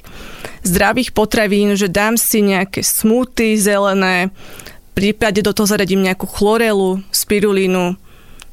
zdravých 0.66 1.14
potravín, 1.14 1.78
že 1.78 1.86
dám 1.86 2.18
si 2.18 2.42
nejaké 2.42 2.82
smuty 2.82 3.54
zelené, 3.56 4.34
v 4.90 4.92
prípade 4.98 5.40
do 5.40 5.54
toho 5.54 5.70
zaradím 5.70 6.02
nejakú 6.02 6.26
chlorelu, 6.26 7.00
spirulínu, 7.14 7.94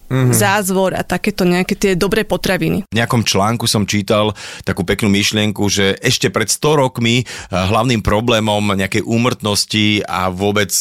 mm-hmm. 0.09 0.33
zázvor 0.33 0.95
a 0.95 1.03
takéto 1.03 1.43
nejaké 1.43 1.75
tie 1.75 1.91
dobré 1.93 2.23
potraviny. 2.23 2.87
V 2.87 2.97
nejakom 2.97 3.23
článku 3.23 3.67
som 3.67 3.87
čítal 3.87 4.33
takú 4.63 4.87
peknú 4.87 5.11
myšlienku, 5.11 5.67
že 5.67 5.95
ešte 5.99 6.31
pred 6.31 6.47
100 6.47 6.83
rokmi 6.83 7.23
eh, 7.23 7.25
hlavným 7.51 8.01
problémom 8.01 8.75
nejakej 8.75 9.03
úmrtnosti 9.03 10.03
a 10.07 10.31
vôbec 10.31 10.71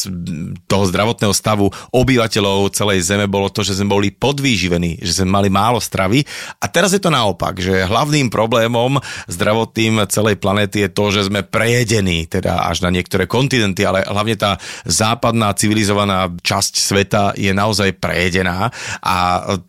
toho 0.67 0.85
zdravotného 0.87 1.35
stavu 1.35 1.71
obyvateľov 1.91 2.75
celej 2.75 3.07
Zeme 3.07 3.27
bolo 3.31 3.51
to, 3.51 3.63
že 3.63 3.79
sme 3.79 3.91
boli 3.91 4.15
podvýživení, 4.15 5.03
že 5.03 5.23
sme 5.23 5.31
mali 5.31 5.49
málo 5.51 5.79
stravy. 5.83 6.23
A 6.63 6.67
teraz 6.71 6.95
je 6.95 7.03
to 7.03 7.13
naopak, 7.13 7.59
že 7.59 7.87
hlavným 7.87 8.31
problémom 8.31 8.99
zdravotným 9.31 10.07
celej 10.11 10.39
planéty 10.39 10.87
je 10.87 10.91
to, 10.91 11.05
že 11.11 11.29
sme 11.29 11.43
prejedení, 11.47 12.27
teda 12.31 12.67
až 12.67 12.87
na 12.87 12.91
niektoré 12.93 13.25
kontinenty, 13.25 13.83
ale 13.83 14.07
hlavne 14.07 14.37
tá 14.39 14.61
západná 14.85 15.53
civilizovaná 15.57 16.31
časť 16.31 16.73
sveta 16.77 17.25
je 17.35 17.51
naozaj 17.51 17.97
prejedená 17.99 18.71
a 19.01 19.16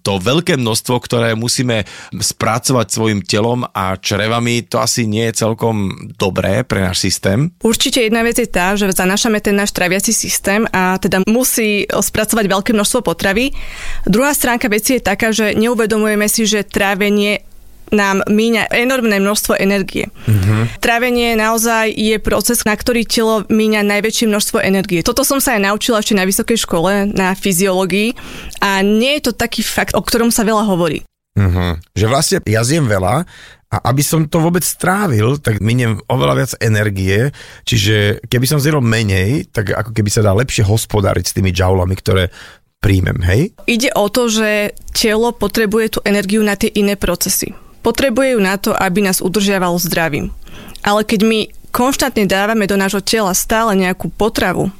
to 0.03 0.19
veľké 0.19 0.59
množstvo, 0.59 0.95
ktoré 0.99 1.33
musíme 1.33 1.87
spracovať 2.11 2.87
svojim 2.91 3.19
telom 3.23 3.63
a 3.71 3.95
črevami, 3.95 4.67
to 4.67 4.83
asi 4.83 5.07
nie 5.07 5.29
je 5.31 5.47
celkom 5.47 6.11
dobré 6.19 6.67
pre 6.67 6.83
náš 6.83 7.07
systém. 7.07 7.49
Určite 7.63 8.03
jedna 8.03 8.21
vec 8.21 8.35
je 8.37 8.49
tá, 8.49 8.75
že 8.75 8.91
zanášame 8.91 9.39
ten 9.39 9.55
náš 9.55 9.71
traviaci 9.71 10.11
systém 10.11 10.67
a 10.75 10.99
teda 10.99 11.23
musí 11.25 11.87
spracovať 11.87 12.45
veľké 12.45 12.71
množstvo 12.75 12.99
potravy. 13.07 13.55
Druhá 14.03 14.35
stránka 14.35 14.67
veci 14.67 14.99
je 14.99 15.07
taká, 15.07 15.31
že 15.31 15.55
neuvedomujeme 15.55 16.27
si, 16.27 16.43
že 16.43 16.67
trávenie 16.67 17.46
nám 17.91 18.23
míňa 18.27 18.71
enormné 18.71 19.19
množstvo 19.23 19.55
energie. 19.57 20.11
Uh-huh. 20.27 20.67
Trávenie 20.83 21.35
naozaj 21.39 21.93
je 21.95 22.17
proces, 22.19 22.63
na 22.67 22.75
ktorý 22.75 23.07
telo 23.07 23.43
míňa 23.47 23.85
najväčšie 23.87 24.27
množstvo 24.27 24.59
energie. 24.63 25.03
Toto 25.03 25.23
som 25.23 25.39
sa 25.39 25.55
aj 25.55 25.67
naučila 25.71 26.03
ešte 26.03 26.17
na 26.17 26.27
vysokej 26.27 26.57
škole, 26.59 27.09
na 27.11 27.33
fyziológii 27.33 28.15
a 28.59 28.83
nie 28.83 29.19
je 29.19 29.31
to 29.31 29.33
taký 29.35 29.63
fakt, 29.63 29.95
o 29.95 30.01
ktorom 30.03 30.33
sa 30.33 30.43
veľa 30.43 30.67
hovorí. 30.67 31.03
Uh-huh. 31.37 31.77
Že 31.93 32.05
vlastne 32.09 32.37
ja 32.49 32.65
zjem 32.65 32.89
veľa 32.89 33.23
a 33.67 33.77
aby 33.91 33.99
som 33.99 34.25
to 34.25 34.39
vôbec 34.39 34.63
strávil, 34.63 35.37
tak 35.43 35.59
miniem 35.59 35.99
oveľa 36.07 36.33
viac 36.39 36.51
energie, 36.63 37.35
čiže 37.67 38.23
keby 38.25 38.45
som 38.47 38.63
zjedol 38.63 38.79
menej, 38.79 39.51
tak 39.51 39.75
ako 39.75 39.91
keby 39.91 40.07
sa 40.07 40.23
dá 40.23 40.31
lepšie 40.31 40.63
hospodáriť 40.63 41.25
s 41.27 41.35
tými 41.35 41.51
džaulami, 41.51 41.95
ktoré 41.99 42.31
príjmem, 42.79 43.19
hej? 43.27 43.51
Ide 43.67 43.91
o 43.97 44.07
to, 44.07 44.31
že 44.31 44.71
telo 44.95 45.35
potrebuje 45.35 45.97
tú 45.97 45.99
energiu 46.07 46.41
na 46.47 46.55
tie 46.55 46.71
iné 46.71 46.95
procesy 46.95 47.51
potrebuje 47.81 48.35
ju 48.35 48.39
na 48.41 48.55
to, 48.59 48.71
aby 48.75 49.05
nás 49.05 49.23
udržiavalo 49.23 49.77
zdravím. 49.79 50.33
Ale 50.81 51.03
keď 51.03 51.21
my 51.25 51.39
konštantne 51.71 52.25
dávame 52.25 52.65
do 52.65 52.79
nášho 52.79 53.03
tela 53.03 53.35
stále 53.37 53.77
nejakú 53.77 54.09
potravu, 54.09 54.71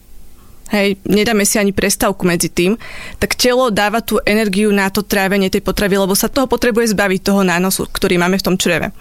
hej, 0.71 0.99
nedáme 1.07 1.43
si 1.47 1.60
ani 1.60 1.71
prestávku 1.71 2.27
medzi 2.27 2.51
tým, 2.51 2.75
tak 3.21 3.38
telo 3.38 3.71
dáva 3.71 4.03
tú 4.03 4.19
energiu 4.23 4.71
na 4.71 4.91
to 4.91 5.03
trávenie 5.03 5.51
tej 5.51 5.63
potravy, 5.63 5.95
lebo 5.99 6.15
sa 6.15 6.31
toho 6.31 6.47
potrebuje 6.47 6.91
zbaviť, 6.95 7.19
toho 7.23 7.41
nánosu, 7.43 7.88
ktorý 7.88 8.19
máme 8.19 8.39
v 8.39 8.45
tom 8.45 8.55
čreve. 8.60 8.91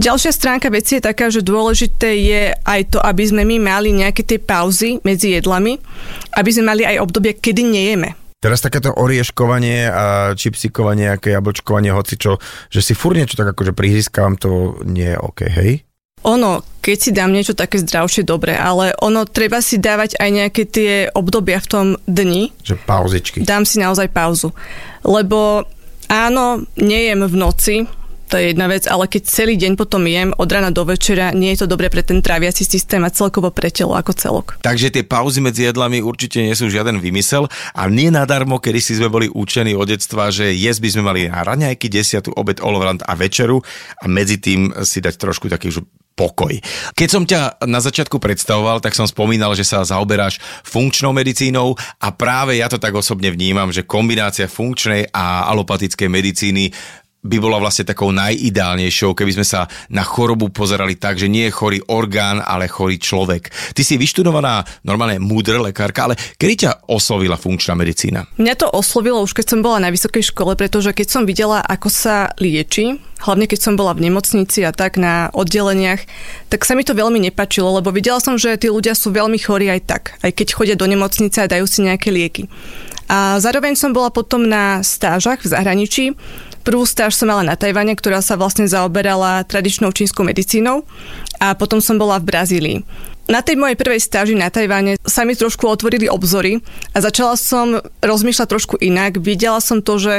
Ďalšia 0.00 0.32
stránka 0.32 0.72
veci 0.72 0.96
je 0.96 1.04
taká, 1.04 1.28
že 1.28 1.44
dôležité 1.44 2.16
je 2.16 2.42
aj 2.64 2.96
to, 2.96 2.98
aby 3.04 3.28
sme 3.28 3.44
my 3.44 3.60
mali 3.60 3.92
nejaké 3.92 4.24
tie 4.24 4.40
pauzy 4.40 4.96
medzi 5.04 5.36
jedlami, 5.36 5.76
aby 6.32 6.48
sme 6.48 6.72
mali 6.72 6.82
aj 6.88 6.96
obdobie, 7.04 7.36
kedy 7.36 7.60
nejeme. 7.60 8.16
Teraz 8.42 8.58
takéto 8.58 8.90
orieškovanie 8.90 9.86
a 9.86 10.34
čipsikovanie, 10.34 11.14
aké 11.14 11.30
jablčkovanie, 11.30 11.94
hoci 11.94 12.18
čo, 12.18 12.42
že 12.66 12.82
si 12.82 12.98
fur 12.98 13.14
niečo 13.14 13.38
tak 13.38 13.54
akože 13.54 13.70
prihýskam, 13.70 14.34
to 14.34 14.82
nie 14.82 15.14
je 15.14 15.18
OK, 15.22 15.40
hej? 15.46 15.86
Ono, 16.26 16.62
keď 16.82 16.96
si 16.98 17.10
dám 17.14 17.30
niečo 17.30 17.54
také 17.54 17.78
zdravšie, 17.82 18.26
dobre, 18.26 18.54
ale 18.54 18.94
ono 18.98 19.26
treba 19.26 19.58
si 19.58 19.78
dávať 19.78 20.18
aj 20.18 20.30
nejaké 20.30 20.62
tie 20.66 20.92
obdobia 21.14 21.62
v 21.62 21.70
tom 21.70 21.86
dni. 22.06 22.50
Že 22.62 22.78
pauzičky. 22.82 23.38
Dám 23.46 23.62
si 23.62 23.78
naozaj 23.82 24.10
pauzu. 24.10 24.54
Lebo 25.02 25.66
áno, 26.06 26.66
nejem 26.78 27.26
v 27.26 27.34
noci, 27.34 27.76
to 28.32 28.40
je 28.40 28.56
jedna 28.56 28.64
vec, 28.64 28.88
ale 28.88 29.04
keď 29.12 29.22
celý 29.28 29.60
deň 29.60 29.76
potom 29.76 30.08
jem 30.08 30.32
od 30.32 30.48
rana 30.48 30.72
do 30.72 30.88
večera, 30.88 31.36
nie 31.36 31.52
je 31.52 31.68
to 31.68 31.76
dobre 31.76 31.92
pre 31.92 32.00
ten 32.00 32.24
tráviaci 32.24 32.64
systém 32.64 33.04
a 33.04 33.12
celkovo 33.12 33.52
pre 33.52 33.68
telo 33.68 33.92
ako 33.92 34.16
celok. 34.16 34.46
Takže 34.64 34.88
tie 34.88 35.04
pauzy 35.04 35.44
medzi 35.44 35.68
jedlami 35.68 36.00
určite 36.00 36.40
nie 36.40 36.56
sú 36.56 36.72
žiaden 36.72 36.96
vymysel 36.96 37.52
a 37.76 37.82
nie 37.92 38.08
nadarmo, 38.08 38.56
kedy 38.56 38.80
si 38.80 38.96
sme 38.96 39.12
boli 39.12 39.28
učení 39.28 39.76
od 39.76 39.84
detstva, 39.84 40.32
že 40.32 40.48
jesť 40.56 40.80
by 40.80 40.88
sme 40.88 41.02
mali 41.04 41.20
na 41.28 41.44
raňajky, 41.44 41.92
desiatu, 41.92 42.32
obed, 42.32 42.56
olovrant 42.64 43.04
a 43.04 43.12
večeru 43.12 43.60
a 44.00 44.08
medzi 44.08 44.40
tým 44.40 44.72
si 44.80 45.04
dať 45.04 45.20
trošku 45.20 45.52
taký 45.52 45.68
pokoj. 46.12 46.52
Keď 46.92 47.08
som 47.08 47.24
ťa 47.24 47.64
na 47.64 47.80
začiatku 47.80 48.20
predstavoval, 48.20 48.84
tak 48.84 48.92
som 48.92 49.08
spomínal, 49.08 49.56
že 49.56 49.64
sa 49.64 49.84
zaoberáš 49.84 50.38
funkčnou 50.64 51.10
medicínou 51.16 51.74
a 52.00 52.08
práve 52.12 52.60
ja 52.60 52.68
to 52.68 52.76
tak 52.76 52.92
osobne 52.92 53.32
vnímam, 53.32 53.72
že 53.72 53.88
kombinácia 53.88 54.48
funkčnej 54.48 55.08
a 55.10 55.48
alopatickej 55.48 56.08
medicíny 56.12 56.64
by 57.22 57.38
bola 57.38 57.62
vlastne 57.62 57.86
takou 57.86 58.10
najideálnejšou, 58.10 59.14
keby 59.14 59.38
sme 59.38 59.46
sa 59.46 59.70
na 59.94 60.02
chorobu 60.02 60.50
pozerali 60.50 60.98
tak, 60.98 61.22
že 61.22 61.30
nie 61.30 61.46
je 61.46 61.54
chorý 61.54 61.78
orgán, 61.86 62.42
ale 62.42 62.66
chorý 62.66 62.98
človek. 62.98 63.46
Ty 63.78 63.82
si 63.86 63.94
vyštudovaná 63.94 64.66
normálne 64.82 65.22
múdr 65.22 65.62
lekárka, 65.62 66.10
ale 66.10 66.18
kedy 66.18 66.54
ťa 66.66 66.70
oslovila 66.90 67.38
funkčná 67.38 67.78
medicína? 67.78 68.26
Mňa 68.42 68.54
to 68.58 68.66
oslovilo 68.74 69.22
už 69.22 69.38
keď 69.38 69.54
som 69.54 69.62
bola 69.62 69.78
na 69.78 69.94
vysokej 69.94 70.34
škole, 70.34 70.58
pretože 70.58 70.90
keď 70.90 71.06
som 71.06 71.22
videla, 71.22 71.62
ako 71.62 71.86
sa 71.86 72.34
lieči, 72.42 72.98
hlavne 73.22 73.46
keď 73.46 73.70
som 73.70 73.78
bola 73.78 73.94
v 73.94 74.10
nemocnici 74.10 74.66
a 74.66 74.74
tak 74.74 74.98
na 74.98 75.30
oddeleniach, 75.30 76.02
tak 76.50 76.66
sa 76.66 76.74
mi 76.74 76.82
to 76.82 76.90
veľmi 76.90 77.22
nepačilo, 77.22 77.78
lebo 77.78 77.94
videla 77.94 78.18
som, 78.18 78.34
že 78.34 78.58
tí 78.58 78.66
ľudia 78.66 78.98
sú 78.98 79.14
veľmi 79.14 79.38
chorí 79.38 79.70
aj 79.70 79.80
tak, 79.86 80.02
aj 80.26 80.34
keď 80.34 80.46
chodia 80.58 80.74
do 80.74 80.90
nemocnice 80.90 81.38
a 81.38 81.46
dajú 81.46 81.70
si 81.70 81.86
nejaké 81.86 82.10
lieky. 82.10 82.50
A 83.06 83.38
zároveň 83.38 83.78
som 83.78 83.94
bola 83.94 84.10
potom 84.10 84.42
na 84.42 84.82
stážach 84.82 85.44
v 85.44 85.50
zahraničí, 85.54 86.04
Prvú 86.62 86.86
stáž 86.86 87.18
som 87.18 87.26
mala 87.26 87.42
na 87.42 87.58
Tajvane, 87.58 87.98
ktorá 87.98 88.22
sa 88.22 88.38
vlastne 88.38 88.70
zaoberala 88.70 89.42
tradičnou 89.42 89.90
čínskou 89.90 90.22
medicínou 90.22 90.86
a 91.42 91.58
potom 91.58 91.82
som 91.82 91.98
bola 91.98 92.22
v 92.22 92.28
Brazílii. 92.30 92.78
Na 93.26 93.42
tej 93.42 93.58
mojej 93.58 93.78
prvej 93.78 94.02
stáži 94.02 94.34
na 94.38 94.50
Tajvane 94.50 94.98
sa 95.02 95.26
mi 95.26 95.34
trošku 95.34 95.66
otvorili 95.66 96.06
obzory 96.06 96.62
a 96.94 96.98
začala 97.02 97.34
som 97.38 97.82
rozmýšľať 98.02 98.46
trošku 98.50 98.74
inak. 98.78 99.18
Videla 99.18 99.62
som 99.62 99.82
to, 99.82 99.98
že 99.98 100.14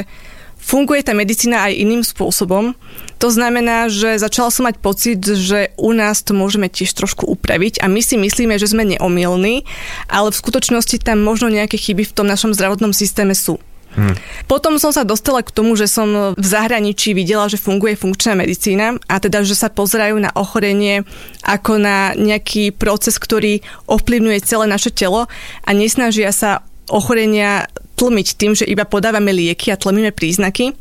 funguje 0.63 1.03
tá 1.03 1.11
medicína 1.11 1.67
aj 1.67 1.79
iným 1.79 2.03
spôsobom. 2.07 2.71
To 3.19 3.27
znamená, 3.27 3.91
že 3.91 4.15
začala 4.15 4.51
som 4.51 4.63
mať 4.67 4.79
pocit, 4.79 5.19
že 5.19 5.75
u 5.75 5.91
nás 5.91 6.23
to 6.23 6.31
môžeme 6.31 6.71
tiež 6.71 6.95
trošku 6.95 7.27
upraviť 7.27 7.83
a 7.83 7.91
my 7.91 7.99
si 7.99 8.15
myslíme, 8.15 8.55
že 8.55 8.71
sme 8.71 8.87
neomilní, 8.87 9.67
ale 10.07 10.31
v 10.31 10.39
skutočnosti 10.39 11.03
tam 11.03 11.23
možno 11.23 11.51
nejaké 11.51 11.75
chyby 11.75 12.07
v 12.07 12.15
tom 12.15 12.27
našom 12.27 12.55
zdravotnom 12.55 12.95
systéme 12.95 13.35
sú. 13.35 13.59
Hmm. 13.93 14.17
Potom 14.49 14.81
som 14.81 14.89
sa 14.89 15.05
dostala 15.05 15.45
k 15.45 15.53
tomu, 15.53 15.77
že 15.77 15.85
som 15.85 16.33
v 16.33 16.45
zahraničí 16.45 17.13
videla, 17.13 17.45
že 17.45 17.61
funguje 17.61 17.93
funkčná 17.93 18.33
medicína 18.33 18.97
a 19.05 19.15
teda, 19.21 19.45
že 19.45 19.53
sa 19.53 19.69
pozerajú 19.69 20.17
na 20.17 20.33
ochorenie 20.33 21.05
ako 21.45 21.77
na 21.77 22.17
nejaký 22.17 22.73
proces, 22.73 23.21
ktorý 23.21 23.61
ovplyvňuje 23.85 24.39
celé 24.41 24.65
naše 24.65 24.89
telo 24.89 25.29
a 25.63 25.69
nesnažia 25.71 26.33
sa 26.33 26.65
ochorenia 26.89 27.69
tlmiť 27.93 28.27
tým, 28.35 28.51
že 28.57 28.65
iba 28.65 28.83
podávame 28.89 29.29
lieky 29.29 29.69
a 29.69 29.77
tlmíme 29.77 30.09
príznaky, 30.11 30.73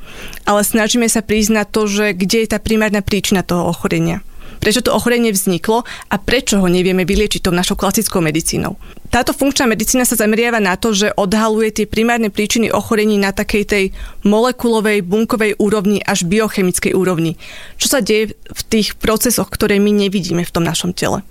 ale 0.48 0.60
snažíme 0.64 1.06
sa 1.12 1.20
na 1.52 1.68
to, 1.68 1.84
že 1.84 2.16
kde 2.16 2.48
je 2.48 2.48
tá 2.48 2.58
primárna 2.58 3.04
príčina 3.04 3.44
toho 3.44 3.68
ochorenia 3.68 4.24
prečo 4.62 4.78
to 4.78 4.94
ochorenie 4.94 5.34
vzniklo 5.34 5.82
a 5.82 6.16
prečo 6.22 6.62
ho 6.62 6.68
nevieme 6.70 7.02
vyliečiť 7.02 7.42
tou 7.42 7.50
našou 7.50 7.74
klasickou 7.74 8.22
medicínou. 8.22 8.78
Táto 9.10 9.34
funkčná 9.34 9.66
medicína 9.66 10.06
sa 10.06 10.14
zameriava 10.14 10.62
na 10.62 10.78
to, 10.78 10.94
že 10.94 11.10
odhaluje 11.18 11.82
tie 11.82 11.86
primárne 11.90 12.30
príčiny 12.30 12.70
ochorení 12.70 13.18
na 13.18 13.34
takej 13.34 13.64
tej 13.66 13.84
molekulovej, 14.22 15.02
bunkovej 15.02 15.58
úrovni 15.58 15.98
až 15.98 16.24
biochemickej 16.30 16.94
úrovni. 16.94 17.34
Čo 17.76 17.98
sa 17.98 18.00
deje 18.00 18.38
v 18.38 18.62
tých 18.70 18.94
procesoch, 18.96 19.50
ktoré 19.50 19.82
my 19.82 19.90
nevidíme 19.90 20.46
v 20.46 20.54
tom 20.54 20.62
našom 20.62 20.94
tele. 20.94 21.26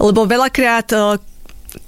Lebo 0.00 0.24
veľakrát 0.24 0.88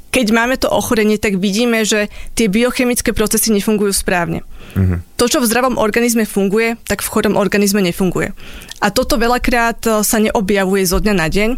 keď 0.09 0.27
máme 0.33 0.57
to 0.57 0.73
ochorenie, 0.73 1.21
tak 1.21 1.37
vidíme, 1.37 1.85
že 1.85 2.09
tie 2.33 2.49
biochemické 2.49 3.13
procesy 3.13 3.53
nefungujú 3.53 3.93
správne. 3.93 4.41
Mm-hmm. 4.73 5.21
To, 5.21 5.25
čo 5.29 5.39
v 5.45 5.49
zdravom 5.49 5.77
organizme 5.77 6.25
funguje, 6.25 6.81
tak 6.89 7.05
v 7.05 7.13
chorom 7.13 7.37
organizme 7.37 7.85
nefunguje. 7.85 8.33
A 8.81 8.89
toto 8.89 9.21
veľakrát 9.21 9.81
e, 9.85 9.91
sa 10.01 10.17
neobjavuje 10.17 10.89
zo 10.89 10.97
dňa 11.05 11.15
na 11.15 11.29
deň, 11.29 11.51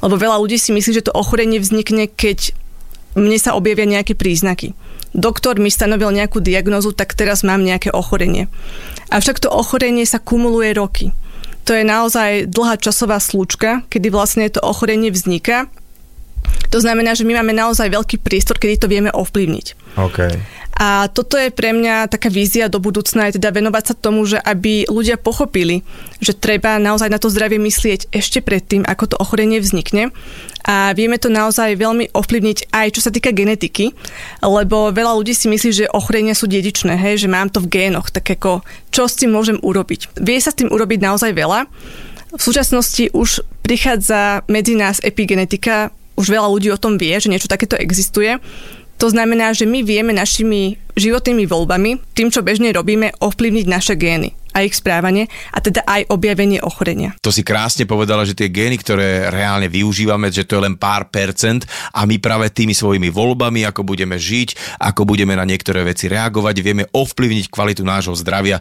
lebo 0.00 0.14
veľa 0.16 0.40
ľudí 0.40 0.56
si 0.56 0.72
myslí, 0.72 1.02
že 1.02 1.06
to 1.08 1.12
ochorenie 1.12 1.60
vznikne, 1.60 2.08
keď 2.08 2.56
mne 3.12 3.36
sa 3.36 3.52
objavia 3.52 3.84
nejaké 3.84 4.16
príznaky. 4.16 4.72
Doktor 5.12 5.60
mi 5.60 5.68
stanovil 5.68 6.12
nejakú 6.12 6.40
diagnozu, 6.40 6.96
tak 6.96 7.12
teraz 7.12 7.44
mám 7.44 7.60
nejaké 7.60 7.92
ochorenie. 7.92 8.48
Avšak 9.12 9.40
to 9.40 9.48
ochorenie 9.52 10.04
sa 10.08 10.20
kumuluje 10.20 10.72
roky. 10.76 11.12
To 11.68 11.76
je 11.76 11.84
naozaj 11.84 12.48
dlhá 12.48 12.80
časová 12.80 13.20
slúčka, 13.20 13.84
kedy 13.92 14.08
vlastne 14.08 14.48
to 14.48 14.64
ochorenie 14.64 15.12
vzniká 15.12 15.68
To 16.68 16.78
znamená, 16.78 17.16
že 17.16 17.24
my 17.24 17.40
máme 17.40 17.56
naozaj 17.56 17.88
veľký 17.88 18.20
priestor, 18.20 18.60
kedy 18.60 18.74
to 18.80 18.90
vieme 18.90 19.10
ovplyvniť. 19.12 19.66
OK. 19.98 20.18
A 20.78 21.10
toto 21.10 21.34
je 21.34 21.50
pre 21.50 21.74
mňa 21.74 22.06
taká 22.06 22.30
vízia 22.30 22.70
do 22.70 22.78
budúcna, 22.78 23.26
je 23.26 23.42
teda 23.42 23.50
venovať 23.50 23.84
sa 23.90 23.94
tomu, 23.98 24.22
že 24.22 24.38
aby 24.38 24.86
ľudia 24.86 25.18
pochopili, 25.18 25.82
že 26.22 26.38
treba 26.38 26.78
naozaj 26.78 27.10
na 27.10 27.18
to 27.18 27.26
zdravie 27.26 27.58
myslieť 27.58 28.14
ešte 28.14 28.38
predtým, 28.38 28.86
ako 28.86 29.10
to 29.10 29.16
ochorenie 29.18 29.58
vznikne. 29.58 30.14
A 30.62 30.94
vieme 30.94 31.18
to 31.18 31.34
naozaj 31.34 31.74
veľmi 31.74 32.14
ovplyvniť 32.14 32.70
aj 32.70 32.94
čo 32.94 33.02
sa 33.02 33.10
týka 33.10 33.34
genetiky, 33.34 33.90
lebo 34.38 34.94
veľa 34.94 35.18
ľudí 35.18 35.34
si 35.34 35.50
myslí, 35.50 35.70
že 35.74 35.90
ochorenia 35.90 36.38
sú 36.38 36.46
dedičné, 36.46 36.94
hej, 36.94 37.26
že 37.26 37.32
mám 37.32 37.50
to 37.50 37.58
v 37.58 37.74
génoch, 37.74 38.14
tak 38.14 38.30
ako 38.38 38.62
čo 38.94 39.10
s 39.10 39.18
tým 39.18 39.34
môžem 39.34 39.58
urobiť. 39.58 40.14
Vie 40.22 40.38
sa 40.38 40.54
s 40.54 40.62
tým 40.62 40.70
urobiť 40.70 41.02
naozaj 41.02 41.34
veľa. 41.34 41.66
V 42.38 42.42
súčasnosti 42.44 43.10
už 43.10 43.42
prichádza 43.66 44.46
medzi 44.46 44.78
nás 44.78 45.02
epigenetika, 45.02 45.90
už 46.18 46.26
veľa 46.26 46.50
ľudí 46.50 46.68
o 46.74 46.82
tom 46.82 46.98
vie, 46.98 47.14
že 47.14 47.30
niečo 47.30 47.46
takéto 47.46 47.78
existuje. 47.78 48.42
To 48.98 49.06
znamená, 49.06 49.54
že 49.54 49.62
my 49.62 49.86
vieme 49.86 50.10
našimi 50.10 50.74
životnými 50.98 51.46
voľbami, 51.46 52.02
tým, 52.18 52.34
čo 52.34 52.42
bežne 52.42 52.74
robíme, 52.74 53.14
ovplyvniť 53.22 53.66
naše 53.70 53.94
gény 53.94 54.34
a 54.58 54.66
ich 54.66 54.74
správanie 54.74 55.30
a 55.54 55.62
teda 55.62 55.86
aj 55.86 56.10
objavenie 56.10 56.58
ochorenia. 56.58 57.14
To 57.22 57.30
si 57.30 57.46
krásne 57.46 57.86
povedala, 57.86 58.26
že 58.26 58.34
tie 58.34 58.50
gény, 58.50 58.74
ktoré 58.82 59.30
reálne 59.30 59.70
využívame, 59.70 60.34
že 60.34 60.42
to 60.42 60.58
je 60.58 60.64
len 60.66 60.74
pár 60.74 61.14
percent 61.14 61.62
a 61.94 62.02
my 62.10 62.18
práve 62.18 62.50
tými 62.50 62.74
svojimi 62.74 63.06
voľbami, 63.14 63.62
ako 63.70 63.86
budeme 63.86 64.18
žiť, 64.18 64.80
ako 64.82 65.06
budeme 65.06 65.38
na 65.38 65.46
niektoré 65.46 65.86
veci 65.86 66.10
reagovať, 66.10 66.54
vieme 66.58 66.90
ovplyvniť 66.90 67.46
kvalitu 67.54 67.86
nášho 67.86 68.18
zdravia 68.18 68.58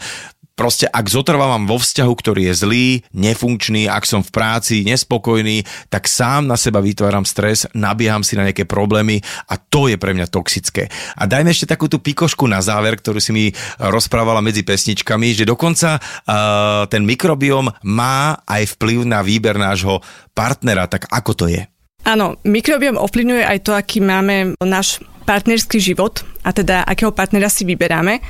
proste 0.58 0.90
ak 0.90 1.06
zotrvávam 1.06 1.70
vo 1.70 1.78
vzťahu, 1.78 2.14
ktorý 2.18 2.50
je 2.50 2.54
zlý, 2.58 2.88
nefunkčný, 3.14 3.86
ak 3.86 4.10
som 4.10 4.26
v 4.26 4.34
práci 4.34 4.82
nespokojný, 4.82 5.62
tak 5.94 6.10
sám 6.10 6.50
na 6.50 6.58
seba 6.58 6.82
vytváram 6.82 7.24
stres, 7.24 7.70
nabieham 7.78 8.26
si 8.26 8.34
na 8.34 8.50
nejaké 8.50 8.66
problémy 8.66 9.22
a 9.46 9.62
to 9.62 9.86
je 9.86 10.02
pre 10.02 10.18
mňa 10.18 10.26
toxické. 10.34 10.90
A 11.14 11.30
dajme 11.30 11.54
ešte 11.54 11.70
takú 11.70 11.86
tú 11.86 12.02
pikošku 12.02 12.50
na 12.50 12.60
záver, 12.66 12.98
ktorú 12.98 13.22
si 13.22 13.30
mi 13.30 13.46
rozprávala 13.78 14.42
medzi 14.42 14.66
pesničkami, 14.66 15.38
že 15.38 15.46
dokonca 15.46 16.02
uh, 16.02 16.90
ten 16.90 17.06
mikrobióm 17.06 17.70
má 17.86 18.42
aj 18.50 18.76
vplyv 18.76 19.06
na 19.06 19.22
výber 19.22 19.62
nášho 19.62 20.02
partnera, 20.34 20.90
tak 20.90 21.06
ako 21.14 21.32
to 21.38 21.46
je? 21.54 21.62
Áno, 22.08 22.40
mikrobióm 22.48 22.96
ovplyvňuje 22.96 23.44
aj 23.44 23.60
to, 23.68 23.72
aký 23.76 24.00
máme 24.00 24.56
náš 24.64 25.04
partnerský 25.28 25.84
život 25.84 26.24
a 26.48 26.56
teda 26.56 26.88
akého 26.88 27.12
partnera 27.12 27.52
si 27.52 27.68
vyberáme. 27.68 28.24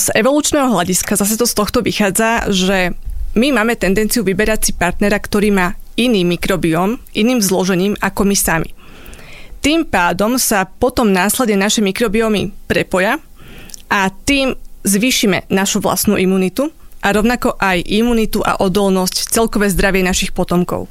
Z 0.00 0.16
evolučného 0.16 0.72
hľadiska 0.72 1.20
zase 1.20 1.36
to 1.36 1.44
z 1.44 1.52
tohto 1.52 1.84
vychádza, 1.84 2.48
že 2.48 2.96
my 3.36 3.52
máme 3.52 3.76
tendenciu 3.76 4.24
vyberať 4.24 4.60
si 4.64 4.72
partnera, 4.72 5.20
ktorý 5.20 5.52
má 5.52 5.76
iný 6.00 6.24
mikrobióm, 6.24 6.96
iným 7.12 7.44
zložením 7.44 7.94
ako 8.00 8.24
my 8.24 8.36
sami. 8.36 8.70
Tým 9.60 9.84
pádom 9.84 10.40
sa 10.40 10.64
potom 10.64 11.12
následne 11.12 11.60
naše 11.60 11.84
mikrobiomy 11.84 12.48
prepoja 12.64 13.20
a 13.92 14.08
tým 14.08 14.56
zvýšime 14.88 15.52
našu 15.52 15.84
vlastnú 15.84 16.16
imunitu 16.16 16.72
a 17.04 17.12
rovnako 17.12 17.60
aj 17.60 17.84
imunitu 17.84 18.40
a 18.40 18.56
odolnosť 18.56 19.28
celkové 19.28 19.68
zdravie 19.68 20.00
našich 20.00 20.32
potomkov. 20.32 20.88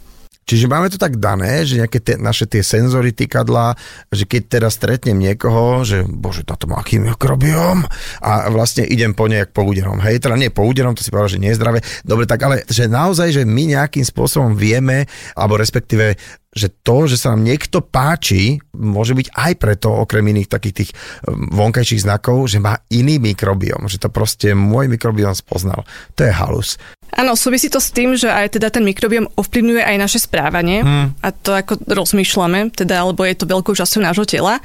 Čiže 0.49 0.65
máme 0.65 0.89
to 0.89 0.97
tak 0.97 1.21
dané, 1.21 1.61
že 1.61 1.77
nejaké 1.77 2.01
tie, 2.01 2.17
naše 2.17 2.49
tie 2.49 2.65
senzory 2.65 3.13
tykadla, 3.13 3.77
že 4.09 4.25
keď 4.25 4.41
teraz 4.49 4.81
stretnem 4.81 5.21
niekoho, 5.21 5.85
že 5.85 6.01
bože, 6.09 6.41
táto 6.41 6.65
má 6.65 6.81
aký 6.81 6.97
mikrobiom 6.97 7.85
a 8.25 8.49
vlastne 8.49 8.81
idem 8.81 9.13
po 9.13 9.29
nejak 9.29 9.53
po 9.53 9.61
úderom. 9.61 10.01
Hej, 10.01 10.25
teda 10.25 10.33
nie 10.41 10.49
po 10.49 10.65
úderom, 10.65 10.97
to 10.97 11.05
si 11.05 11.13
povedal, 11.13 11.37
že 11.37 11.37
nie 11.37 11.53
je 11.53 11.59
zdravé. 11.61 11.85
Dobre, 12.01 12.25
tak 12.25 12.41
ale 12.41 12.65
že 12.65 12.89
naozaj, 12.89 13.29
že 13.29 13.43
my 13.45 13.77
nejakým 13.77 14.01
spôsobom 14.01 14.57
vieme, 14.57 15.05
alebo 15.37 15.61
respektíve 15.61 16.17
že 16.49 16.73
to, 16.81 17.05
že 17.05 17.21
sa 17.21 17.37
nám 17.37 17.45
niekto 17.45 17.85
páči, 17.85 18.57
môže 18.73 19.13
byť 19.13 19.27
aj 19.37 19.53
preto, 19.61 19.93
okrem 19.93 20.33
iných 20.33 20.49
takých 20.49 20.75
tých 20.81 20.91
um, 21.29 21.45
vonkajších 21.53 22.09
znakov, 22.09 22.49
že 22.49 22.57
má 22.57 22.81
iný 22.89 23.21
mikrobiom, 23.21 23.85
že 23.85 24.01
to 24.01 24.09
proste 24.09 24.57
môj 24.57 24.89
mikrobiom 24.89 25.37
spoznal. 25.37 25.85
To 26.17 26.25
je 26.25 26.33
halus. 26.33 26.81
Áno, 27.09 27.33
súvisí 27.33 27.67
to 27.67 27.81
s 27.81 27.89
tým, 27.89 28.13
že 28.13 28.29
aj 28.29 28.59
teda 28.59 28.69
ten 28.69 28.85
mikrobiom 28.85 29.33
ovplyvňuje 29.33 29.81
aj 29.81 29.97
naše 29.97 30.19
správanie 30.21 30.85
hmm. 30.85 31.07
a 31.25 31.27
to 31.33 31.57
ako 31.57 31.81
rozmýšľame, 31.89 32.69
teda, 32.73 33.01
lebo 33.09 33.25
je 33.25 33.35
to 33.35 33.49
veľkou 33.49 33.73
časťou 33.73 34.05
nášho 34.05 34.29
tela. 34.29 34.61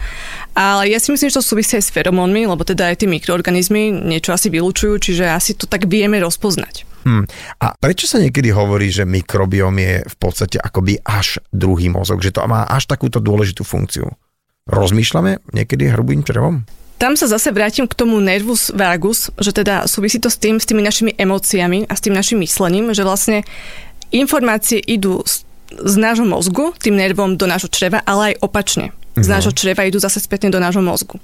Ale 0.52 0.92
ja 0.92 1.00
si 1.00 1.08
myslím, 1.10 1.32
že 1.32 1.40
to 1.40 1.44
súvisí 1.44 1.80
aj 1.80 1.84
s 1.88 1.94
feromónmi, 1.94 2.44
lebo 2.44 2.62
teda 2.62 2.92
aj 2.92 3.04
tie 3.04 3.08
mikroorganizmy 3.08 3.90
niečo 3.90 4.36
asi 4.36 4.52
vylúčujú, 4.52 5.00
čiže 5.00 5.24
asi 5.24 5.56
to 5.56 5.64
tak 5.64 5.88
vieme 5.88 6.20
rozpoznať. 6.20 6.84
Hmm. 7.04 7.28
A 7.60 7.76
prečo 7.76 8.08
sa 8.08 8.16
niekedy 8.16 8.48
hovorí, 8.52 8.88
že 8.88 9.04
mikrobiom 9.04 9.76
je 9.76 9.94
v 10.08 10.16
podstate 10.16 10.56
akoby 10.56 11.00
až 11.04 11.40
druhý 11.52 11.92
mozog, 11.92 12.24
že 12.24 12.32
to 12.32 12.40
má 12.48 12.64
až 12.64 12.88
takúto 12.88 13.20
dôležitú 13.20 13.60
funkciu? 13.60 14.08
Rozmýšľame 14.64 15.44
niekedy 15.52 15.92
hrubým 15.92 16.24
črevom? 16.24 16.64
Tam 16.94 17.18
sa 17.18 17.26
zase 17.26 17.50
vrátim 17.50 17.90
k 17.90 17.98
tomu 17.98 18.22
nervus 18.22 18.70
vagus, 18.70 19.28
že 19.36 19.50
teda 19.50 19.90
súvisí 19.90 20.22
to 20.22 20.30
s 20.30 20.38
tým, 20.38 20.62
s 20.62 20.66
tými 20.66 20.80
našimi 20.80 21.12
emóciami 21.18 21.90
a 21.90 21.92
s 21.92 22.04
tým 22.06 22.14
našim 22.14 22.38
myslením, 22.40 22.94
že 22.94 23.02
vlastne 23.02 23.42
informácie 24.14 24.78
idú 24.78 25.26
z, 25.26 25.42
z 25.74 25.94
nášho 25.98 26.24
mozgu, 26.24 26.70
tým 26.78 26.94
nervom 26.94 27.34
do 27.34 27.50
nášho 27.50 27.66
čreva, 27.66 27.98
ale 28.06 28.34
aj 28.34 28.46
opačne. 28.46 28.86
Z 29.18 29.26
no. 29.26 29.38
nášho 29.38 29.52
čreva 29.54 29.86
idú 29.86 29.98
zase 29.98 30.22
spätne 30.22 30.54
do 30.54 30.62
nášho 30.62 30.82
mozgu. 30.82 31.18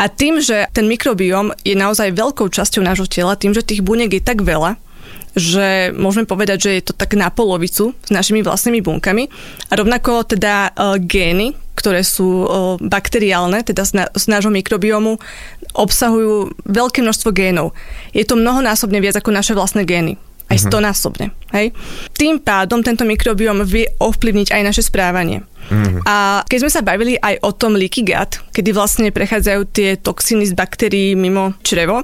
A 0.00 0.08
tým, 0.08 0.40
že 0.40 0.64
ten 0.72 0.88
mikrobióm 0.88 1.52
je 1.60 1.76
naozaj 1.76 2.16
veľkou 2.16 2.48
časťou 2.48 2.80
nášho 2.80 3.04
tela, 3.04 3.36
tým, 3.36 3.52
že 3.52 3.60
tých 3.60 3.84
buniek 3.84 4.08
je 4.08 4.22
tak 4.24 4.40
veľa, 4.40 4.80
že 5.36 5.94
môžeme 5.94 6.26
povedať, 6.26 6.58
že 6.66 6.70
je 6.80 6.82
to 6.90 6.94
tak 6.96 7.14
na 7.14 7.30
polovicu 7.30 7.94
s 7.94 8.10
našimi 8.10 8.42
vlastnými 8.42 8.82
bunkami. 8.82 9.30
A 9.70 9.72
rovnako 9.78 10.26
teda 10.26 10.72
uh, 10.72 10.98
gény, 10.98 11.54
ktoré 11.80 12.04
sú 12.04 12.44
bakteriálne, 12.84 13.64
teda 13.64 13.88
z, 13.88 14.26
nášho 14.28 14.52
mikrobiomu, 14.52 15.16
obsahujú 15.72 16.52
veľké 16.68 17.00
množstvo 17.00 17.32
génov. 17.32 17.72
Je 18.12 18.28
to 18.28 18.36
mnohonásobne 18.36 19.00
viac 19.00 19.16
ako 19.16 19.32
naše 19.32 19.56
vlastné 19.56 19.88
gény. 19.88 20.20
Aj 20.50 20.58
uh-huh. 20.58 20.66
stonásobne. 20.66 21.30
Hej? 21.54 21.70
Tým 22.18 22.42
pádom 22.42 22.82
tento 22.82 23.06
mikrobióm 23.06 23.62
vie 23.62 23.86
ovplyvniť 24.02 24.50
aj 24.50 24.62
naše 24.66 24.82
správanie. 24.82 25.46
Uh-huh. 25.70 26.02
A 26.02 26.42
keď 26.42 26.66
sme 26.66 26.74
sa 26.74 26.82
bavili 26.82 27.14
aj 27.14 27.38
o 27.46 27.54
tom 27.54 27.78
leaky 27.78 28.02
gut, 28.02 28.42
kedy 28.50 28.74
vlastne 28.74 29.14
prechádzajú 29.14 29.60
tie 29.70 29.94
toxiny 29.94 30.50
z 30.50 30.58
baktérií 30.58 31.14
mimo 31.14 31.54
črevo, 31.62 32.02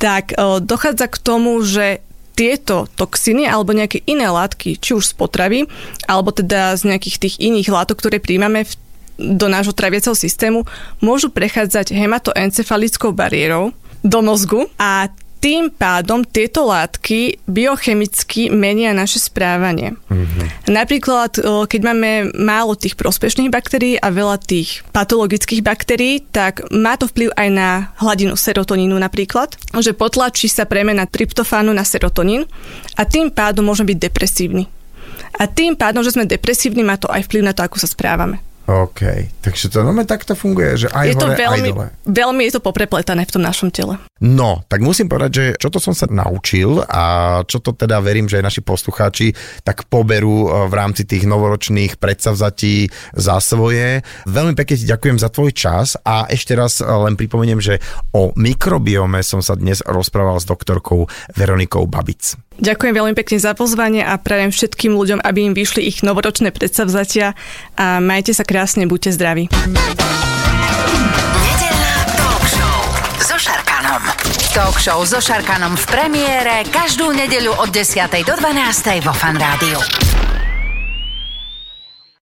tak 0.00 0.32
dochádza 0.64 1.12
k 1.12 1.16
tomu, 1.20 1.60
že 1.60 2.00
tieto 2.34 2.90
toxiny 2.98 3.46
alebo 3.46 3.76
nejaké 3.76 4.02
iné 4.08 4.26
látky, 4.32 4.80
či 4.80 4.96
už 4.96 5.12
z 5.12 5.14
potravy, 5.14 5.60
alebo 6.08 6.32
teda 6.32 6.74
z 6.80 6.88
nejakých 6.88 7.16
tých 7.20 7.34
iných 7.38 7.68
látok, 7.68 8.00
ktoré 8.00 8.16
príjmame 8.18 8.64
v 8.64 8.74
do 9.18 9.46
nášho 9.46 9.76
traviaceho 9.76 10.16
systému, 10.16 10.66
môžu 10.98 11.30
prechádzať 11.30 11.94
hematoencefalickou 11.94 13.14
bariérou 13.14 13.70
do 14.04 14.18
mozgu 14.20 14.66
a 14.76 15.08
tým 15.44 15.68
pádom 15.68 16.24
tieto 16.24 16.64
látky 16.64 17.44
biochemicky 17.44 18.48
menia 18.48 18.96
naše 18.96 19.20
správanie. 19.20 19.92
Mm-hmm. 20.08 20.72
Napríklad, 20.72 21.36
keď 21.68 21.80
máme 21.84 22.32
málo 22.32 22.72
tých 22.72 22.96
prospešných 22.96 23.52
baktérií 23.52 24.00
a 24.00 24.08
veľa 24.08 24.40
tých 24.40 24.80
patologických 24.96 25.60
baktérií, 25.60 26.24
tak 26.32 26.64
má 26.72 26.96
to 26.96 27.04
vplyv 27.12 27.28
aj 27.36 27.48
na 27.52 27.92
hladinu 28.00 28.40
serotonínu 28.40 28.96
napríklad, 28.96 29.52
že 29.84 29.92
potlačí 29.92 30.48
sa 30.48 30.64
premena 30.64 31.04
tryptofánu 31.04 31.76
na 31.76 31.84
serotonín 31.84 32.48
a 32.96 33.04
tým 33.04 33.28
pádom 33.28 33.68
môžeme 33.68 33.92
byť 33.92 33.98
depresívny. 34.00 34.64
A 35.36 35.44
tým 35.44 35.76
pádom, 35.76 36.00
že 36.00 36.16
sme 36.16 36.24
depresívni, 36.24 36.80
má 36.80 36.96
to 36.96 37.12
aj 37.12 37.20
vplyv 37.28 37.44
na 37.44 37.52
to, 37.52 37.60
ako 37.60 37.76
sa 37.76 37.84
správame. 37.84 38.40
OK, 38.64 39.28
takže 39.44 39.68
to 39.68 39.84
normálne 39.84 40.08
takto 40.08 40.32
funguje, 40.32 40.86
že 40.86 40.88
aj 40.88 41.06
je 41.12 41.14
to 41.20 41.28
hore, 41.28 41.36
veľmi, 41.36 41.68
aj 41.68 41.74
dole. 41.76 41.88
Veľmi 42.08 42.42
je 42.48 42.52
to 42.56 42.60
poprepletané 42.64 43.28
v 43.28 43.32
tom 43.36 43.44
našom 43.44 43.68
tele. 43.68 44.00
No, 44.24 44.64
tak 44.72 44.80
musím 44.80 45.04
povedať, 45.04 45.30
že 45.36 45.44
čo 45.60 45.68
to 45.68 45.76
som 45.76 45.92
sa 45.92 46.08
naučil 46.08 46.80
a 46.88 47.44
čo 47.44 47.60
to 47.60 47.76
teda 47.76 48.00
verím, 48.00 48.24
že 48.24 48.40
aj 48.40 48.48
naši 48.48 48.62
poslucháči 48.64 49.36
tak 49.60 49.84
poberú 49.92 50.48
e, 50.48 50.72
v 50.72 50.74
rámci 50.80 51.04
tých 51.04 51.28
novoročných 51.28 52.00
predsavzatí 52.00 52.88
za 53.12 53.36
svoje. 53.44 54.00
Veľmi 54.24 54.56
pekne 54.56 54.80
ti 54.80 54.88
ďakujem 54.88 55.20
za 55.20 55.28
tvoj 55.28 55.52
čas 55.52 56.00
a 56.00 56.24
ešte 56.32 56.56
raz 56.56 56.80
e, 56.80 56.88
len 56.88 57.20
pripomeniem, 57.20 57.60
že 57.60 57.84
o 58.16 58.32
mikrobiome 58.32 59.20
som 59.20 59.44
sa 59.44 59.60
dnes 59.60 59.84
rozprával 59.84 60.40
s 60.40 60.48
doktorkou 60.48 61.04
Veronikou 61.36 61.84
Babic. 61.84 62.40
Ďakujem 62.54 62.94
veľmi 62.94 63.14
pekne 63.18 63.38
za 63.42 63.50
pozvanie 63.58 64.06
a 64.06 64.14
prajem 64.14 64.54
všetkým 64.54 64.94
ľuďom, 64.94 65.18
aby 65.26 65.50
im 65.50 65.54
vyšli 65.58 65.82
ich 65.82 66.06
novoročné 66.06 66.54
predsavzatia 66.54 67.34
a 67.74 67.98
majte 67.98 68.30
sa 68.30 68.46
krásne, 68.46 68.86
buďte 68.86 69.10
zdraví. 69.18 69.50
Nedelná 71.42 71.94
talk 72.14 72.44
show 72.46 72.78
so 73.18 73.34
Šarkanom. 73.34 74.02
Talk 74.54 74.76
show 74.78 75.02
so 75.02 75.18
Šarkanom 75.18 75.74
v 75.74 75.84
premiére 75.90 76.62
každú 76.70 77.10
nedeľu 77.10 77.58
od 77.58 77.74
10. 77.74 78.06
do 78.22 78.34
12. 78.38 79.02
vo 79.02 79.10
Fan 79.10 79.34
Rádiu. 79.34 80.13